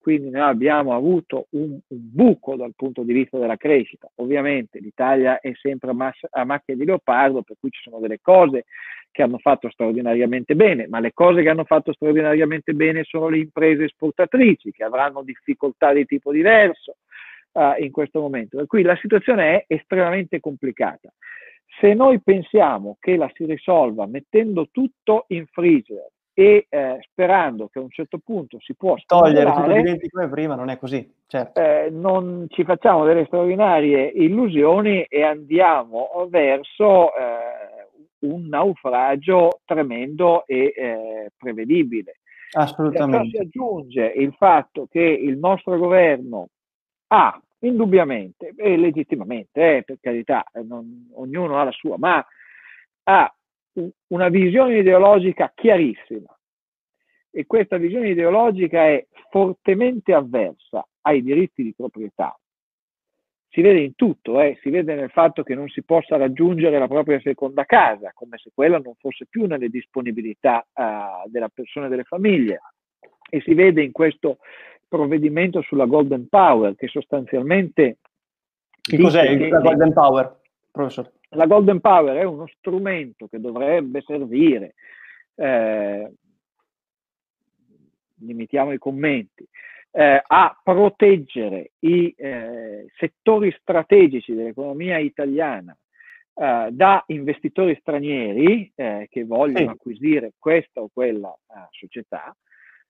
quindi 0.00 0.30
noi 0.30 0.42
abbiamo 0.42 0.94
avuto 0.94 1.46
un, 1.50 1.72
un, 1.72 1.78
buco 1.88 2.56
dal 2.56 2.72
punto 2.74 3.02
di 3.02 3.12
vista 3.12 3.38
della 3.38 3.56
crescita. 3.56 4.10
Ovviamente 4.16 4.80
l'Italia 4.80 5.40
è 5.40 5.52
sempre 5.60 5.90
a, 5.90 5.92
mas- 5.92 6.26
a, 6.30 6.44
macchia 6.44 6.74
di 6.74 6.86
leopardo, 6.86 7.42
per 7.42 7.56
cui 7.60 7.70
ci 7.70 7.82
sono 7.82 7.98
delle 7.98 8.18
cose 8.20 8.64
che 9.10 9.22
hanno 9.22 9.38
fatto 9.38 9.68
straordinariamente 9.68 10.56
bene, 10.56 10.86
ma 10.88 11.00
le 11.00 11.12
cose 11.12 11.42
che 11.42 11.50
hanno 11.50 11.64
fatto 11.64 11.92
straordinariamente 11.92 12.72
bene 12.72 13.04
sono 13.04 13.28
le 13.28 13.38
imprese 13.38 13.84
esportatrici 13.84 14.70
che 14.72 14.84
avranno 14.84 15.22
difficoltà 15.22 15.92
di 15.92 16.06
tipo 16.06 16.32
diverso 16.32 16.96
uh, 17.52 17.74
in 17.78 17.90
questo 17.90 18.20
momento. 18.20 18.56
Per 18.56 18.66
cui 18.66 18.82
la 18.82 18.96
situazione 18.96 19.64
è 19.66 19.74
estremamente 19.74 20.40
complicata. 20.40 21.12
Se 21.78 21.92
noi 21.92 22.20
pensiamo 22.20 22.96
che 22.98 23.16
la 23.16 23.30
si 23.34 23.44
risolva 23.44 24.06
mettendo 24.06 24.68
tutto 24.70 25.24
in 25.28 25.44
freezer 25.46 26.08
e 26.40 26.68
eh, 26.70 26.96
sperando 27.02 27.68
che 27.68 27.78
a 27.78 27.82
un 27.82 27.90
certo 27.90 28.16
punto 28.16 28.56
si 28.60 28.74
può 28.74 28.96
togliere 29.04 29.52
tutto 29.52 29.74
diventi 29.74 30.08
come 30.08 30.26
prima, 30.30 30.54
non 30.54 30.70
è 30.70 30.78
così. 30.78 31.06
Certo. 31.26 31.60
Eh, 31.60 31.90
non 31.90 32.46
ci 32.48 32.64
facciamo 32.64 33.04
delle 33.04 33.26
straordinarie 33.26 34.06
illusioni 34.06 35.02
e 35.02 35.22
andiamo 35.22 36.08
verso 36.30 37.14
eh, 37.14 37.88
un 38.20 38.46
naufragio 38.48 39.60
tremendo 39.66 40.46
e 40.46 40.72
eh, 40.74 41.30
prevedibile. 41.36 42.20
Assolutamente. 42.52 43.36
Si 43.36 43.42
aggiunge 43.42 44.06
il 44.06 44.32
fatto 44.32 44.86
che 44.90 45.02
il 45.02 45.36
nostro 45.36 45.76
governo 45.76 46.48
ha 47.08 47.38
indubbiamente 47.58 48.54
e 48.56 48.78
legittimamente, 48.78 49.76
eh, 49.76 49.82
per 49.82 49.98
carità, 50.00 50.42
non, 50.64 51.10
ognuno 51.16 51.60
ha 51.60 51.64
la 51.64 51.72
sua, 51.72 51.98
ma 51.98 52.24
ha 53.02 53.34
una 54.08 54.28
visione 54.28 54.78
ideologica 54.78 55.52
chiarissima 55.54 56.34
e 57.30 57.46
questa 57.46 57.76
visione 57.76 58.10
ideologica 58.10 58.86
è 58.86 59.06
fortemente 59.30 60.12
avversa 60.12 60.86
ai 61.02 61.22
diritti 61.22 61.62
di 61.62 61.72
proprietà. 61.74 62.36
Si 63.48 63.62
vede 63.62 63.80
in 63.80 63.94
tutto, 63.96 64.40
eh? 64.40 64.58
si 64.62 64.70
vede 64.70 64.94
nel 64.94 65.10
fatto 65.10 65.42
che 65.42 65.56
non 65.56 65.68
si 65.68 65.82
possa 65.82 66.16
raggiungere 66.16 66.78
la 66.78 66.86
propria 66.86 67.20
seconda 67.20 67.64
casa, 67.64 68.12
come 68.14 68.38
se 68.38 68.50
quella 68.54 68.78
non 68.78 68.94
fosse 68.96 69.26
più 69.26 69.46
nelle 69.46 69.68
disponibilità 69.68 70.64
uh, 70.72 71.28
della 71.28 71.48
persona 71.48 71.86
e 71.86 71.88
delle 71.88 72.04
famiglie. 72.04 72.60
E 73.28 73.40
si 73.40 73.54
vede 73.54 73.82
in 73.82 73.90
questo 73.90 74.38
provvedimento 74.86 75.62
sulla 75.62 75.86
Golden 75.86 76.28
Power, 76.28 76.76
che 76.76 76.86
sostanzialmente... 76.86 77.98
Che 78.80 78.98
cos'è 78.98 79.36
che 79.36 79.48
la 79.48 79.60
Golden 79.60 79.92
Power, 79.92 80.40
professore? 80.70 81.12
La 81.30 81.46
Golden 81.46 81.80
Power 81.80 82.16
è 82.16 82.24
uno 82.24 82.46
strumento 82.56 83.28
che 83.28 83.40
dovrebbe 83.40 84.02
servire, 84.02 84.74
eh, 85.36 86.12
limitiamo 88.18 88.72
i 88.72 88.78
commenti, 88.78 89.46
eh, 89.92 90.22
a 90.24 90.60
proteggere 90.62 91.72
i 91.80 92.12
eh, 92.16 92.86
settori 92.96 93.54
strategici 93.60 94.34
dell'economia 94.34 94.98
italiana 94.98 95.76
eh, 96.34 96.68
da 96.72 97.04
investitori 97.08 97.76
stranieri 97.80 98.72
eh, 98.74 99.06
che 99.10 99.24
vogliono 99.24 99.70
acquisire 99.70 100.32
questa 100.38 100.80
o 100.80 100.90
quella 100.92 101.32
eh, 101.32 101.66
società, 101.70 102.36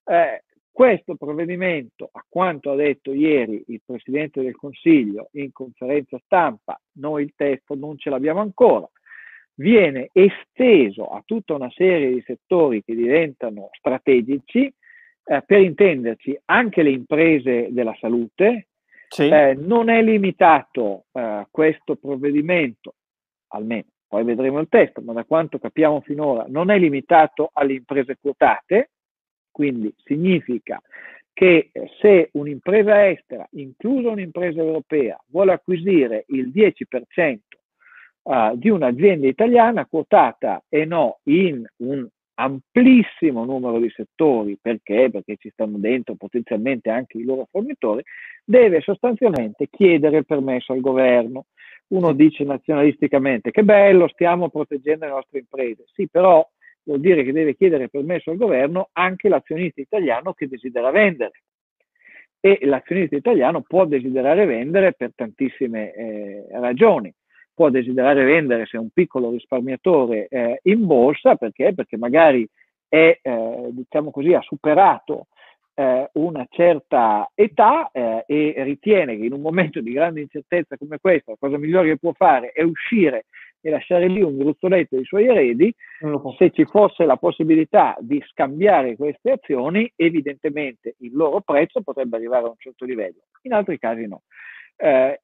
eh, 0.04 0.44
questo 0.72 1.16
provvedimento, 1.16 2.08
a 2.12 2.24
quanto 2.28 2.70
ha 2.70 2.76
detto 2.76 3.12
ieri 3.12 3.62
il 3.68 3.82
Presidente 3.84 4.42
del 4.42 4.56
Consiglio 4.56 5.28
in 5.32 5.52
conferenza 5.52 6.18
stampa, 6.24 6.80
noi 6.98 7.24
il 7.24 7.32
testo 7.36 7.74
non 7.74 7.98
ce 7.98 8.10
l'abbiamo 8.10 8.40
ancora, 8.40 8.88
viene 9.54 10.08
esteso 10.12 11.06
a 11.08 11.22
tutta 11.24 11.54
una 11.54 11.70
serie 11.70 12.12
di 12.12 12.22
settori 12.24 12.82
che 12.82 12.94
diventano 12.94 13.68
strategici, 13.72 14.72
eh, 15.24 15.42
per 15.44 15.60
intenderci 15.60 16.38
anche 16.46 16.82
le 16.82 16.90
imprese 16.90 17.68
della 17.70 17.94
salute, 18.00 18.68
sì. 19.08 19.28
eh, 19.28 19.54
non 19.54 19.88
è 19.88 20.02
limitato 20.02 21.04
eh, 21.12 21.46
questo 21.50 21.96
provvedimento, 21.96 22.94
almeno 23.48 23.86
poi 24.10 24.24
vedremo 24.24 24.58
il 24.58 24.68
testo, 24.68 25.00
ma 25.02 25.12
da 25.12 25.24
quanto 25.24 25.58
capiamo 25.58 26.00
finora 26.00 26.44
non 26.48 26.70
è 26.70 26.78
limitato 26.78 27.50
alle 27.52 27.74
imprese 27.74 28.16
quotate, 28.20 28.90
quindi 29.60 29.94
significa 30.04 30.80
che 31.34 31.70
se 32.00 32.30
un'impresa 32.32 33.10
estera, 33.10 33.46
inclusa 33.52 34.08
un'impresa 34.08 34.58
europea, 34.58 35.22
vuole 35.26 35.52
acquisire 35.52 36.24
il 36.28 36.48
10% 36.48 37.38
uh, 38.22 38.32
eh, 38.32 38.52
di 38.54 38.70
un'azienda 38.70 39.26
italiana 39.26 39.84
quotata 39.84 40.64
e 40.66 40.86
no 40.86 41.18
in 41.24 41.62
un 41.80 42.08
amplissimo 42.36 43.44
numero 43.44 43.78
di 43.78 43.90
settori, 43.94 44.56
perché? 44.58 45.10
Perché 45.10 45.36
ci 45.36 45.50
stanno 45.50 45.76
dentro 45.76 46.14
potenzialmente 46.14 46.88
anche 46.88 47.18
i 47.18 47.24
loro 47.24 47.46
fornitori, 47.50 48.02
deve 48.42 48.80
sostanzialmente 48.80 49.68
chiedere 49.70 50.16
il 50.16 50.24
permesso 50.24 50.72
al 50.72 50.80
governo. 50.80 51.44
Uno 51.88 52.14
dice 52.14 52.44
nazionalisticamente 52.44 53.50
che 53.50 53.62
bello, 53.62 54.08
stiamo 54.08 54.48
proteggendo 54.48 55.04
le 55.04 55.10
nostre 55.10 55.40
imprese. 55.40 55.84
Sì, 55.92 56.08
però 56.08 56.48
vuol 56.84 57.00
dire 57.00 57.22
che 57.24 57.32
deve 57.32 57.56
chiedere 57.56 57.88
permesso 57.88 58.30
al 58.30 58.36
governo 58.36 58.88
anche 58.92 59.28
l'azionista 59.28 59.80
italiano 59.80 60.32
che 60.32 60.48
desidera 60.48 60.90
vendere. 60.90 61.42
E 62.40 62.58
l'azionista 62.62 63.16
italiano 63.16 63.60
può 63.60 63.84
desiderare 63.84 64.46
vendere 64.46 64.94
per 64.94 65.12
tantissime 65.14 65.92
eh, 65.92 66.46
ragioni. 66.52 67.12
Può 67.52 67.68
desiderare 67.68 68.24
vendere 68.24 68.64
se 68.64 68.78
è 68.78 68.80
un 68.80 68.88
piccolo 68.90 69.30
risparmiatore 69.30 70.28
eh, 70.28 70.60
in 70.62 70.86
borsa, 70.86 71.36
perché? 71.36 71.74
Perché 71.74 71.98
magari 71.98 72.48
è, 72.88 73.18
eh, 73.20 73.68
diciamo 73.70 74.10
così, 74.10 74.32
ha 74.32 74.40
superato 74.40 75.26
eh, 75.74 76.10
una 76.14 76.46
certa 76.50 77.30
età 77.34 77.90
eh, 77.92 78.24
e 78.26 78.54
ritiene 78.64 79.16
che 79.16 79.24
in 79.24 79.32
un 79.32 79.40
momento 79.40 79.80
di 79.80 79.92
grande 79.92 80.20
incertezza 80.20 80.76
come 80.76 80.98
questo 80.98 81.30
la 81.30 81.36
cosa 81.38 81.56
migliore 81.56 81.88
che 81.88 81.98
può 81.98 82.12
fare 82.12 82.52
è 82.52 82.62
uscire 82.62 83.26
e 83.60 83.70
lasciare 83.70 84.08
lì 84.08 84.22
un 84.22 84.38
gruzzoletto 84.38 84.96
dei 84.96 85.04
suoi 85.04 85.26
eredi, 85.26 85.74
se 86.38 86.50
ci 86.50 86.64
fosse 86.64 87.04
la 87.04 87.16
possibilità 87.16 87.96
di 88.00 88.22
scambiare 88.28 88.96
queste 88.96 89.32
azioni, 89.32 89.90
evidentemente 89.96 90.94
il 90.98 91.12
loro 91.14 91.40
prezzo 91.40 91.82
potrebbe 91.82 92.16
arrivare 92.16 92.46
a 92.46 92.50
un 92.50 92.56
certo 92.58 92.84
livello, 92.84 93.22
in 93.42 93.52
altri 93.52 93.78
casi 93.78 94.06
no. 94.06 94.22
Eh, 94.76 95.20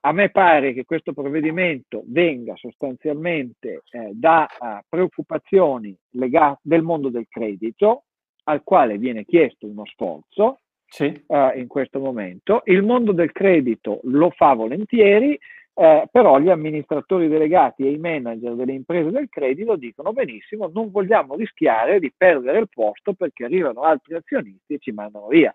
a 0.00 0.12
me 0.12 0.30
pare 0.30 0.72
che 0.72 0.84
questo 0.84 1.12
provvedimento 1.12 2.02
venga 2.06 2.54
sostanzialmente 2.56 3.82
eh, 3.90 4.10
da 4.12 4.46
uh, 4.58 4.78
preoccupazioni 4.88 5.96
legate 6.10 6.60
del 6.62 6.82
mondo 6.82 7.08
del 7.08 7.26
credito, 7.28 8.04
al 8.44 8.62
quale 8.62 8.98
viene 8.98 9.24
chiesto 9.24 9.66
uno 9.66 9.86
sforzo 9.86 10.60
sì. 10.86 11.04
uh, 11.26 11.56
in 11.56 11.66
questo 11.66 11.98
momento. 11.98 12.62
Il 12.64 12.82
mondo 12.82 13.12
del 13.12 13.32
credito 13.32 14.00
lo 14.04 14.30
fa 14.30 14.54
volentieri, 14.54 15.38
eh, 15.74 16.08
però 16.10 16.38
gli 16.38 16.50
amministratori 16.50 17.28
delegati 17.28 17.86
e 17.86 17.92
i 17.92 17.98
manager 17.98 18.54
delle 18.54 18.72
imprese 18.72 19.10
del 19.10 19.28
credito 19.28 19.76
dicono 19.76 20.12
benissimo, 20.12 20.70
non 20.72 20.90
vogliamo 20.90 21.36
rischiare 21.36 21.98
di 21.98 22.12
perdere 22.14 22.58
il 22.58 22.68
posto 22.68 23.14
perché 23.14 23.44
arrivano 23.44 23.82
altri 23.82 24.14
azionisti 24.14 24.74
e 24.74 24.78
ci 24.78 24.92
mandano 24.92 25.28
via. 25.28 25.54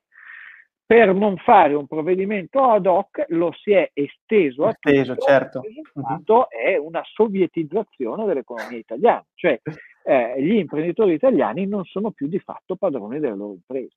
Per 0.88 1.16
non 1.16 1.36
fare 1.38 1.74
un 1.74 1.88
provvedimento 1.88 2.64
ad 2.64 2.86
hoc 2.86 3.26
lo 3.30 3.52
si 3.54 3.72
è 3.72 3.90
esteso 3.94 4.66
a 4.66 4.70
esteso, 4.70 5.14
tutto, 5.14 5.26
certo. 5.26 5.62
uh-huh. 5.94 6.48
è 6.48 6.78
una 6.78 7.02
sovietizzazione 7.04 8.26
dell'economia 8.26 8.78
italiana, 8.78 9.26
cioè 9.34 9.60
eh, 10.04 10.36
gli 10.44 10.58
imprenditori 10.58 11.14
italiani 11.14 11.66
non 11.66 11.84
sono 11.86 12.12
più 12.12 12.28
di 12.28 12.38
fatto 12.38 12.76
padroni 12.76 13.20
delle 13.20 13.36
loro 13.36 13.54
imprese. 13.54 13.96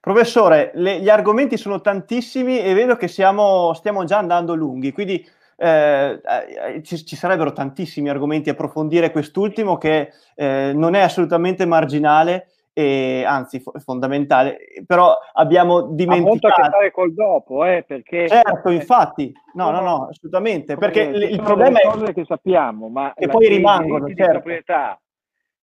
Professore, 0.00 0.70
le, 0.74 1.00
gli 1.00 1.08
argomenti 1.08 1.56
sono 1.56 1.80
tantissimi 1.80 2.60
e 2.60 2.72
vedo 2.74 2.96
che 2.96 3.08
siamo, 3.08 3.72
stiamo 3.74 4.04
già 4.04 4.18
andando 4.18 4.54
lunghi, 4.54 4.92
quindi 4.92 5.26
eh, 5.56 6.20
eh, 6.22 6.82
ci, 6.84 7.04
ci, 7.04 7.16
sarebbero 7.16 7.52
tantissimi 7.52 8.08
argomenti 8.08 8.48
a 8.48 8.52
approfondire 8.52 9.10
quest'ultimo 9.10 9.76
che 9.76 10.12
eh, 10.36 10.72
non 10.72 10.94
è 10.94 11.00
assolutamente 11.00 11.66
marginale 11.66 12.46
e 12.72 13.24
anzi 13.26 13.58
fo- 13.58 13.72
fondamentale, 13.84 14.58
però 14.86 15.16
abbiamo 15.32 15.88
dimenticato... 15.90 16.22
Ha 16.22 16.30
molto 16.30 16.46
a 16.46 16.52
che 16.52 16.70
fare 16.70 16.90
col 16.92 17.12
dopo, 17.12 17.64
eh, 17.64 17.82
perché... 17.84 18.28
Certo, 18.28 18.70
infatti, 18.70 19.32
no, 19.54 19.72
no, 19.72 19.80
no, 19.80 20.06
assolutamente, 20.08 20.76
perché 20.76 21.00
il, 21.00 21.22
il 21.24 21.42
problema 21.42 21.80
è... 21.80 21.88
cose 21.88 22.12
che 22.12 22.24
sappiamo, 22.24 22.88
ma... 22.88 23.12
Che 23.16 23.26
poi 23.26 23.48
rimangono, 23.48 24.06
certo. 24.06 24.30
proprietà 24.30 24.96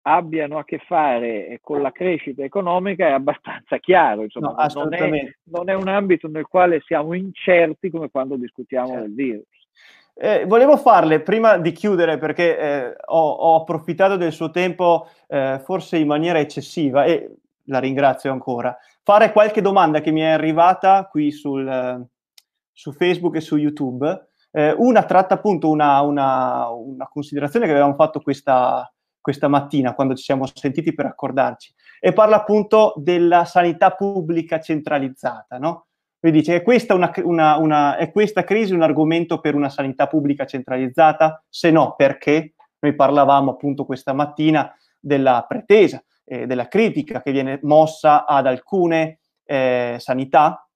abbiano 0.09 0.59
a 0.59 0.65
che 0.65 0.79
fare 0.87 1.59
con 1.61 1.83
la 1.83 1.91
crescita 1.91 2.45
economica 2.45 3.09
è 3.09 3.11
abbastanza 3.11 3.79
chiaro, 3.79 4.23
insomma, 4.23 4.55
no, 4.57 4.83
non, 4.83 4.95
è, 4.95 5.35
non, 5.45 5.69
è, 5.69 5.75
un 5.75 5.89
ambito 5.89 6.29
nel 6.29 6.47
quale 6.47 6.81
siamo 6.87 7.13
incerti 7.13 7.91
come 7.91 8.09
quando 8.09 8.37
discutiamo 8.37 8.89
certo. 8.89 9.03
del 9.03 9.15
virus. 9.15 9.47
Eh, 10.15 10.45
volevo 10.47 10.77
farle, 10.77 11.21
prima 11.21 11.59
di 11.59 11.73
chiudere, 11.73 12.19
perché 12.19 12.59
eh, 12.59 12.97
ho, 13.07 13.31
ho, 13.31 13.57
approfittato 13.57 14.17
del 14.17 14.33
suo 14.33 14.51
tempo 14.51 15.09
eh, 15.27 15.61
forse 15.65 15.99
in 15.99 16.07
maniera 16.07 16.39
eccessiva 16.39 17.05
e 17.05 17.35
la 17.65 17.81
ringrazio 17.81 18.31
ancora, 18.31 18.79
fare 19.03 19.33
qualche 19.33 19.61
domanda 19.61 20.01
che 20.01 20.13
mi 20.13 20.21
è 20.21 20.31
arrivata 20.31 21.07
qui 21.11 21.33
sul, 21.33 22.07
su 22.73 22.93
Facebook 22.93 23.35
e 23.35 23.41
su 23.41 23.57
YouTube. 23.57 24.29
Eh, 24.53 24.73
una 24.79 25.03
tratta 25.03 25.35
appunto 25.35 25.69
una, 25.69 26.01
una, 26.01 26.71
una 26.71 27.09
considerazione 27.09 27.67
che 27.67 27.73
avevamo 27.73 27.95
fatto 27.95 28.21
questa, 28.21 28.91
questa 29.27 29.49
mattina 29.49 29.93
quando 29.93 30.15
ci 30.15 30.23
siamo 30.23 30.47
sentiti 30.47 30.95
per 30.95 31.05
accordarci 31.07 31.75
e 31.99 32.13
parla 32.13 32.37
appunto 32.37 32.95
della 32.95 33.45
sanità 33.45 33.91
pubblica 33.91 34.61
centralizzata, 34.61 35.59
no? 35.59 35.87
Quindi 36.21 36.39
dice, 36.39 36.55
è 36.55 36.63
questa, 36.63 36.95
una, 36.95 37.11
una, 37.25 37.57
una, 37.57 37.97
è 37.97 38.13
questa 38.13 38.45
crisi 38.45 38.73
un 38.73 38.83
argomento 38.83 39.41
per 39.41 39.57
una 39.57 39.69
sanità 39.69 40.07
pubblica 40.07 40.47
centralizzata? 40.47 41.43
Se 41.49 41.73
no, 41.73 41.97
perché? 41.97 42.55
Noi 42.79 42.95
parlavamo 42.95 43.51
appunto 43.51 43.85
questa 43.85 44.13
mattina 44.13 44.73
della 45.01 45.45
pretesa, 45.49 46.01
eh, 46.25 46.47
della 46.47 46.69
critica 46.69 47.21
che 47.21 47.33
viene 47.33 47.59
mossa 47.63 48.27
ad 48.27 48.47
alcune 48.47 49.19
eh, 49.45 49.97
sanità 49.99 50.69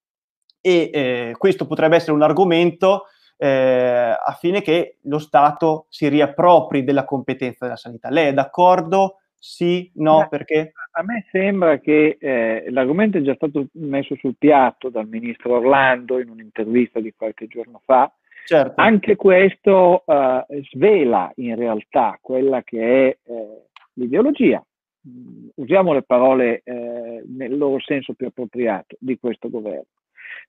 e 0.61 0.91
eh, 0.93 1.35
questo 1.39 1.69
potrebbe 1.69 1.95
essere 1.95 2.13
un 2.13 2.23
argomento 2.23 3.05
eh, 3.43 4.15
affine 4.23 4.61
che 4.61 4.99
lo 5.05 5.19
Stato 5.19 5.87
si 5.89 6.09
riappropri 6.09 6.85
della 6.85 7.07
competenza 7.07 7.65
della 7.65 7.77
sanità. 7.77 8.11
Lei 8.11 8.29
è 8.29 8.33
d'accordo? 8.35 9.21
Sì? 9.39 9.91
No? 9.95 10.19
Beh, 10.19 10.29
perché? 10.29 10.73
A 10.93 11.03
me 11.03 11.25
sembra 11.31 11.79
che 11.79 12.19
eh, 12.21 12.67
l'argomento 12.69 13.17
è 13.17 13.23
già 13.23 13.35
stato 13.35 13.69
messo 13.73 14.15
sul 14.17 14.35
piatto 14.39 14.91
dal 14.91 15.09
ministro 15.09 15.57
Orlando 15.57 16.21
in 16.21 16.29
un'intervista 16.29 17.01
di 17.01 17.15
qualche 17.17 17.47
giorno 17.47 17.81
fa. 17.83 18.13
Certo. 18.45 18.75
Anche 18.77 19.17
questo 19.17 20.03
uh, 20.05 20.45
svela 20.73 21.31
in 21.37 21.57
realtà 21.57 22.19
quella 22.21 22.63
che 22.63 23.09
è 23.09 23.19
eh, 23.31 23.67
l'ideologia. 23.95 24.63
Mm, 25.09 25.49
usiamo 25.55 25.95
le 25.95 26.03
parole 26.03 26.61
eh, 26.65 27.01
eh, 27.21 27.25
nel 27.27 27.57
loro 27.57 27.81
senso 27.81 28.15
più 28.15 28.27
appropriato 28.27 28.97
di 28.99 29.19
questo 29.19 29.49
governo. 29.49 29.85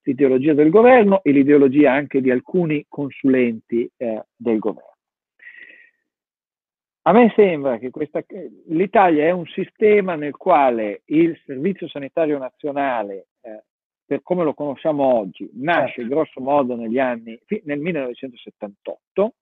L'ideologia 0.02 0.54
del 0.54 0.70
governo 0.70 1.22
e 1.22 1.30
l'ideologia 1.30 1.92
anche 1.92 2.20
di 2.20 2.30
alcuni 2.30 2.84
consulenti 2.88 3.88
eh, 3.96 4.24
del 4.36 4.58
governo. 4.58 4.90
A 7.04 7.12
me 7.12 7.32
sembra 7.34 7.78
che 7.78 7.90
questa, 7.90 8.22
l'Italia 8.68 9.24
è 9.24 9.30
un 9.32 9.46
sistema 9.46 10.14
nel 10.14 10.36
quale 10.36 11.02
il 11.06 11.36
Servizio 11.44 11.88
Sanitario 11.88 12.38
Nazionale, 12.38 13.26
eh, 13.40 13.64
per 14.06 14.22
come 14.22 14.44
lo 14.44 14.54
conosciamo 14.54 15.02
oggi, 15.02 15.50
nasce 15.54 16.02
certo. 16.02 16.14
grosso 16.14 16.40
modo 16.40 16.76
negli 16.76 17.00
anni, 17.00 17.36
nel 17.64 17.80
1978 17.80 19.34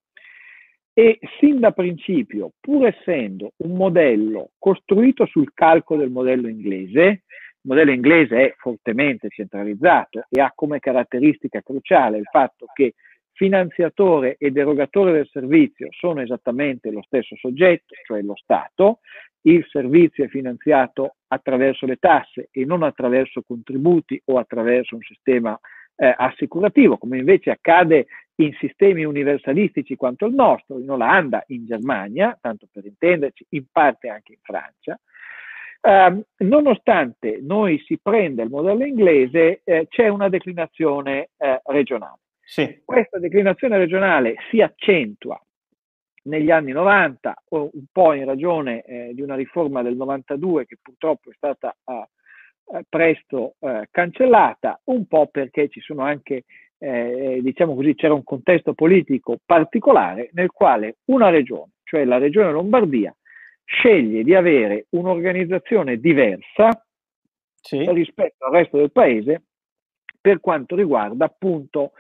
e 0.95 1.19
sin 1.39 1.61
da 1.61 1.73
principio, 1.73 2.53
pur 2.59 2.87
essendo 2.87 3.53
un 3.59 3.77
modello 3.77 4.53
costruito 4.59 5.27
sul 5.27 5.53
calco 5.53 5.97
del 5.97 6.11
modello 6.11 6.49
inglese, 6.49 7.25
il 7.63 7.69
modello 7.69 7.91
inglese 7.91 8.37
è 8.37 8.55
fortemente 8.57 9.29
centralizzato 9.29 10.25
e 10.31 10.41
ha 10.41 10.51
come 10.55 10.79
caratteristica 10.79 11.61
cruciale 11.61 12.19
il 12.19 12.29
fatto 12.31 12.67
che 12.73 12.95
finanziatore 13.33 14.37
ed 14.39 14.57
erogatore 14.57 15.13
del 15.13 15.29
servizio 15.31 15.89
sono 15.91 16.21
esattamente 16.21 16.91
lo 16.91 17.03
stesso 17.03 17.37
soggetto, 17.37 17.95
cioè 18.05 18.23
lo 18.23 18.37
Stato, 18.37 19.01
il 19.43 19.65
servizio 19.71 20.25
è 20.25 20.29
finanziato 20.29 21.17
attraverso 21.29 21.87
le 21.87 21.97
tasse 21.97 22.49
e 22.51 22.65
non 22.65 22.83
attraverso 22.83 23.43
contributi 23.43 24.21
o 24.27 24.39
attraverso 24.39 24.95
un 24.95 25.03
sistema 25.03 25.59
eh, 25.97 26.15
assicurativo, 26.17 26.99
come 26.99 27.19
invece 27.19 27.51
accade 27.51 28.07
in 28.37 28.55
sistemi 28.59 29.05
universalistici 29.05 29.97
quanto 29.97 30.27
il 30.27 30.35
nostro, 30.35 30.79
in 30.79 30.91
Olanda, 30.91 31.43
in 31.49 31.67
Germania, 31.67 32.37
tanto 32.41 32.67
per 32.71 32.85
intenderci, 32.87 33.47
in 33.51 33.65
parte 33.71 34.09
anche 34.09 34.33
in 34.33 34.39
Francia. 34.43 34.99
Eh, 35.83 36.25
nonostante 36.45 37.39
noi 37.41 37.83
si 37.87 37.99
prenda 38.03 38.43
il 38.43 38.51
modello 38.51 38.85
inglese, 38.85 39.63
eh, 39.65 39.87
c'è 39.89 40.09
una 40.09 40.29
declinazione 40.29 41.31
eh, 41.39 41.61
regionale. 41.65 42.19
Sì. 42.43 42.83
Questa 42.85 43.19
declinazione 43.19 43.79
regionale 43.79 44.35
si 44.51 44.61
accentua 44.61 45.41
negli 46.25 46.51
anni 46.51 46.73
90, 46.73 47.43
un 47.51 47.71
po' 47.91 48.13
in 48.13 48.25
ragione 48.25 48.83
eh, 48.83 49.11
di 49.15 49.23
una 49.23 49.37
riforma 49.37 49.83
del 49.83 49.97
92 49.97 50.67
che 50.67 50.77
purtroppo 50.83 51.31
è 51.31 51.35
stata 51.35 51.75
eh, 51.85 52.85
presto 52.89 53.55
eh, 53.61 53.89
cancellata, 53.91 54.81
un 54.85 55.07
po' 55.07 55.29
perché 55.29 55.69
ci 55.69 55.81
sono 55.81 56.03
anche, 56.03 56.45
eh, 56.79 57.41
diciamo 57.43 57.75
così, 57.75 57.95
c'era 57.95 58.15
un 58.15 58.25
contesto 58.25 58.75
politico 58.75 59.39
particolare 59.45 60.31
nel 60.33 60.51
quale 60.51 60.97
una 61.07 61.31
regione, 61.31 61.73
cioè 61.85 62.05
la 62.05 62.19
regione 62.19 62.53
Lombardia, 62.53 63.15
sceglie 63.71 64.25
di 64.25 64.35
avere 64.35 64.87
un'organizzazione 64.91 65.99
diversa 65.99 66.85
sì. 67.55 67.89
rispetto 67.93 68.45
al 68.45 68.53
resto 68.53 68.79
del 68.79 68.91
paese 68.91 69.43
per 70.21 70.41
quanto 70.41 70.75
riguarda 70.75 71.27
appunto 71.27 71.93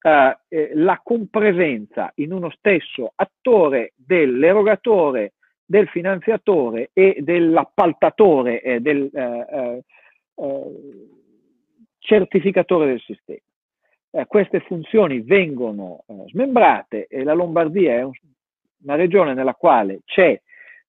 eh, 0.00 0.38
eh, 0.48 0.70
la 0.74 1.00
compresenza 1.02 2.12
in 2.16 2.32
uno 2.32 2.50
stesso 2.50 3.12
attore 3.16 3.92
dell'erogatore, 3.96 5.34
del 5.64 5.88
finanziatore 5.88 6.90
e 6.92 7.18
dell'appaltatore, 7.20 8.62
eh, 8.62 8.80
del 8.80 9.10
eh, 9.12 9.82
eh, 10.36 10.72
certificatore 11.98 12.86
del 12.86 13.00
sistema. 13.00 13.40
queste 14.28 14.60
funzioni 14.60 15.20
vengono 15.20 16.04
smembrate 16.26 17.08
e 17.08 17.24
la 17.24 17.34
Lombardia 17.34 17.94
è 17.94 18.02
un, 18.02 18.12
una 18.84 18.94
regione 18.94 19.34
nella 19.34 19.54
quale 19.54 20.02
c'è 20.04 20.40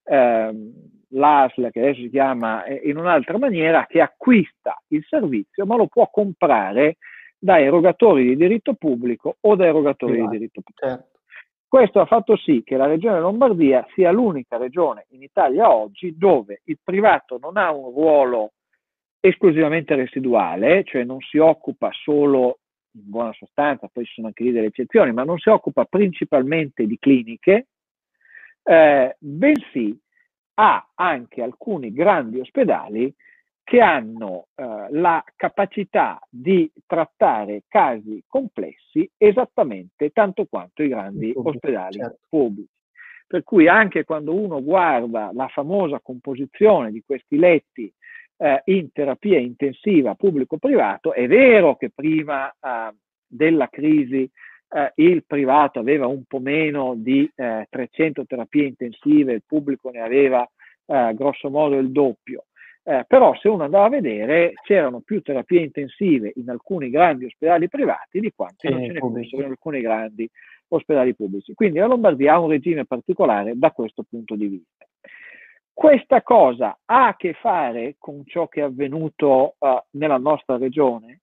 ehm, 0.08 0.72
l'ASL, 1.10 1.72
che 1.72 1.80
adesso 1.80 2.02
si 2.02 2.10
chiama 2.10 2.66
in 2.68 2.98
un'altra 2.98 3.38
maniera, 3.38 3.86
che 3.86 4.02
acquista 4.02 4.82
il 4.88 5.04
servizio 5.08 5.66
ma 5.66 5.76
lo 5.76 5.88
può 5.88 6.10
comprare 6.10 6.98
da 7.38 7.60
erogatori 7.60 8.24
di 8.24 8.36
diritto 8.36 8.74
pubblico 8.74 9.38
o 9.40 9.56
da 9.56 9.66
erogatori 9.66 10.14
esatto, 10.14 10.30
di 10.30 10.38
diritto 10.38 10.62
pubblico. 10.62 10.88
Certo. 10.88 11.20
Questo 11.68 12.00
ha 12.00 12.06
fatto 12.06 12.38
sì 12.38 12.64
che 12.64 12.78
la 12.78 12.88
regione 12.88 13.20
Lombardia 13.20 13.86
sia 13.94 14.10
l'unica 14.12 14.58
regione 14.58 15.06
in 15.10 15.22
Italia 15.22 15.74
oggi 15.74 16.16
dove 16.18 16.62
il 16.66 16.80
privato 16.82 17.38
non 17.42 17.58
ha 17.58 17.72
un 17.72 17.92
ruolo 17.92 18.54
esclusivamente 19.20 19.94
residuale, 19.96 20.84
cioè 20.86 21.04
non 21.04 21.20
si 21.20 21.38
occupa 21.38 21.90
solo, 21.92 22.60
in 22.94 23.10
buona 23.10 23.34
sostanza, 23.34 23.90
poi 23.92 24.06
ci 24.06 24.14
sono 24.14 24.28
anche 24.28 24.44
lì 24.44 24.52
delle 24.52 24.68
eccezioni, 24.68 25.12
ma 25.12 25.24
non 25.24 25.38
si 25.40 25.50
occupa 25.50 25.84
principalmente 25.84 26.86
di 26.86 26.98
cliniche, 26.98 27.68
eh, 28.68 29.16
bensì 29.20 29.98
ha 30.56 30.90
anche 30.96 31.42
alcuni 31.42 31.94
grandi 31.94 32.40
ospedali 32.40 33.14
che 33.64 33.80
hanno 33.82 34.48
eh, 34.56 34.88
la 34.92 35.24
capacità 35.36 36.20
di 36.30 36.72
trattare 36.86 37.64
casi 37.68 38.24
complessi 38.28 39.10
esattamente 39.18 40.10
tanto 40.12 40.46
quanto 40.46 40.84
i 40.84 40.90
grandi 40.90 41.32
ospedali 41.36 41.98
certo. 41.98 42.20
pubblici. 42.30 42.70
Per 43.28 43.44
cui 43.44 43.68
anche 43.68 44.06
quando 44.06 44.34
uno 44.34 44.64
guarda 44.64 45.32
la 45.34 45.48
famosa 45.50 46.00
composizione 46.00 46.92
di 46.92 47.04
questi 47.06 47.38
letti 47.38 47.94
eh, 48.38 48.62
in 48.66 48.92
terapia 48.94 49.38
intensiva 49.38 50.16
pubblico-privato, 50.16 51.14
è 51.14 51.28
vero 51.28 51.76
che 51.76 51.90
prima 51.90 52.50
eh, 52.50 52.96
della 53.28 53.68
crisi 53.68 54.30
eh, 54.70 54.92
il 54.96 55.24
privato 55.26 55.80
aveva 55.80 56.08
un 56.08 56.24
po' 56.28 56.40
meno 56.40 56.94
di 56.96 57.30
300 57.36 58.22
eh, 58.22 58.26
terapie 58.26 58.66
intensive, 58.66 59.34
il 59.34 59.44
pubblico 59.46 59.90
ne 59.90 60.02
aveva 60.02 60.48
eh, 60.86 61.14
grosso 61.14 61.50
modo 61.50 61.78
il 61.78 61.92
doppio, 61.92 62.46
eh, 62.84 63.04
però 63.08 63.36
se 63.36 63.50
uno 63.50 63.64
andava 63.64 63.86
a 63.86 63.90
vedere 63.90 64.54
c'erano 64.64 65.02
più 65.02 65.22
terapie 65.22 65.62
intensive 65.62 66.32
in 66.36 66.50
alcuni 66.50 66.90
grandi 66.90 67.26
ospedali 67.26 67.68
privati 67.68 68.20
di 68.20 68.32
quanti 68.36 68.68
sì, 68.68 68.74
non 68.74 68.86
ce 68.86 68.92
ne 68.94 69.00
fossero 69.00 69.44
in 69.44 69.50
alcuni 69.50 69.82
grandi 69.82 70.30
ospedali 70.70 71.16
pubblici. 71.16 71.54
Quindi 71.54 71.80
la 71.80 71.88
Lombardia 71.88 72.34
ha 72.34 72.40
un 72.40 72.50
regime 72.50 72.86
particolare 72.86 73.54
da 73.56 73.72
questo 73.72 74.04
punto 74.08 74.36
di 74.36 74.48
vista. 74.48 74.86
Questa 75.74 76.24
cosa 76.24 76.80
ha 76.86 77.08
a 77.08 77.16
che 77.16 77.34
fare 77.34 77.96
con 78.00 78.24
ciò 78.26 78.48
che 78.48 78.62
è 78.62 78.64
avvenuto 78.64 79.56
uh, 79.60 79.80
nella 79.92 80.18
nostra 80.18 80.58
regione? 80.58 81.20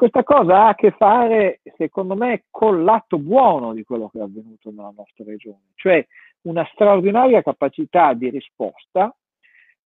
Questa 0.00 0.22
cosa 0.22 0.62
ha 0.62 0.68
a 0.68 0.74
che 0.74 0.92
fare, 0.92 1.60
secondo 1.76 2.16
me, 2.16 2.44
con 2.48 2.84
l'atto 2.84 3.18
buono 3.18 3.74
di 3.74 3.84
quello 3.84 4.08
che 4.08 4.18
è 4.18 4.22
avvenuto 4.22 4.70
nella 4.70 4.94
nostra 4.96 5.24
regione, 5.26 5.72
cioè 5.74 6.02
una 6.44 6.66
straordinaria 6.72 7.42
capacità 7.42 8.14
di 8.14 8.30
risposta 8.30 9.14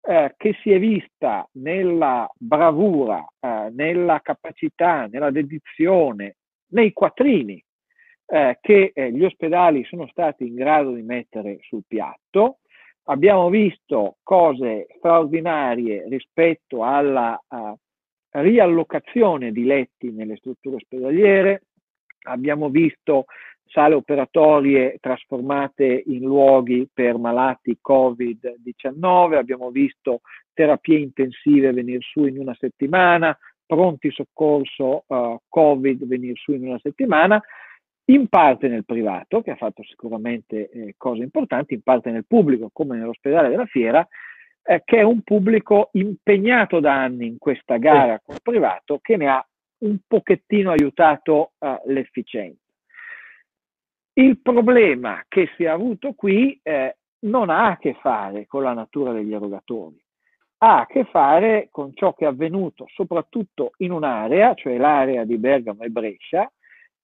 eh, 0.01 0.33
che 0.37 0.57
si 0.63 0.71
è 0.71 0.79
vista 0.79 1.45
nella 1.55 2.31
bravura, 2.39 3.27
eh, 3.41 3.71
nella 3.73 4.21
capacità, 4.21 5.09
nella 5.11 5.33
dedizione, 5.33 6.37
nei 6.69 6.93
quattrini 6.93 7.61
eh, 8.27 8.59
che 8.61 8.93
eh, 8.95 9.11
gli 9.11 9.25
ospedali 9.25 9.83
sono 9.83 10.07
stati 10.07 10.47
in 10.47 10.55
grado 10.55 10.93
di 10.93 11.03
mettere 11.03 11.59
sul 11.63 11.83
piatto. 11.89 12.59
Abbiamo 13.07 13.49
visto 13.49 14.19
cose 14.23 14.87
straordinarie 14.97 16.07
rispetto 16.07 16.85
alla 16.85 17.37
riallocazione 18.41 19.53
di 19.53 19.65
letti 19.65 20.11
nelle 20.11 20.37
strutture 20.37 20.77
ospedaliere, 20.77 21.63
abbiamo 22.27 22.69
visto 22.69 23.27
sale 23.67 23.95
operatorie 23.95 24.99
trasformate 25.01 26.03
in 26.07 26.21
luoghi 26.21 26.89
per 26.93 27.17
malati 27.19 27.79
Covid-19, 27.87 29.35
abbiamo 29.35 29.71
visto 29.71 30.21
terapie 30.53 30.99
intensive 30.99 31.73
venire 31.73 32.01
su 32.01 32.25
in 32.27 32.39
una 32.39 32.55
settimana, 32.59 33.37
pronti 33.67 34.11
soccorso 34.11 35.05
uh, 35.07 35.39
Covid 35.49 36.07
venire 36.07 36.35
su 36.37 36.53
in 36.53 36.69
una 36.69 36.79
settimana, 36.81 37.43
in 38.07 38.29
parte 38.29 38.69
nel 38.69 38.85
privato, 38.85 39.41
che 39.41 39.53
ha 39.53 39.57
fatto 39.57 39.83
sicuramente 39.83 40.69
eh, 40.71 40.95
cose 40.97 41.23
importanti, 41.23 41.75
in 41.75 41.83
parte 41.83 42.11
nel 42.11 42.27
pubblico, 42.27 42.69
come 42.73 42.97
nell'ospedale 42.97 43.49
della 43.49 43.67
Fiera, 43.67 44.07
eh, 44.65 44.83
che 44.85 44.99
è 44.99 45.03
un 45.03 45.21
pubblico 45.23 45.91
impegnato 45.93 46.81
da 46.81 46.95
anni 46.95 47.27
in 47.27 47.39
questa 47.39 47.77
gara 47.77 48.21
con 48.25 48.37
privato, 48.43 48.99
che 49.01 49.17
ne 49.17 49.29
ha 49.29 49.47
un 49.79 49.99
pochettino 50.07 50.71
aiutato 50.71 51.53
uh, 51.59 51.79
l'efficienza. 51.87 52.63
Il 54.15 54.41
problema 54.41 55.23
che 55.29 55.51
si 55.57 55.65
è 55.65 55.69
avuto 55.69 56.13
qui 56.15 56.59
eh, 56.63 56.97
non 57.27 57.51
ha 57.51 57.71
a 57.71 57.77
che 57.77 57.95
fare 58.01 58.47
con 58.47 58.63
la 58.63 58.73
natura 58.73 59.13
degli 59.13 59.35
erogatori, 59.35 60.03
ha 60.59 60.81
a 60.81 60.87
che 60.87 61.05
fare 61.05 61.69
con 61.71 61.93
ciò 61.95 62.15
che 62.15 62.25
è 62.25 62.29
avvenuto 62.29 62.87
soprattutto 62.95 63.73
in 63.79 63.91
un'area, 63.91 64.55
cioè 64.55 64.79
l'area 64.79 65.25
di 65.25 65.37
Bergamo 65.37 65.83
e 65.83 65.91
Brescia, 65.91 66.51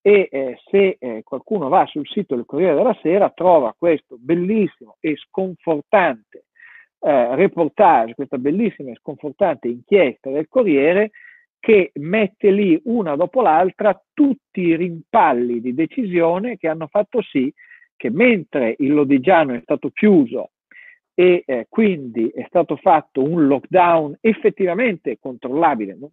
e 0.01 0.29
eh, 0.31 0.59
se 0.71 0.97
eh, 0.99 1.23
qualcuno 1.25 1.69
va 1.69 1.85
sul 1.87 2.07
sito 2.07 2.35
del 2.35 2.47
Corriere 2.47 2.77
della 2.77 2.97
Sera 3.03 3.29
trova 3.31 3.75
questo 3.77 4.17
bellissimo 4.19 4.97
e 5.01 5.17
sconfortante 5.17 6.45
eh, 7.01 7.35
reportage, 7.37 8.15
questa 8.15 8.39
bellissima 8.39 8.91
e 8.91 8.97
sconfortante 8.97 9.69
inchiesta 9.69 10.31
del 10.31 10.49
Corriere 10.49 11.11
che 11.59 11.91
mette 11.95 12.51
lì 12.51 12.81
una 12.85 13.17
dopo 13.17 13.43
l'altra 13.43 14.01
tutti 14.15 14.61
i 14.61 14.77
rimpalli 14.77 15.61
di 15.61 15.75
decisione 15.75 16.57
che 16.57 16.69
hanno 16.69 16.87
fatto 16.87 17.21
sì 17.21 17.53
che 17.97 18.11
mentre 18.11 18.77
il 18.79 18.95
Lodigiano 18.95 19.53
è 19.53 19.61
stato 19.61 19.91
chiuso 19.91 20.53
e 21.13 21.43
eh, 21.45 21.67
quindi 21.69 22.31
è 22.31 22.47
stato 22.49 22.77
fatto 22.77 23.23
un 23.23 23.47
lockdown 23.47 24.17
effettivamente 24.23 25.19
controllabile. 25.21 25.99
No? 26.01 26.11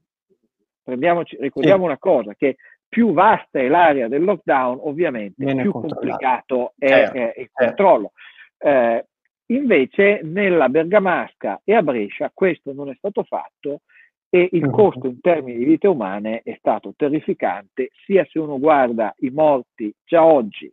ricordiamo 1.39 1.83
sì. 1.83 1.85
una 1.85 1.97
cosa, 1.97 2.33
che 2.35 2.57
più 2.89 3.13
vasta 3.13 3.59
è 3.59 3.69
l'area 3.69 4.09
del 4.09 4.23
lockdown, 4.23 4.79
ovviamente 4.81 5.45
Viene 5.45 5.61
più 5.61 5.71
complicato 5.71 6.73
è, 6.77 6.87
certo, 6.87 7.17
è, 7.17 7.21
il 7.21 7.49
certo. 7.53 7.65
controllo. 7.65 8.11
Eh, 8.57 9.05
invece 9.47 10.21
nella 10.23 10.69
Bergamasca 10.69 11.61
e 11.63 11.73
a 11.73 11.81
Brescia 11.81 12.31
questo 12.33 12.73
non 12.73 12.89
è 12.89 12.95
stato 12.95 13.23
fatto 13.23 13.81
e 14.29 14.49
il 14.51 14.69
costo 14.69 15.07
in 15.07 15.21
termini 15.21 15.59
di 15.59 15.65
vite 15.65 15.87
umane 15.87 16.41
è 16.43 16.55
stato 16.59 16.93
terrificante, 16.95 17.91
sia 18.05 18.25
se 18.29 18.39
uno 18.39 18.59
guarda 18.59 19.13
i 19.19 19.29
morti 19.29 19.93
già 20.03 20.25
oggi 20.25 20.71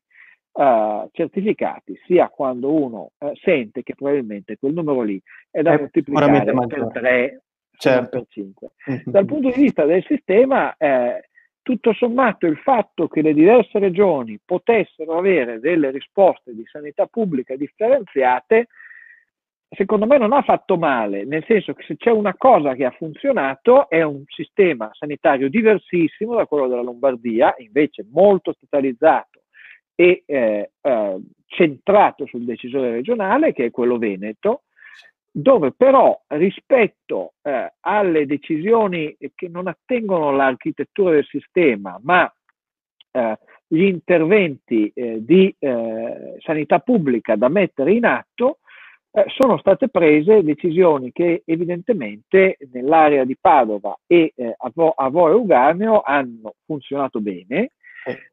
uh, 0.52 1.08
certificati, 1.12 1.96
sia 2.04 2.28
quando 2.28 2.72
uno 2.72 3.12
uh, 3.16 3.30
sente 3.34 3.84
che 3.84 3.94
probabilmente 3.94 4.56
quel 4.58 4.72
numero 4.72 5.02
lì 5.02 5.20
è 5.50 5.62
da 5.62 5.74
è 5.74 5.78
moltiplicare 5.78 6.52
per 6.66 6.90
3 6.92 7.42
certo. 7.76 8.08
per 8.08 8.26
5. 8.28 8.70
Mm-hmm. 8.90 9.00
Dal 9.04 9.24
punto 9.24 9.50
di 9.50 9.60
vista 9.60 9.84
del 9.84 10.04
sistema, 10.04 10.74
eh, 10.76 11.28
tutto 11.64 11.94
sommato 11.94 12.46
il 12.46 12.58
fatto 12.58 13.08
che 13.08 13.22
le 13.22 13.32
diverse 13.32 13.78
regioni 13.78 14.38
potessero 14.44 15.16
avere 15.16 15.58
delle 15.58 15.90
risposte 15.90 16.54
di 16.54 16.62
sanità 16.70 17.06
pubblica 17.06 17.56
differenziate 17.56 18.68
secondo 19.70 20.06
me 20.06 20.18
non 20.18 20.32
ha 20.32 20.42
fatto 20.42 20.76
male, 20.76 21.24
nel 21.24 21.42
senso 21.46 21.72
che 21.72 21.84
se 21.86 21.96
c'è 21.96 22.10
una 22.10 22.34
cosa 22.36 22.74
che 22.74 22.84
ha 22.84 22.90
funzionato 22.90 23.88
è 23.88 24.02
un 24.02 24.22
sistema 24.26 24.90
sanitario 24.92 25.48
diversissimo 25.48 26.36
da 26.36 26.46
quello 26.46 26.68
della 26.68 26.82
Lombardia, 26.82 27.54
invece 27.58 28.06
molto 28.10 28.52
statalizzato 28.52 29.42
e 29.94 30.22
eh, 30.26 30.70
eh, 30.80 31.16
centrato 31.46 32.26
sul 32.26 32.44
decisore 32.44 32.90
regionale, 32.90 33.52
che 33.52 33.64
è 33.64 33.70
quello 33.70 33.96
veneto, 33.96 34.63
dove 35.36 35.72
però 35.72 36.16
rispetto 36.28 37.32
eh, 37.42 37.72
alle 37.80 38.24
decisioni 38.24 39.16
che 39.34 39.48
non 39.48 39.66
attengono 39.66 40.28
all'architettura 40.28 41.10
del 41.10 41.24
sistema, 41.24 41.98
ma 42.04 42.32
eh, 43.10 43.38
gli 43.66 43.82
interventi 43.82 44.92
eh, 44.94 45.24
di 45.24 45.52
eh, 45.58 46.36
sanità 46.38 46.78
pubblica 46.78 47.34
da 47.34 47.48
mettere 47.48 47.94
in 47.94 48.04
atto, 48.04 48.58
eh, 49.10 49.24
sono 49.26 49.58
state 49.58 49.88
prese 49.88 50.44
decisioni 50.44 51.10
che 51.10 51.42
evidentemente 51.44 52.56
nell'area 52.70 53.24
di 53.24 53.36
Padova 53.36 53.98
e 54.06 54.32
eh, 54.36 54.54
a, 54.56 54.70
Vo- 54.72 54.94
a 54.96 55.08
Vo 55.08 55.30
Euganeo 55.30 56.02
hanno 56.02 56.54
funzionato 56.64 57.20
bene. 57.20 57.72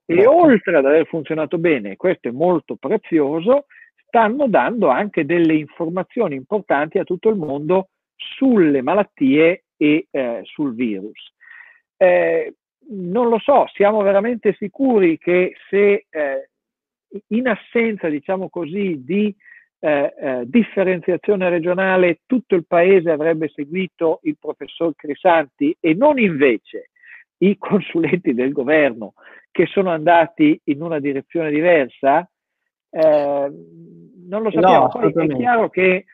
E 0.05 0.27
oltre 0.27 0.77
ad 0.77 0.85
aver 0.85 1.07
funzionato 1.07 1.57
bene, 1.57 1.95
questo 1.95 2.27
è 2.27 2.31
molto 2.31 2.75
prezioso, 2.75 3.67
stanno 4.11 4.49
dando 4.49 4.89
anche 4.89 5.23
delle 5.23 5.53
informazioni 5.53 6.35
importanti 6.35 6.99
a 6.99 7.05
tutto 7.05 7.29
il 7.29 7.37
mondo 7.37 7.91
sulle 8.13 8.81
malattie 8.81 9.63
e 9.77 10.07
eh, 10.11 10.41
sul 10.43 10.75
virus. 10.75 11.33
Eh, 11.95 12.55
non 12.89 13.29
lo 13.29 13.39
so, 13.39 13.67
siamo 13.73 14.01
veramente 14.01 14.53
sicuri 14.59 15.17
che 15.17 15.53
se 15.69 16.07
eh, 16.09 16.49
in 17.27 17.47
assenza, 17.47 18.09
diciamo 18.09 18.49
così, 18.49 19.01
di 19.01 19.33
eh, 19.79 20.13
eh, 20.19 20.43
differenziazione 20.45 21.49
regionale 21.49 22.19
tutto 22.25 22.55
il 22.55 22.65
paese 22.67 23.11
avrebbe 23.11 23.47
seguito 23.47 24.19
il 24.23 24.37
professor 24.37 24.93
Crisanti 24.93 25.75
e 25.79 25.93
non 25.93 26.19
invece 26.19 26.89
i 27.37 27.55
consulenti 27.57 28.33
del 28.33 28.51
governo 28.51 29.13
che 29.51 29.67
sono 29.67 29.89
andati 29.89 30.59
in 30.65 30.81
una 30.81 30.99
direzione 30.99 31.49
diversa? 31.49 32.29
Eh, 32.89 33.51
non 34.31 34.43
lo 34.43 34.51
sappiamo. 34.51 34.89
No, 34.93 35.11
Poi 35.11 35.27
è 35.27 35.35
chiaro 35.35 35.69
che, 35.69 36.05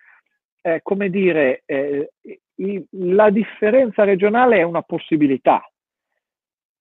eh, 0.61 0.80
come 0.82 1.09
dire, 1.09 1.61
eh, 1.65 2.13
i, 2.55 2.84
la 2.89 3.30
differenza 3.30 4.03
regionale 4.03 4.57
è 4.57 4.63
una 4.63 4.82
possibilità. 4.82 5.63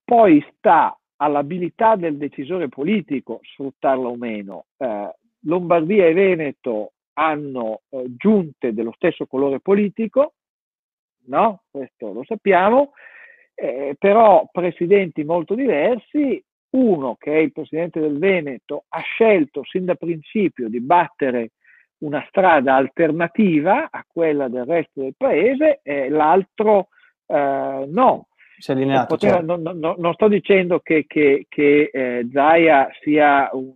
Poi 0.02 0.44
sta 0.56 0.98
all'abilità 1.16 1.96
del 1.96 2.16
decisore 2.16 2.68
politico 2.68 3.40
sfruttarla 3.42 4.08
o 4.08 4.16
meno. 4.16 4.66
Eh, 4.78 5.14
Lombardia 5.40 6.06
e 6.06 6.14
Veneto 6.14 6.92
hanno 7.14 7.82
eh, 7.90 8.04
giunte 8.16 8.72
dello 8.72 8.92
stesso 8.96 9.26
colore 9.26 9.60
politico, 9.60 10.34
no? 11.26 11.62
Questo 11.70 12.12
lo 12.12 12.24
sappiamo, 12.24 12.92
eh, 13.54 13.94
però 13.98 14.48
presidenti 14.50 15.22
molto 15.24 15.54
diversi, 15.54 16.42
uno 16.76 17.16
che 17.18 17.32
è 17.32 17.38
il 17.38 17.52
presidente 17.52 18.00
del 18.00 18.18
Veneto 18.18 18.84
ha 18.88 19.00
scelto 19.00 19.62
sin 19.64 19.84
da 19.84 19.94
principio 19.94 20.68
di 20.68 20.80
battere 20.80 21.52
una 21.98 22.24
strada 22.28 22.74
alternativa 22.74 23.88
a 23.90 24.04
quella 24.06 24.48
del 24.48 24.64
resto 24.64 25.00
del 25.00 25.14
paese 25.16 25.80
e 25.82 26.08
l'altro 26.08 26.88
eh, 27.26 27.84
no. 27.88 28.28
Poteva, 29.06 29.36
certo. 29.36 29.56
non, 29.56 29.78
non, 29.78 29.96
non, 29.98 30.12
sto 30.14 30.28
dicendo 30.28 30.80
che, 30.80 31.04
che, 31.06 31.46
che 31.48 31.90
eh, 31.92 32.26
Zaia 32.32 32.88
sia 33.02 33.50
un 33.52 33.74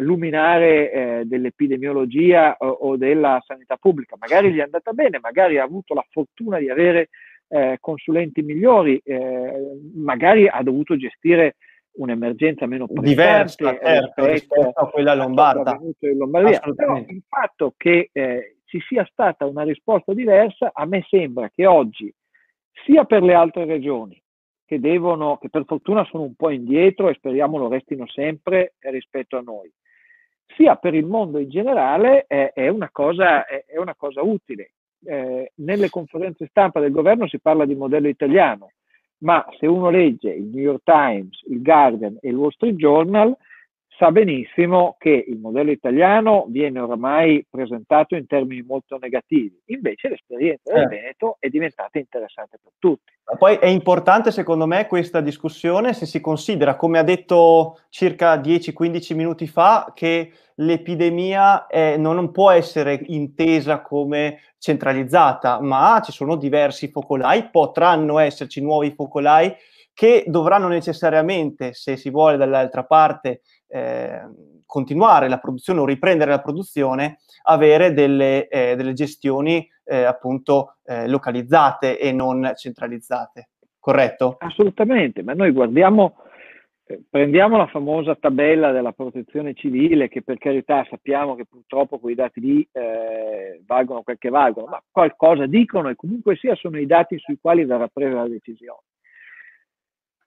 luminare 0.00 0.90
eh, 0.90 1.22
dell'epidemiologia 1.24 2.56
o, 2.58 2.66
o, 2.66 2.96
della 2.96 3.40
sanità 3.46 3.76
pubblica. 3.76 4.16
Magari 4.18 4.52
gli 4.52 4.58
è 4.58 4.62
andata 4.62 4.92
bene, 4.92 5.18
magari 5.20 5.58
ha 5.58 5.64
avuto 5.64 5.94
la 5.94 6.04
fortuna 6.10 6.58
di 6.58 6.68
avere 6.68 7.10
eh, 7.48 7.78
consulenti 7.80 8.42
migliori, 8.42 9.00
eh, 9.04 9.52
magari 9.94 10.48
ha 10.48 10.62
dovuto 10.62 10.96
gestire 10.96 11.56
un'emergenza 12.00 12.66
meno 12.66 12.86
diversa 12.88 13.76
certo, 13.78 14.26
rispetto 14.26 14.70
a 14.70 14.88
quella 14.88 15.14
lombarda. 15.14 15.78
Però 15.78 16.96
il 16.96 17.22
fatto 17.28 17.74
che 17.76 18.10
eh, 18.12 18.56
ci 18.64 18.80
sia 18.80 19.06
stata 19.10 19.46
una 19.46 19.62
risposta 19.62 20.14
diversa, 20.14 20.70
a 20.72 20.86
me 20.86 21.04
sembra 21.08 21.50
che 21.50 21.66
oggi, 21.66 22.12
sia 22.84 23.04
per 23.04 23.22
le 23.22 23.34
altre 23.34 23.64
regioni, 23.64 24.20
che 24.64 24.80
devono, 24.80 25.36
che 25.38 25.50
per 25.50 25.64
fortuna 25.66 26.04
sono 26.04 26.22
un 26.22 26.34
po' 26.34 26.50
indietro 26.50 27.08
e 27.08 27.14
speriamo 27.14 27.58
lo 27.58 27.68
restino 27.68 28.06
sempre 28.06 28.74
rispetto 28.78 29.36
a 29.36 29.42
noi, 29.42 29.70
sia 30.56 30.76
per 30.76 30.94
il 30.94 31.04
mondo 31.04 31.38
in 31.38 31.48
generale 31.48 32.24
è, 32.26 32.52
è, 32.54 32.68
una, 32.68 32.88
cosa, 32.90 33.44
è, 33.46 33.64
è 33.66 33.78
una, 33.78 33.94
cosa, 33.94 34.22
utile. 34.22 34.72
Eh, 35.04 35.52
nelle 35.56 35.88
conferenze 35.88 36.46
stampa 36.48 36.78
del 36.80 36.92
governo 36.92 37.26
si 37.26 37.40
parla 37.40 37.64
di 37.64 37.74
modello 37.74 38.08
italiano, 38.08 38.72
ma 39.20 39.44
se 39.58 39.66
uno 39.66 39.90
legge 39.90 40.30
il 40.30 40.44
New 40.44 40.62
York 40.62 40.82
Times, 40.84 41.40
il 41.48 41.62
Guardian 41.62 42.16
e 42.20 42.28
il 42.28 42.36
Wall 42.36 42.50
Street 42.50 42.76
Journal, 42.76 43.36
sa 44.00 44.10
benissimo 44.10 44.96
che 44.98 45.24
il 45.28 45.38
modello 45.38 45.70
italiano 45.70 46.46
viene 46.48 46.80
oramai 46.80 47.44
presentato 47.50 48.16
in 48.16 48.26
termini 48.26 48.62
molto 48.62 48.96
negativi, 48.98 49.60
invece 49.66 50.08
l'esperienza 50.08 50.72
del 50.72 50.84
eh. 50.84 50.86
Veneto 50.86 51.36
è 51.38 51.50
diventata 51.50 51.98
interessante 51.98 52.58
per 52.62 52.72
tutti. 52.78 53.12
Poi 53.38 53.56
è 53.56 53.66
importante 53.66 54.30
secondo 54.30 54.66
me 54.66 54.86
questa 54.86 55.20
discussione 55.20 55.92
se 55.92 56.06
si 56.06 56.18
considera, 56.22 56.76
come 56.76 56.98
ha 56.98 57.02
detto 57.02 57.78
circa 57.90 58.36
10-15 58.36 59.14
minuti 59.14 59.46
fa, 59.46 59.92
che 59.94 60.32
l'epidemia 60.54 61.66
è, 61.66 61.98
non 61.98 62.30
può 62.30 62.50
essere 62.50 63.02
intesa 63.08 63.82
come 63.82 64.38
centralizzata, 64.60 65.60
ma 65.60 66.00
ci 66.04 66.12
sono 66.12 66.36
diversi 66.36 66.88
focolai, 66.90 67.48
potranno 67.50 68.18
esserci 68.18 68.60
nuovi 68.60 68.92
focolai 68.92 69.52
che 69.92 70.24
dovranno 70.26 70.68
necessariamente, 70.68 71.72
se 71.72 71.96
si 71.96 72.10
vuole 72.10 72.36
dall'altra 72.36 72.84
parte, 72.84 73.40
eh, 73.68 74.20
continuare 74.64 75.28
la 75.28 75.38
produzione 75.38 75.80
o 75.80 75.84
riprendere 75.84 76.30
la 76.30 76.40
produzione, 76.40 77.18
avere 77.44 77.92
delle, 77.92 78.48
eh, 78.48 78.76
delle 78.76 78.92
gestioni 78.92 79.66
eh, 79.84 80.04
appunto 80.04 80.76
eh, 80.84 81.08
localizzate 81.08 81.98
e 81.98 82.12
non 82.12 82.52
centralizzate. 82.54 83.48
Corretto? 83.80 84.36
Assolutamente, 84.38 85.22
ma 85.22 85.32
noi 85.32 85.50
guardiamo, 85.52 86.16
prendiamo 87.08 87.56
la 87.56 87.66
famosa 87.66 88.14
tabella 88.14 88.72
della 88.72 88.92
protezione 88.92 89.54
civile, 89.54 90.08
che 90.08 90.22
per 90.22 90.38
carità 90.38 90.86
sappiamo 90.88 91.34
che 91.34 91.44
purtroppo 91.44 91.98
quei 91.98 92.14
dati 92.14 92.40
lì 92.40 92.68
eh, 92.72 93.60
valgono 93.66 94.02
quel 94.02 94.18
che 94.18 94.30
valgono, 94.30 94.66
ma 94.66 94.82
qualcosa 94.90 95.46
dicono 95.46 95.88
e 95.88 95.96
comunque 95.96 96.36
sia 96.36 96.54
sono 96.54 96.78
i 96.78 96.86
dati 96.86 97.18
sui 97.18 97.38
quali 97.40 97.64
verrà 97.64 97.88
presa 97.88 98.16
la 98.16 98.28
decisione. 98.28 98.82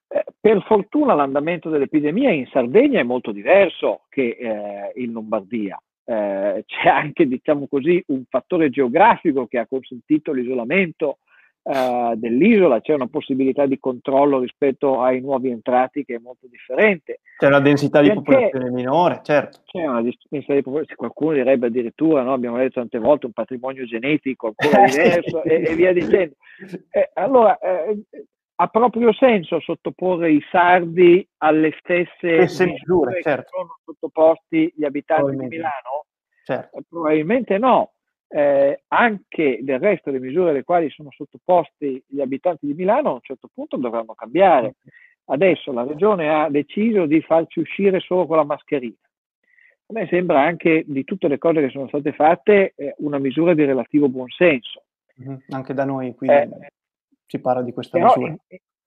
Eh, 0.07 0.23
per 0.39 0.63
fortuna 0.63 1.13
l'andamento 1.13 1.69
dell'epidemia 1.69 2.29
in 2.31 2.47
Sardegna 2.47 2.99
è 2.99 3.03
molto 3.03 3.31
diverso 3.31 4.01
che 4.09 4.37
eh, 4.39 4.91
in 5.01 5.11
Lombardia. 5.11 5.81
Eh, 6.05 6.63
c'è 6.65 6.89
anche, 6.89 7.27
diciamo 7.27 7.67
così, 7.67 8.03
un 8.07 8.23
fattore 8.29 8.69
geografico 8.69 9.47
che 9.47 9.57
ha 9.57 9.65
consentito 9.65 10.31
l'isolamento 10.31 11.17
eh, 11.63 12.13
dell'isola, 12.17 12.81
c'è 12.81 12.93
una 12.93 13.07
possibilità 13.07 13.65
di 13.65 13.79
controllo 13.79 14.39
rispetto 14.39 15.01
ai 15.01 15.21
nuovi 15.21 15.49
entrati 15.49 16.03
che 16.03 16.15
è 16.15 16.19
molto 16.19 16.47
differente. 16.47 17.21
C'è 17.37 17.47
una 17.47 17.61
densità 17.61 18.01
di 18.01 18.11
popolazione 18.11 18.69
minore, 18.69 19.21
certo. 19.23 19.61
C'è 19.65 19.85
una 19.85 20.01
densità 20.01 20.53
di 20.53 20.61
popolazione, 20.61 20.95
qualcuno 20.95 21.33
direbbe 21.33 21.67
addirittura, 21.67 22.21
no? 22.21 22.33
abbiamo 22.33 22.57
detto 22.57 22.79
tante 22.79 22.99
volte, 22.99 23.27
un 23.27 23.31
patrimonio 23.31 23.85
genetico 23.85 24.53
ancora 24.55 24.85
diverso 24.91 25.43
e, 25.43 25.63
e, 25.69 25.75
via 25.75 25.93
dicendo. 25.93 26.35
Eh, 26.89 27.11
allora, 27.13 27.57
eh, 27.59 28.03
ha 28.55 28.67
proprio 28.67 29.13
senso 29.13 29.59
sottoporre 29.61 30.31
i 30.31 30.43
sardi 30.51 31.27
alle 31.37 31.75
stesse 31.79 32.47
misure 32.65 33.21
certo. 33.21 33.41
che 33.41 33.47
sono 33.49 33.79
sottoposti 33.83 34.73
gli 34.75 34.83
abitanti 34.83 35.35
di 35.37 35.47
Milano? 35.47 36.05
Certo. 36.43 36.77
Eh, 36.77 36.81
probabilmente 36.87 37.57
no. 37.57 37.92
Eh, 38.35 38.81
anche 38.87 39.59
del 39.61 39.79
resto 39.79 40.09
le 40.09 40.19
misure 40.19 40.49
alle 40.49 40.63
quali 40.63 40.89
sono 40.89 41.11
sottoposti 41.11 42.03
gli 42.07 42.19
abitanti 42.19 42.65
di 42.65 42.73
Milano 42.73 43.09
a 43.09 43.13
un 43.13 43.21
certo 43.21 43.47
punto 43.53 43.77
dovranno 43.77 44.15
cambiare. 44.15 44.77
Adesso 45.25 45.71
la 45.71 45.83
regione 45.83 46.33
ha 46.33 46.49
deciso 46.49 47.05
di 47.05 47.21
farci 47.21 47.59
uscire 47.59 47.99
solo 47.99 48.25
con 48.25 48.37
la 48.37 48.43
mascherina. 48.43 48.95
A 49.85 49.93
me 49.93 50.07
sembra 50.07 50.41
anche 50.41 50.83
di 50.87 51.03
tutte 51.03 51.27
le 51.27 51.37
cose 51.37 51.61
che 51.61 51.69
sono 51.69 51.87
state 51.87 52.11
fatte 52.13 52.73
eh, 52.75 52.95
una 52.97 53.19
misura 53.19 53.53
di 53.53 53.65
relativo 53.65 54.09
buonsenso. 54.09 54.81
Mm-hmm. 55.21 55.37
Anche 55.49 55.75
da 55.75 55.85
noi 55.85 56.15
qui 56.15 56.27
eh, 56.27 56.49
si 57.27 57.39
parla 57.39 57.61
di 57.61 57.71
questa 57.71 57.99
misura. 57.99 58.35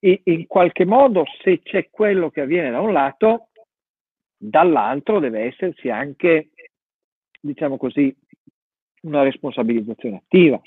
In, 0.01 0.21
in 0.25 0.47
qualche 0.49 0.85
modo, 0.85 1.23
se 1.45 1.63
c'è 1.63 1.89
quello 1.89 2.31
che 2.31 2.41
avviene 2.41 2.73
da 2.73 2.81
un 2.81 2.93
lato, 2.93 3.51
dall'altro 4.37 5.21
deve 5.21 5.45
esserci 5.45 5.89
anche, 5.89 6.49
diciamo 7.41 7.77
così, 7.77 8.13
una 9.07 9.23
responsabilizzazione 9.23 10.17
attiva. 10.17 10.61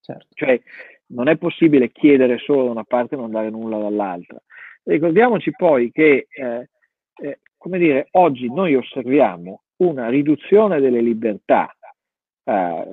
Certo. 0.00 0.26
Cioè, 0.34 0.60
non 1.08 1.28
è 1.28 1.36
possibile 1.36 1.90
chiedere 1.90 2.38
solo 2.38 2.64
da 2.64 2.70
una 2.70 2.84
parte 2.84 3.14
e 3.14 3.18
non 3.18 3.30
dare 3.30 3.50
nulla 3.50 3.78
dall'altra. 3.78 4.40
Ricordiamoci 4.82 5.50
poi 5.52 5.90
che, 5.90 6.26
eh, 6.28 6.68
eh, 7.22 7.40
come 7.56 7.78
dire, 7.78 8.08
oggi 8.12 8.48
noi 8.52 8.74
osserviamo 8.74 9.62
una 9.78 10.08
riduzione 10.08 10.80
delle 10.80 11.00
libertà, 11.00 11.74
eh, 12.44 12.84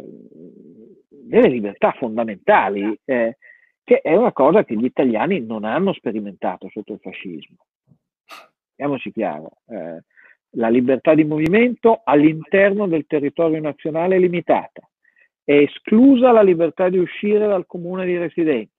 delle 1.09 1.47
libertà 1.47 1.91
fondamentali, 1.91 2.97
eh, 3.05 3.37
che 3.83 3.99
è 4.01 4.15
una 4.15 4.31
cosa 4.31 4.63
che 4.63 4.75
gli 4.75 4.85
italiani 4.85 5.41
non 5.41 5.65
hanno 5.65 5.93
sperimentato 5.93 6.69
sotto 6.69 6.93
il 6.93 6.99
fascismo. 6.99 7.57
Diamoci 8.75 9.11
chiaro, 9.11 9.57
eh, 9.67 10.03
la 10.55 10.69
libertà 10.69 11.13
di 11.13 11.23
movimento 11.23 12.01
all'interno 12.03 12.87
del 12.87 13.05
territorio 13.07 13.61
nazionale 13.61 14.15
è 14.15 14.19
limitata, 14.19 14.87
è 15.43 15.53
esclusa 15.53 16.31
la 16.31 16.41
libertà 16.41 16.89
di 16.89 16.97
uscire 16.97 17.47
dal 17.47 17.65
comune 17.65 18.05
di 18.05 18.17
residenza. 18.17 18.71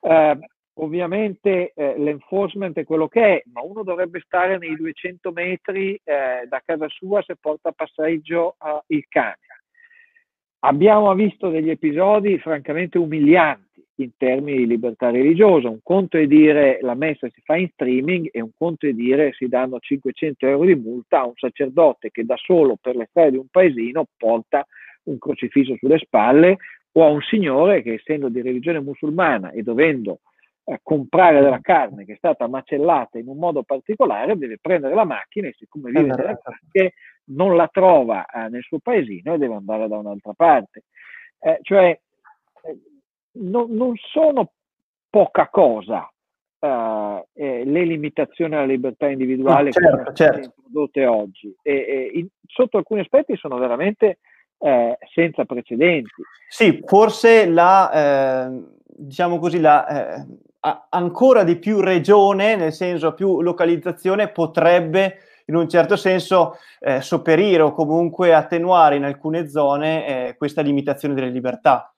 Eh, 0.00 0.38
ovviamente 0.74 1.72
eh, 1.74 1.98
l'enforcement 1.98 2.76
è 2.76 2.84
quello 2.84 3.08
che 3.08 3.22
è, 3.22 3.42
ma 3.52 3.62
uno 3.62 3.82
dovrebbe 3.82 4.20
stare 4.20 4.58
nei 4.58 4.76
200 4.76 5.30
metri 5.32 6.00
eh, 6.02 6.46
da 6.48 6.62
casa 6.64 6.88
sua 6.88 7.22
se 7.22 7.36
porta 7.36 7.68
a 7.68 7.72
passeggio 7.72 8.56
il 8.86 9.04
cane. 9.08 9.36
Abbiamo 10.62 11.14
visto 11.14 11.48
degli 11.48 11.70
episodi 11.70 12.38
francamente 12.38 12.98
umilianti 12.98 13.69
in 14.02 14.10
termini 14.16 14.58
di 14.58 14.66
libertà 14.66 15.10
religiosa. 15.10 15.68
Un 15.68 15.80
conto 15.82 16.16
è 16.16 16.26
dire 16.26 16.78
la 16.82 16.94
messa 16.94 17.28
si 17.30 17.40
fa 17.42 17.56
in 17.56 17.68
streaming 17.72 18.28
e 18.32 18.40
un 18.40 18.50
conto 18.56 18.86
è 18.86 18.92
dire 18.92 19.32
si 19.32 19.48
danno 19.48 19.78
500 19.78 20.46
euro 20.46 20.64
di 20.64 20.74
multa 20.74 21.20
a 21.20 21.26
un 21.26 21.34
sacerdote 21.34 22.10
che 22.10 22.24
da 22.24 22.36
solo 22.36 22.76
per 22.80 22.96
le 22.96 23.06
strade 23.10 23.32
di 23.32 23.36
un 23.36 23.46
paesino 23.50 24.06
porta 24.16 24.66
un 25.04 25.18
crocifisso 25.18 25.76
sulle 25.76 25.98
spalle 25.98 26.56
o 26.92 27.04
a 27.04 27.08
un 27.08 27.20
signore 27.22 27.82
che 27.82 27.94
essendo 27.94 28.28
di 28.28 28.42
religione 28.42 28.80
musulmana 28.80 29.50
e 29.50 29.62
dovendo 29.62 30.20
eh, 30.64 30.80
comprare 30.82 31.40
della 31.40 31.60
carne 31.60 32.04
che 32.04 32.14
è 32.14 32.16
stata 32.16 32.46
macellata 32.48 33.18
in 33.18 33.28
un 33.28 33.38
modo 33.38 33.62
particolare 33.62 34.36
deve 34.36 34.58
prendere 34.60 34.94
la 34.94 35.04
macchina 35.04 35.48
e 35.48 35.54
siccome 35.56 35.90
vive 35.90 36.14
nelle 36.14 36.38
Marche 36.42 36.94
non 37.30 37.56
la 37.56 37.68
trova 37.68 38.26
eh, 38.26 38.48
nel 38.48 38.62
suo 38.62 38.78
paesino 38.78 39.34
e 39.34 39.38
deve 39.38 39.54
andare 39.54 39.88
da 39.88 39.98
un'altra 39.98 40.32
parte. 40.32 40.84
Eh, 41.38 41.58
cioè 41.62 41.98
eh, 42.62 42.78
no, 43.32 43.66
non 43.68 43.94
sono 43.96 44.52
poca 45.08 45.48
cosa 45.48 46.10
uh, 46.60 47.24
eh, 47.32 47.64
le 47.64 47.84
limitazioni 47.84 48.54
alla 48.54 48.64
libertà 48.64 49.08
individuale 49.08 49.72
certo, 49.72 49.88
che 49.88 50.02
sono 50.02 50.12
certo. 50.14 50.52
introdotte 50.56 51.06
oggi 51.06 51.54
e, 51.62 51.72
e 51.72 52.10
in, 52.14 52.28
sotto 52.46 52.78
alcuni 52.78 53.00
aspetti 53.00 53.36
sono 53.36 53.58
veramente 53.58 54.18
eh, 54.58 54.98
senza 55.12 55.44
precedenti. 55.44 56.22
Sì, 56.48 56.82
forse 56.84 57.46
la, 57.46 58.46
eh, 58.46 58.62
diciamo 58.84 59.38
così, 59.38 59.58
la, 59.58 60.18
eh, 60.18 60.26
ancora 60.90 61.44
di 61.44 61.56
più 61.56 61.80
regione, 61.80 62.56
nel 62.56 62.72
senso 62.72 63.14
più 63.14 63.40
localizzazione, 63.40 64.28
potrebbe 64.28 65.18
in 65.46 65.56
un 65.56 65.68
certo 65.68 65.96
senso 65.96 66.56
eh, 66.78 67.00
sopperire 67.00 67.62
o 67.62 67.72
comunque 67.72 68.34
attenuare 68.34 68.96
in 68.96 69.04
alcune 69.04 69.48
zone 69.48 70.28
eh, 70.28 70.36
questa 70.36 70.60
limitazione 70.62 71.14
delle 71.14 71.30
libertà. 71.30 71.92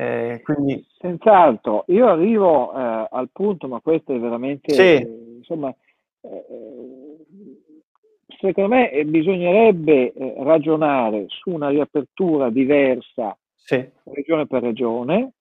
Eh, 0.00 0.42
quindi... 0.44 0.86
Senz'altro, 0.96 1.82
io 1.88 2.06
arrivo 2.06 2.72
eh, 2.72 3.08
al 3.10 3.30
punto, 3.32 3.66
ma 3.66 3.80
questo 3.80 4.14
è 4.14 4.18
veramente, 4.20 4.72
sì. 4.72 4.80
eh, 4.80 5.34
insomma, 5.38 5.74
eh, 6.20 7.16
secondo 8.38 8.68
me 8.76 8.92
eh, 8.92 9.04
bisognerebbe 9.04 10.12
eh, 10.12 10.34
ragionare 10.38 11.24
su 11.26 11.50
una 11.50 11.70
riapertura 11.70 12.48
diversa 12.48 13.36
sì. 13.56 13.84
regione 14.04 14.46
per 14.46 14.62
regione, 14.62 15.32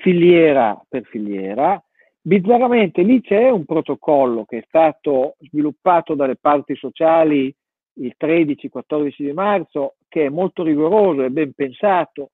filiera 0.00 0.84
per 0.88 1.04
filiera. 1.04 1.80
Bizzarramente 2.20 3.02
lì 3.02 3.20
c'è 3.20 3.48
un 3.48 3.64
protocollo 3.64 4.44
che 4.44 4.58
è 4.58 4.64
stato 4.66 5.36
sviluppato 5.38 6.14
dalle 6.14 6.34
parti 6.34 6.74
sociali 6.74 7.54
il 8.00 8.16
13-14 8.18 9.14
di 9.18 9.32
marzo, 9.32 9.94
che 10.08 10.24
è 10.24 10.28
molto 10.28 10.64
rigoroso 10.64 11.22
e 11.22 11.30
ben 11.30 11.52
pensato, 11.52 12.30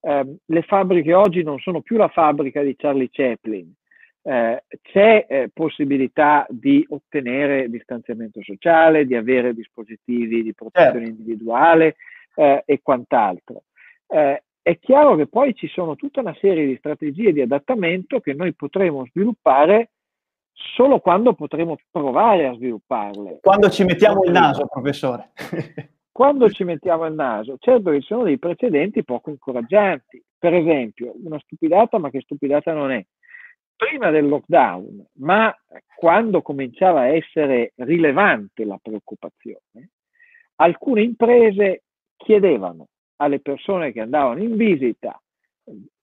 eh, 0.00 0.36
le 0.44 0.62
fabbriche 0.62 1.14
oggi 1.14 1.42
non 1.42 1.58
sono 1.58 1.80
più 1.80 1.96
la 1.96 2.08
fabbrica 2.08 2.62
di 2.62 2.76
Charlie 2.76 3.08
Chaplin, 3.10 3.72
eh, 4.22 4.64
c'è 4.82 5.26
eh, 5.28 5.50
possibilità 5.52 6.46
di 6.48 6.84
ottenere 6.88 7.68
distanziamento 7.68 8.42
sociale, 8.42 9.06
di 9.06 9.14
avere 9.14 9.54
dispositivi 9.54 10.42
di 10.42 10.52
protezione 10.52 11.06
certo. 11.06 11.10
individuale 11.10 11.96
eh, 12.34 12.62
e 12.66 12.80
quant'altro. 12.82 13.62
Eh, 14.08 14.42
è 14.62 14.78
chiaro 14.80 15.14
che 15.14 15.28
poi 15.28 15.54
ci 15.54 15.68
sono 15.68 15.94
tutta 15.94 16.20
una 16.20 16.36
serie 16.40 16.66
di 16.66 16.76
strategie 16.76 17.32
di 17.32 17.40
adattamento 17.40 18.18
che 18.18 18.34
noi 18.34 18.52
potremo 18.52 19.06
sviluppare 19.06 19.90
solo 20.52 20.98
quando 20.98 21.34
potremo 21.34 21.76
provare 21.88 22.48
a 22.48 22.54
svilupparle. 22.54 23.38
Quando 23.42 23.70
ci 23.70 23.84
mettiamo 23.84 24.24
il 24.24 24.32
naso, 24.32 24.66
professore. 24.66 25.30
Quando 26.16 26.48
ci 26.48 26.64
mettiamo 26.64 27.04
il 27.04 27.12
naso, 27.12 27.58
certo 27.58 27.90
che 27.90 28.00
ci 28.00 28.06
sono 28.06 28.22
dei 28.22 28.38
precedenti 28.38 29.04
poco 29.04 29.28
incoraggianti. 29.28 30.24
Per 30.38 30.54
esempio, 30.54 31.12
una 31.22 31.38
stupidata, 31.40 31.98
ma 31.98 32.08
che 32.08 32.22
stupidata 32.22 32.72
non 32.72 32.90
è. 32.90 33.04
Prima 33.76 34.08
del 34.08 34.26
lockdown, 34.26 35.08
ma 35.18 35.54
quando 35.94 36.40
cominciava 36.40 37.00
a 37.00 37.08
essere 37.08 37.74
rilevante 37.76 38.64
la 38.64 38.78
preoccupazione, 38.80 39.90
alcune 40.54 41.02
imprese 41.02 41.82
chiedevano 42.16 42.86
alle 43.16 43.40
persone 43.40 43.92
che 43.92 44.00
andavano 44.00 44.42
in 44.42 44.56
visita, 44.56 45.20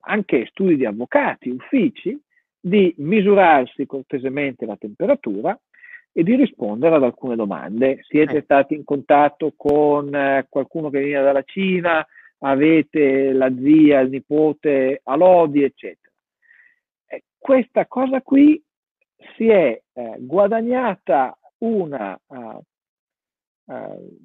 anche 0.02 0.46
studi 0.52 0.76
di 0.76 0.86
avvocati, 0.86 1.50
uffici, 1.50 2.16
di 2.60 2.94
misurarsi 3.00 3.88
cortesemente 3.88 4.68
la 4.68 4.78
temperatura 4.78 5.60
e 6.14 6.24
di 6.24 6.36
rispondere 6.36 6.96
ad 6.96 7.04
alcune 7.04 7.36
domande. 7.36 8.00
Siete 8.04 8.38
eh. 8.38 8.42
stati 8.44 8.76
in 8.76 8.84
contatto 8.84 9.54
con 9.58 10.14
eh, 10.14 10.46
qualcuno 10.48 10.90
che 10.90 11.02
viene 11.02 11.24
dalla 11.24 11.44
Cina? 11.44 12.06
Avete 12.40 13.34
la 13.34 13.52
zia, 13.56 14.02
il 14.02 14.10
nipote 14.10 15.02
a 15.04 15.16
Lodi, 15.16 15.64
eccetera. 15.64 16.12
E 17.08 17.24
questa 17.38 17.88
cosa 17.88 18.22
qui 18.22 18.62
si 19.36 19.48
è 19.48 19.82
eh, 19.94 20.16
guadagnata 20.20 21.38
una 21.60 22.20
uh, 22.28 22.62
uh, 23.66 24.18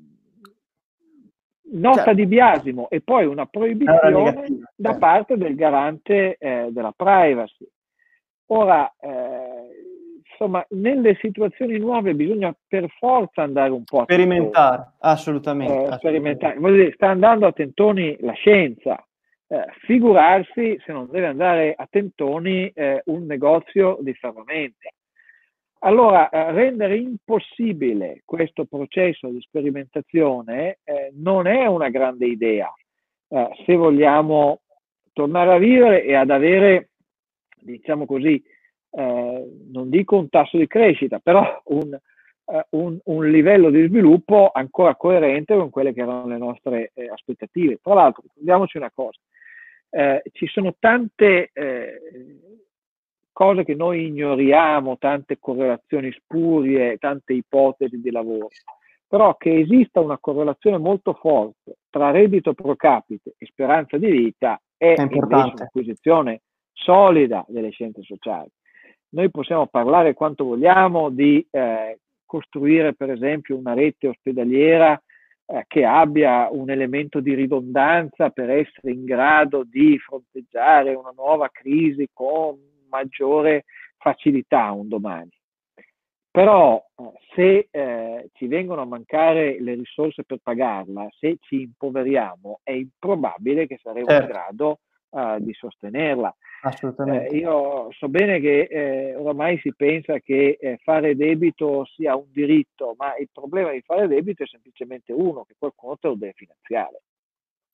nota 1.70 2.04
cioè, 2.04 2.14
di 2.14 2.26
biasimo 2.26 2.88
e 2.90 3.00
poi 3.00 3.26
una 3.26 3.46
proibizione 3.46 4.62
da 4.74 4.96
parte 4.96 5.36
del 5.36 5.54
garante 5.54 6.36
eh, 6.38 6.68
della 6.70 6.92
privacy. 6.94 7.68
Ora, 8.46 8.92
eh, 8.98 9.87
insomma, 10.38 10.64
nelle 10.70 11.16
situazioni 11.20 11.78
nuove 11.78 12.14
bisogna 12.14 12.54
per 12.66 12.88
forza 12.98 13.42
andare 13.42 13.70
un 13.70 13.82
po' 13.84 14.00
a 14.00 14.02
sperimentare, 14.04 14.76
tentoni. 14.76 14.96
assolutamente. 15.00 15.94
Eh, 15.94 15.96
sperimentare. 15.96 16.58
Dire, 16.58 16.92
sta 16.92 17.08
andando 17.08 17.46
a 17.46 17.52
tentoni 17.52 18.16
la 18.20 18.32
scienza. 18.32 19.02
Eh, 19.50 19.64
figurarsi 19.80 20.78
se 20.84 20.92
non 20.92 21.08
deve 21.10 21.26
andare 21.26 21.74
a 21.76 21.86
tentoni 21.90 22.68
eh, 22.68 23.02
un 23.06 23.24
negozio 23.24 23.98
di 24.00 24.12
ferramenta. 24.14 24.90
Allora, 25.80 26.28
eh, 26.28 26.52
rendere 26.52 26.96
impossibile 26.96 28.22
questo 28.24 28.64
processo 28.66 29.28
di 29.28 29.40
sperimentazione 29.40 30.78
eh, 30.84 31.12
non 31.14 31.46
è 31.46 31.66
una 31.66 31.88
grande 31.88 32.26
idea 32.26 32.72
eh, 33.28 33.48
se 33.64 33.74
vogliamo 33.74 34.60
tornare 35.12 35.54
a 35.54 35.58
vivere 35.58 36.04
e 36.04 36.14
ad 36.14 36.30
avere, 36.30 36.90
diciamo 37.60 38.06
così, 38.06 38.42
eh, 38.90 39.48
non 39.70 39.90
dico 39.90 40.16
un 40.16 40.28
tasso 40.28 40.56
di 40.56 40.66
crescita, 40.66 41.18
però 41.18 41.60
un, 41.66 41.92
eh, 41.92 42.66
un, 42.70 42.98
un, 43.04 43.30
livello 43.30 43.70
di 43.70 43.86
sviluppo 43.86 44.50
ancora 44.52 44.96
coerente 44.96 45.54
con 45.56 45.70
quelle 45.70 45.92
che 45.92 46.00
erano 46.00 46.26
le 46.26 46.38
nostre 46.38 46.90
eh, 46.94 47.08
aspettative. 47.08 47.78
Tra 47.82 47.94
l'altro, 47.94 48.22
ricordiamoci 48.24 48.76
una 48.76 48.90
cosa, 48.92 49.18
eh, 49.90 50.22
ci 50.32 50.46
sono 50.46 50.74
tante 50.78 51.50
eh, 51.52 52.00
cose 53.32 53.64
che 53.64 53.74
noi 53.74 54.06
ignoriamo, 54.06 54.98
tante 54.98 55.38
correlazioni 55.38 56.10
spurie, 56.12 56.98
tante 56.98 57.34
ipotesi 57.34 58.00
di 58.00 58.10
lavoro. 58.10 58.48
però 59.06 59.36
che 59.36 59.60
esista 59.60 60.00
una 60.00 60.18
correlazione 60.18 60.76
molto 60.76 61.14
forte 61.14 61.78
tra 61.88 62.10
reddito 62.10 62.52
pro 62.52 62.76
capite 62.76 63.34
e 63.38 63.46
speranza 63.46 63.96
di 63.96 64.10
vita 64.10 64.60
è, 64.76 64.94
è 64.94 65.08
un'acquisizione 65.10 66.42
solida 66.72 67.44
delle 67.48 67.70
scienze 67.70 68.02
sociali. 68.02 68.50
Noi 69.10 69.30
possiamo 69.30 69.66
parlare 69.66 70.14
quanto 70.14 70.44
vogliamo 70.44 71.08
di 71.08 71.46
eh, 71.50 71.98
costruire 72.26 72.94
per 72.94 73.10
esempio 73.10 73.56
una 73.56 73.72
rete 73.72 74.08
ospedaliera 74.08 75.00
eh, 75.46 75.64
che 75.66 75.84
abbia 75.84 76.48
un 76.50 76.68
elemento 76.68 77.20
di 77.20 77.32
ridondanza 77.34 78.28
per 78.30 78.50
essere 78.50 78.92
in 78.92 79.04
grado 79.04 79.64
di 79.64 79.98
fronteggiare 79.98 80.94
una 80.94 81.12
nuova 81.16 81.48
crisi 81.48 82.08
con 82.12 82.58
maggiore 82.90 83.64
facilità 83.96 84.70
un 84.72 84.88
domani. 84.88 85.30
Però 86.30 86.76
eh, 86.76 87.12
se 87.34 87.68
eh, 87.70 88.28
ci 88.34 88.46
vengono 88.46 88.82
a 88.82 88.86
mancare 88.86 89.60
le 89.60 89.74
risorse 89.74 90.22
per 90.24 90.38
pagarla, 90.42 91.08
se 91.18 91.38
ci 91.40 91.62
impoveriamo, 91.62 92.60
è 92.62 92.72
improbabile 92.72 93.66
che 93.66 93.78
saremo 93.82 94.06
certo. 94.06 94.24
in 94.24 94.30
grado 94.30 94.78
uh, 95.10 95.42
di 95.42 95.52
sostenerla. 95.54 96.34
Assolutamente. 96.62 97.28
Eh, 97.28 97.38
io 97.38 97.88
so 97.92 98.08
bene 98.08 98.40
che 98.40 98.62
eh, 98.62 99.14
oramai 99.14 99.58
si 99.60 99.72
pensa 99.74 100.18
che 100.18 100.58
eh, 100.60 100.78
fare 100.82 101.14
debito 101.14 101.84
sia 101.94 102.16
un 102.16 102.26
diritto, 102.30 102.94
ma 102.98 103.16
il 103.16 103.28
problema 103.32 103.70
di 103.70 103.80
fare 103.82 104.08
debito 104.08 104.42
è 104.42 104.46
semplicemente 104.46 105.12
uno, 105.12 105.44
che 105.44 105.54
qualcuno 105.58 105.96
te 105.96 106.08
lo 106.08 106.14
deve 106.14 106.32
finanziare. 106.34 107.02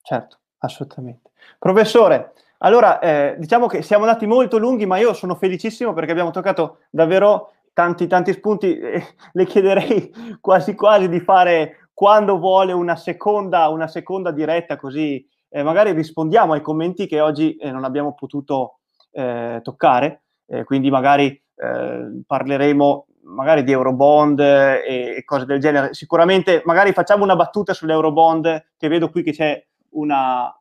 Certo, 0.02 0.38
assolutamente. 0.58 1.30
Professore, 1.58 2.32
allora 2.58 2.98
eh, 2.98 3.36
diciamo 3.38 3.66
che 3.66 3.82
siamo 3.82 4.04
andati 4.04 4.26
molto 4.26 4.58
lunghi, 4.58 4.84
ma 4.84 4.98
io 4.98 5.14
sono 5.14 5.34
felicissimo 5.34 5.94
perché 5.94 6.10
abbiamo 6.10 6.30
toccato 6.30 6.80
davvero 6.90 7.52
tanti, 7.72 8.06
tanti 8.06 8.32
spunti. 8.32 8.78
le 9.32 9.44
chiederei 9.46 10.12
quasi 10.40 10.74
quasi 10.74 11.08
di 11.08 11.20
fare 11.20 11.88
quando 11.94 12.38
vuole 12.38 12.72
una 12.72 12.96
seconda, 12.96 13.68
una 13.68 13.86
seconda 13.86 14.30
diretta 14.30 14.76
così 14.76 15.26
eh, 15.54 15.62
magari 15.62 15.92
rispondiamo 15.92 16.52
ai 16.54 16.60
commenti 16.60 17.06
che 17.06 17.20
oggi 17.20 17.54
eh, 17.54 17.70
non 17.70 17.84
abbiamo 17.84 18.12
potuto 18.14 18.80
eh, 19.12 19.60
toccare, 19.62 20.24
eh, 20.46 20.64
quindi 20.64 20.90
magari 20.90 21.26
eh, 21.28 22.22
parleremo 22.26 23.06
magari 23.26 23.62
di 23.62 23.70
Eurobond 23.70 24.40
e, 24.40 25.14
e, 25.16 25.24
cose 25.24 25.44
del 25.44 25.60
genere. 25.60 25.94
Sicuramente 25.94 26.62
magari 26.64 26.92
facciamo 26.92 27.22
una 27.22 27.36
battuta 27.36 27.72
sull'Eurobond, 27.72 28.70
che 28.76 28.88
vedo 28.88 29.10
qui 29.10 29.22
che 29.22 29.30
c'è 29.30 29.64
una, 29.90 30.52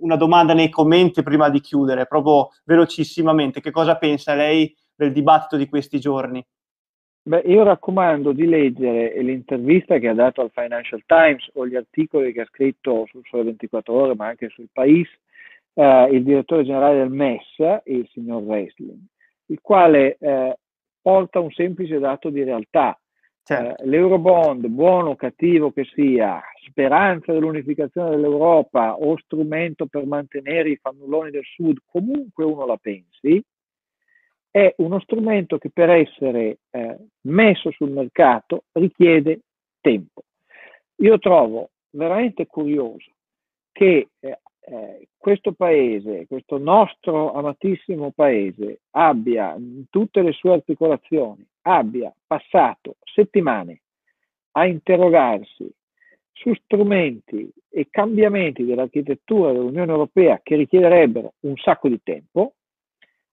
una 0.00 0.16
domanda 0.16 0.54
nei 0.54 0.70
commenti 0.70 1.22
prima 1.22 1.50
di 1.50 1.60
chiudere, 1.60 2.06
proprio 2.06 2.48
velocissimamente. 2.64 3.60
Che 3.60 3.70
cosa 3.70 3.98
pensa 3.98 4.34
lei 4.34 4.74
del 4.94 5.12
dibattito 5.12 5.58
di 5.58 5.68
questi 5.68 6.00
giorni? 6.00 6.44
Beh, 7.22 7.42
io 7.44 7.62
raccomando 7.64 8.32
di 8.32 8.46
leggere 8.46 9.20
l'intervista 9.22 9.98
che 9.98 10.08
ha 10.08 10.14
dato 10.14 10.40
al 10.40 10.50
Financial 10.54 11.02
Times 11.04 11.50
o 11.52 11.66
gli 11.66 11.76
articoli 11.76 12.32
che 12.32 12.40
ha 12.40 12.46
scritto 12.46 13.06
sul 13.10 13.22
Sole 13.28 13.44
24 13.44 13.92
Ore, 13.92 14.14
ma 14.14 14.28
anche 14.28 14.48
sul 14.48 14.68
País, 14.72 15.06
eh, 15.74 16.08
il 16.12 16.22
direttore 16.22 16.64
generale 16.64 16.98
del 16.98 17.10
MES, 17.10 17.82
il 17.84 18.08
signor 18.12 18.42
Wrestling, 18.42 18.98
il 19.46 19.58
quale 19.60 20.16
eh, 20.18 20.56
porta 21.00 21.40
un 21.40 21.50
semplice 21.50 21.98
dato 21.98 22.30
di 22.30 22.42
realtà. 22.42 22.98
Certo. 23.42 23.82
Eh, 23.82 23.86
L'Eurobond, 23.86 24.66
buono 24.68 25.10
o 25.10 25.16
cattivo 25.16 25.72
che 25.72 25.84
sia, 25.92 26.40
speranza 26.66 27.32
dell'unificazione 27.32 28.10
dell'Europa 28.10 28.94
o 28.96 29.18
strumento 29.18 29.86
per 29.86 30.06
mantenere 30.06 30.70
i 30.70 30.78
fannulloni 30.80 31.30
del 31.30 31.44
Sud, 31.44 31.78
comunque 31.84 32.44
uno 32.44 32.64
la 32.64 32.78
pensi, 32.80 33.42
è 34.50 34.74
uno 34.78 35.00
strumento 35.00 35.58
che 35.58 35.70
per 35.70 35.90
essere 35.90 36.58
eh, 36.70 36.96
messo 37.22 37.70
sul 37.70 37.90
mercato 37.90 38.64
richiede 38.72 39.40
tempo. 39.80 40.22
Io 40.96 41.18
trovo 41.18 41.70
veramente 41.90 42.46
curioso 42.46 43.10
che 43.72 44.08
eh, 44.18 44.38
eh, 44.60 45.08
questo 45.16 45.52
paese, 45.52 46.26
questo 46.26 46.58
nostro 46.58 47.32
amatissimo 47.32 48.10
paese, 48.10 48.80
abbia 48.90 49.54
in 49.56 49.84
tutte 49.88 50.22
le 50.22 50.32
sue 50.32 50.52
articolazioni, 50.52 51.46
abbia 51.62 52.12
passato 52.26 52.96
settimane 53.04 53.80
a 54.52 54.66
interrogarsi 54.66 55.70
su 56.32 56.52
strumenti 56.54 57.50
e 57.68 57.88
cambiamenti 57.90 58.64
dell'architettura 58.64 59.52
dell'Unione 59.52 59.92
Europea 59.92 60.40
che 60.42 60.56
richiederebbero 60.56 61.34
un 61.40 61.56
sacco 61.56 61.88
di 61.88 62.00
tempo, 62.02 62.54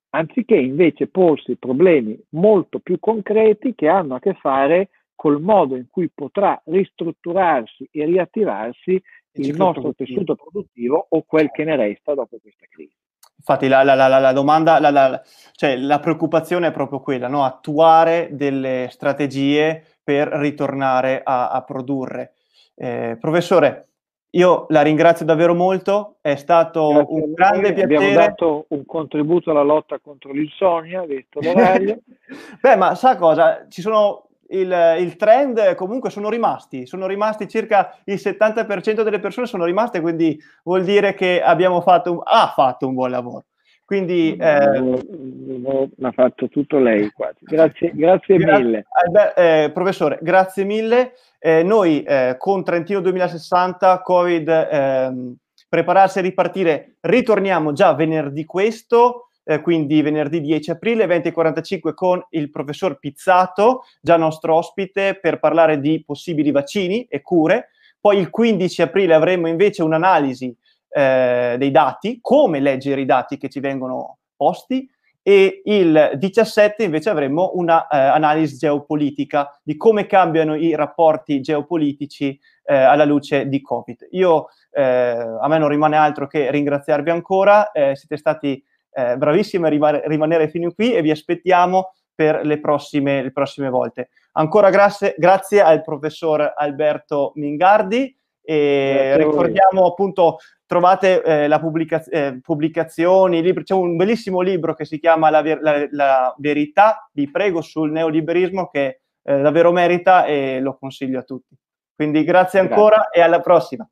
anziché 0.09 0.55
invece 0.55 1.07
porsi 1.07 1.55
problemi 1.57 2.19
molto 2.29 2.79
più 2.79 2.99
concreti 2.99 3.75
che 3.75 3.87
hanno 3.87 4.15
a 4.15 4.19
che 4.19 4.33
fare 4.35 4.89
col 5.15 5.41
modo 5.41 5.75
in 5.75 5.87
cui 5.89 6.09
potrà 6.13 6.61
ristrutturarsi 6.65 7.89
e 7.91 8.05
riattivarsi 8.05 9.01
il 9.33 9.55
nostro 9.55 9.93
tessuto 9.93 10.35
produttivo 10.35 11.07
o 11.09 11.23
quel 11.23 11.51
che 11.51 11.63
ne 11.63 11.75
resta 11.75 12.13
dopo 12.13 12.37
questa 12.41 12.65
crisi. 12.69 12.95
Infatti 13.37 13.67
la, 13.67 13.83
la, 13.83 13.93
la, 13.93 14.19
la 14.19 14.31
domanda, 14.33 15.21
cioè 15.53 15.77
la 15.77 15.99
preoccupazione 15.99 16.67
è 16.67 16.71
proprio 16.71 16.99
quella, 16.99 17.27
no? 17.27 17.43
attuare 17.43 18.29
delle 18.31 18.87
strategie 18.89 19.83
per 20.03 20.27
ritornare 20.27 21.21
a, 21.23 21.49
a 21.49 21.61
produrre. 21.63 22.33
Eh, 22.75 23.17
professore, 23.19 23.87
io 24.31 24.65
la 24.69 24.81
ringrazio 24.81 25.25
davvero 25.25 25.53
molto, 25.53 26.17
è 26.21 26.35
stato 26.35 26.89
Grazie 26.89 27.21
un 27.21 27.33
grande 27.33 27.73
piacere. 27.73 27.95
Abbiamo 27.95 28.13
dato 28.13 28.65
un 28.69 28.85
contributo 28.85 29.51
alla 29.51 29.63
lotta 29.63 29.99
contro 29.99 30.31
l'insonnia, 30.31 31.03
visto 31.05 31.39
l'orario. 31.41 31.99
Beh, 32.61 32.75
ma 32.75 32.93
sa 32.95 33.15
cosa? 33.15 33.65
Ci 33.69 33.81
sono 33.81 34.27
il, 34.49 34.95
il, 34.99 35.15
trend 35.15 35.75
comunque 35.75 36.09
sono 36.09 36.29
rimasti, 36.29 36.85
sono 36.85 37.07
rimasti 37.07 37.47
circa 37.47 37.97
il 38.05 38.15
70% 38.15 39.01
delle 39.01 39.19
persone 39.19 39.47
sono 39.47 39.65
rimaste, 39.65 40.01
quindi 40.01 40.39
vuol 40.63 40.83
dire 40.83 41.13
che 41.13 41.41
abbiamo 41.41 41.81
fatto 41.81 42.11
un, 42.11 42.21
ha 42.23 42.51
fatto 42.55 42.87
un 42.87 42.93
buon 42.93 43.11
lavoro. 43.11 43.45
Quindi 43.87 44.35
eh, 44.35 45.89
l'ha 45.95 46.11
fatto 46.11 46.49
tutto 46.49 46.77
lei 46.77 47.09
quasi. 47.11 47.37
Grazie, 47.39 47.91
grazie 47.93 48.37
mille. 48.37 48.85
Eh, 49.33 49.71
professore, 49.73 50.19
grazie 50.21 50.65
mille. 50.65 51.13
Eh, 51.39 51.63
noi 51.63 52.03
eh, 52.03 52.35
con 52.37 52.63
Trentino 52.63 52.99
2060, 52.99 54.01
Covid, 54.01 54.47
ehm, 54.47 55.35
prepararsi 55.69 56.19
a 56.19 56.21
ripartire, 56.21 56.97
ritorniamo 57.01 57.73
già 57.73 57.93
venerdì 57.93 58.45
questo, 58.45 59.27
eh, 59.43 59.61
quindi 59.61 60.01
venerdì 60.01 60.41
10 60.41 60.71
aprile, 60.71 61.05
20.45 61.05 61.93
con 61.93 62.25
il 62.31 62.49
professor 62.49 62.99
Pizzato, 62.99 63.83
già 64.01 64.17
nostro 64.17 64.55
ospite, 64.55 65.19
per 65.19 65.39
parlare 65.39 65.79
di 65.79 66.03
possibili 66.05 66.51
vaccini 66.51 67.05
e 67.05 67.21
cure. 67.21 67.69
Poi 67.99 68.17
il 68.17 68.29
15 68.29 68.81
aprile 68.81 69.13
avremo 69.13 69.47
invece 69.47 69.83
un'analisi 69.83 70.55
eh, 70.89 71.55
dei 71.57 71.71
dati, 71.71 72.19
come 72.21 72.59
leggere 72.59 73.01
i 73.01 73.05
dati 73.05 73.37
che 73.37 73.49
ci 73.49 73.59
vengono 73.59 74.17
posti, 74.35 74.89
e 75.27 75.61
il 75.65 76.11
17 76.13 76.85
invece 76.85 77.09
avremo 77.09 77.51
un'analisi 77.55 78.53
eh, 78.53 78.57
geopolitica 78.59 79.59
di 79.61 79.75
come 79.75 80.05
cambiano 80.05 80.55
i 80.55 80.73
rapporti 80.73 81.41
geopolitici 81.41 82.39
eh, 82.63 82.73
alla 82.73 83.03
luce 83.03 83.49
di 83.49 83.59
Covid. 83.59 84.07
Io, 84.11 84.47
eh, 84.71 84.81
a 84.83 85.45
me 85.49 85.57
non 85.57 85.67
rimane 85.67 85.97
altro 85.97 86.27
che 86.27 86.49
ringraziarvi 86.49 87.09
ancora, 87.09 87.71
eh, 87.71 87.93
siete 87.97 88.15
stati 88.15 88.63
eh, 88.93 89.17
bravissimi 89.17 89.65
a 89.65 89.69
rimane, 89.69 90.01
rimanere 90.05 90.47
fino 90.47 90.71
qui 90.71 90.93
e 90.93 91.01
vi 91.01 91.11
aspettiamo 91.11 91.91
per 92.15 92.45
le 92.45 92.61
prossime, 92.61 93.21
le 93.21 93.33
prossime 93.33 93.69
volte. 93.69 94.07
Ancora 94.31 94.69
grazie, 94.69 95.13
grazie 95.17 95.59
al 95.61 95.83
professor 95.83 96.53
Alberto 96.55 97.33
Mingardi 97.35 98.15
e 98.41 99.17
ricordiamo 99.17 99.87
appunto 99.87 100.37
trovate 100.67 101.23
eh, 101.23 101.47
la 101.47 101.59
pubblicaz- 101.59 102.11
eh, 102.11 102.39
pubblicazioni, 102.41 103.41
libri, 103.41 103.63
c'è 103.63 103.73
un 103.73 103.95
bellissimo 103.95 104.41
libro 104.41 104.75
che 104.75 104.85
si 104.85 104.99
chiama 104.99 105.31
La, 105.31 105.41
ver- 105.41 105.61
la, 105.61 105.87
la 105.91 106.35
verità, 106.37 107.09
vi 107.13 107.31
prego, 107.31 107.61
sul 107.61 107.89
neoliberismo 107.91 108.67
che 108.67 108.99
eh, 109.23 109.41
davvero 109.41 109.71
merita 109.71 110.25
e 110.25 110.59
lo 110.59 110.77
consiglio 110.77 111.19
a 111.19 111.23
tutti. 111.23 111.55
Quindi 111.95 112.23
grazie 112.23 112.59
ancora 112.59 112.97
grazie. 112.97 113.21
e 113.21 113.23
alla 113.23 113.39
prossima. 113.39 113.89